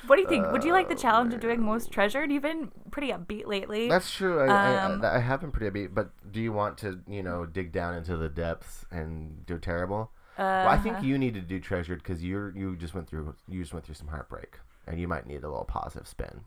What 0.08 0.16
do 0.18 0.24
you 0.24 0.28
think? 0.28 0.52
Would 0.52 0.64
you 0.66 0.74
like 0.74 0.89
the 0.89 0.95
challenge 0.95 1.34
of 1.34 1.39
doing 1.39 1.62
most 1.62 1.91
treasured? 1.91 2.32
You've 2.32 2.41
been 2.43 2.70
pretty 2.89 3.14
upbeat 3.14 3.45
lately. 3.47 3.88
That's 3.88 4.12
true. 4.12 4.41
I, 4.41 4.84
Um, 4.84 5.06
I, 5.06 5.18
I 5.18 5.20
have 5.20 5.39
been 5.41 5.52
pretty 5.52 5.70
upbeat, 5.70 5.93
but 5.93 6.10
do 6.32 6.41
you 6.41 6.52
want 6.52 6.78
to, 6.80 6.99
you 7.08 7.24
know, 7.24 7.45
dig 7.45 7.72
down 7.72 7.93
into 7.93 8.18
the 8.18 8.28
depths 8.28 8.84
and 8.91 9.45
do 9.45 9.58
terrible? 9.60 10.12
well, 10.38 10.68
I 10.68 10.78
think 10.78 10.97
Uh-huh. 10.97 11.06
you 11.06 11.18
need 11.18 11.36
to 11.36 11.41
do 11.41 11.60
treasured 11.60 11.99
because 11.99 12.24
you're 12.24 12.49
you 12.58 12.76
just 12.76 12.93
went 12.95 13.08
through 13.08 13.36
you 13.47 13.62
just 13.62 13.74
went 13.74 13.86
through 13.86 13.95
some 13.95 14.08
heartbreak, 14.08 14.60
and 14.88 14.99
you 14.99 15.08
might 15.08 15.28
need 15.28 15.43
a 15.43 15.49
little 15.49 15.66
positive 15.66 16.08
spin. 16.08 16.41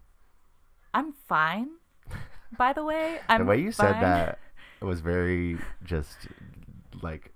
I'm 0.92 1.12
fine. 1.12 1.68
By 2.58 2.72
the 2.72 2.84
way, 2.84 3.20
I'm 3.28 3.42
the 3.42 3.46
way 3.46 3.60
you 3.60 3.70
said 3.72 3.94
that 4.02 4.38
was 4.84 5.00
very 5.00 5.58
just 5.84 6.28
like 7.02 7.32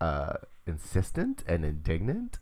uh 0.00 0.34
insistent 0.66 1.42
and 1.48 1.64
indignant. 1.64 2.38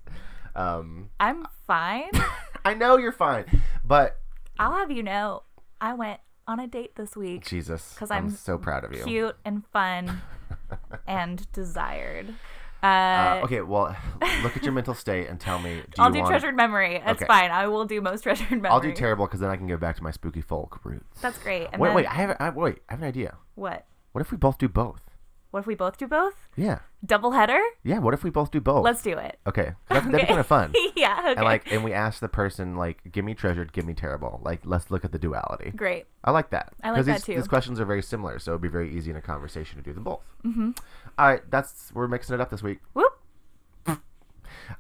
Um, 0.54 1.10
I'm 1.20 1.46
fine. 1.66 2.10
I 2.64 2.74
know 2.74 2.96
you're 2.96 3.12
fine, 3.12 3.44
but 3.84 4.18
I'll 4.58 4.72
have 4.74 4.90
you 4.90 5.02
know, 5.02 5.42
I 5.80 5.92
went 5.94 6.20
on 6.48 6.60
a 6.60 6.66
date 6.66 6.96
this 6.96 7.16
week. 7.16 7.44
Jesus, 7.44 7.94
'Cause 7.98 8.10
I'm, 8.10 8.24
I'm 8.26 8.30
so 8.30 8.56
proud 8.58 8.84
of 8.84 8.92
you. 8.92 9.04
Cute 9.04 9.36
and 9.44 9.66
fun 9.72 10.22
and 11.06 11.50
desired. 11.52 12.34
Uh, 12.82 12.86
Uh, 12.86 13.40
okay, 13.44 13.60
well, 13.62 13.96
look 14.42 14.56
at 14.56 14.62
your 14.64 14.72
mental 14.72 14.94
state 14.94 15.28
and 15.28 15.40
tell 15.40 15.58
me. 15.58 15.82
Do 15.94 16.02
I'll 16.02 16.10
do 16.10 16.18
want, 16.18 16.30
treasured 16.30 16.54
memory. 16.56 17.00
That's 17.04 17.22
Okay. 17.22 17.26
fine. 17.26 17.50
I 17.50 17.66
will 17.68 17.84
do 17.84 18.00
most 18.00 18.22
treasured 18.22 18.50
memory. 18.50 18.70
I'll 18.70 18.80
do 18.80 18.92
terrible 18.92 19.26
because 19.26 19.40
then 19.40 19.50
I 19.50 19.56
can 19.56 19.66
go 19.66 19.76
back 19.76 19.96
to 19.96 20.02
my 20.02 20.10
spooky 20.10 20.40
folk 20.42 20.80
roots. 20.84 21.20
That's 21.20 21.38
great. 21.38 21.68
And 21.72 21.80
wait, 21.80 21.88
then, 21.88 21.96
wait, 21.96 22.06
I 22.06 22.14
have, 22.14 22.36
I, 22.38 22.50
wait, 22.50 22.78
I 22.88 22.92
have 22.92 23.02
an 23.02 23.08
idea. 23.08 23.36
what? 23.56 23.86
What 24.16 24.22
if 24.22 24.30
we 24.30 24.38
both 24.38 24.56
do 24.56 24.66
both? 24.66 25.02
What 25.50 25.60
if 25.60 25.66
we 25.66 25.74
both 25.74 25.98
do 25.98 26.06
both? 26.06 26.48
Yeah, 26.56 26.78
Double 27.04 27.32
header? 27.32 27.60
yeah. 27.84 27.98
What 27.98 28.14
if 28.14 28.24
we 28.24 28.30
both 28.30 28.50
do 28.50 28.62
both? 28.62 28.82
Let's 28.82 29.02
do 29.02 29.18
it. 29.18 29.38
Okay, 29.46 29.74
that, 29.90 30.04
that'd 30.04 30.10
be 30.10 30.26
kind 30.26 30.40
of 30.40 30.46
fun. 30.46 30.72
yeah. 30.96 31.18
Okay. 31.20 31.34
And 31.34 31.44
like, 31.44 31.70
and 31.70 31.84
we 31.84 31.92
ask 31.92 32.20
the 32.20 32.28
person 32.28 32.76
like, 32.76 33.12
"Give 33.12 33.26
me 33.26 33.34
treasured, 33.34 33.74
give 33.74 33.84
me 33.84 33.92
terrible." 33.92 34.40
Like, 34.42 34.62
let's 34.64 34.90
look 34.90 35.04
at 35.04 35.12
the 35.12 35.18
duality. 35.18 35.70
Great. 35.76 36.06
I 36.24 36.30
like 36.30 36.48
that. 36.48 36.72
I 36.82 36.92
like 36.92 37.04
that 37.04 37.16
these, 37.16 37.24
too. 37.24 37.34
These 37.34 37.46
questions 37.46 37.78
are 37.78 37.84
very 37.84 38.02
similar, 38.02 38.38
so 38.38 38.52
it'd 38.52 38.62
be 38.62 38.68
very 38.68 38.96
easy 38.96 39.10
in 39.10 39.18
a 39.18 39.20
conversation 39.20 39.76
to 39.76 39.82
do 39.82 39.92
them 39.92 40.04
both. 40.04 40.24
Mm-hmm. 40.46 40.70
All 41.18 41.26
right, 41.26 41.42
that's 41.50 41.92
we're 41.92 42.08
mixing 42.08 42.32
it 42.32 42.40
up 42.40 42.48
this 42.48 42.62
week. 42.62 42.78
Whoop. 42.94 43.20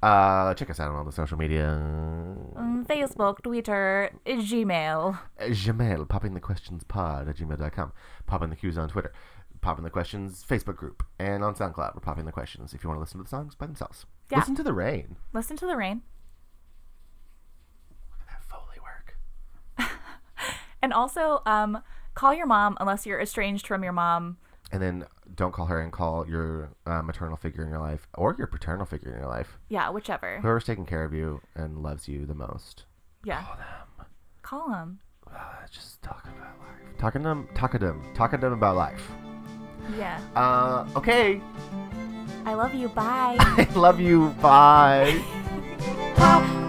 Uh, 0.02 0.54
check 0.54 0.70
us 0.70 0.80
out 0.80 0.88
on 0.88 0.96
all 0.96 1.04
the 1.04 1.12
social 1.12 1.38
media. 1.38 1.70
Um, 2.56 2.84
Facebook, 2.88 3.42
Twitter, 3.42 4.10
Gmail. 4.26 5.18
Uh, 5.38 5.44
Gmail, 5.44 6.08
popping 6.08 6.34
the 6.34 6.40
questions 6.40 6.84
pod 6.84 7.28
at 7.28 7.36
gmail.com. 7.36 7.92
Popping 8.26 8.50
the 8.50 8.56
cues 8.56 8.78
on 8.78 8.88
Twitter. 8.88 9.12
Popping 9.60 9.84
the 9.84 9.90
questions 9.90 10.44
Facebook 10.48 10.76
group. 10.76 11.02
And 11.18 11.42
on 11.42 11.54
SoundCloud, 11.54 11.94
we're 11.94 12.00
popping 12.00 12.24
the 12.26 12.32
questions 12.32 12.74
if 12.74 12.82
you 12.84 12.88
want 12.88 12.98
to 12.98 13.00
listen 13.00 13.18
to 13.18 13.24
the 13.24 13.30
songs 13.30 13.54
by 13.54 13.66
themselves. 13.66 14.06
Yeah. 14.30 14.38
Listen 14.38 14.54
to 14.56 14.62
the 14.62 14.72
rain. 14.72 15.16
Listen 15.32 15.56
to 15.56 15.66
the 15.66 15.76
rain. 15.76 16.02
That 18.28 18.42
Foley 18.44 18.78
work. 18.82 19.16
And 20.82 20.92
also, 20.92 21.42
um, 21.46 21.82
call 22.14 22.32
your 22.34 22.46
mom 22.46 22.76
unless 22.78 23.06
you're 23.06 23.20
estranged 23.20 23.66
from 23.66 23.82
your 23.82 23.92
mom. 23.94 24.36
And 24.72 24.82
then 24.82 25.06
don't 25.34 25.52
call 25.52 25.66
her 25.66 25.80
and 25.80 25.92
call 25.92 26.28
your 26.28 26.70
uh, 26.86 27.02
maternal 27.02 27.36
figure 27.36 27.62
in 27.62 27.70
your 27.70 27.78
life 27.78 28.08
or 28.14 28.34
your 28.36 28.46
paternal 28.46 28.84
figure 28.84 29.12
in 29.12 29.20
your 29.20 29.28
life. 29.28 29.58
Yeah, 29.68 29.90
whichever. 29.90 30.40
Whoever's 30.40 30.64
taking 30.64 30.86
care 30.86 31.04
of 31.04 31.12
you 31.12 31.40
and 31.54 31.78
loves 31.78 32.08
you 32.08 32.26
the 32.26 32.34
most. 32.34 32.84
Yeah. 33.24 33.42
Call 33.42 33.56
them. 33.56 34.06
Call 34.42 34.68
them. 34.70 34.98
Uh, 35.32 35.66
just 35.70 36.02
talk 36.02 36.24
about 36.24 36.58
life. 36.58 36.98
Talking 36.98 37.22
to 37.22 37.28
them, 37.28 37.48
talking 37.54 37.80
to 37.80 37.86
them, 37.86 38.02
talking 38.14 38.40
to 38.40 38.46
them 38.46 38.52
about 38.54 38.76
life. 38.76 39.10
Yeah. 39.96 40.20
Uh, 40.34 40.86
okay. 40.96 41.40
I 42.44 42.54
love 42.54 42.74
you. 42.74 42.88
Bye. 42.88 43.36
I 43.38 43.68
love 43.74 44.00
you. 44.00 44.30
Bye. 44.40 45.22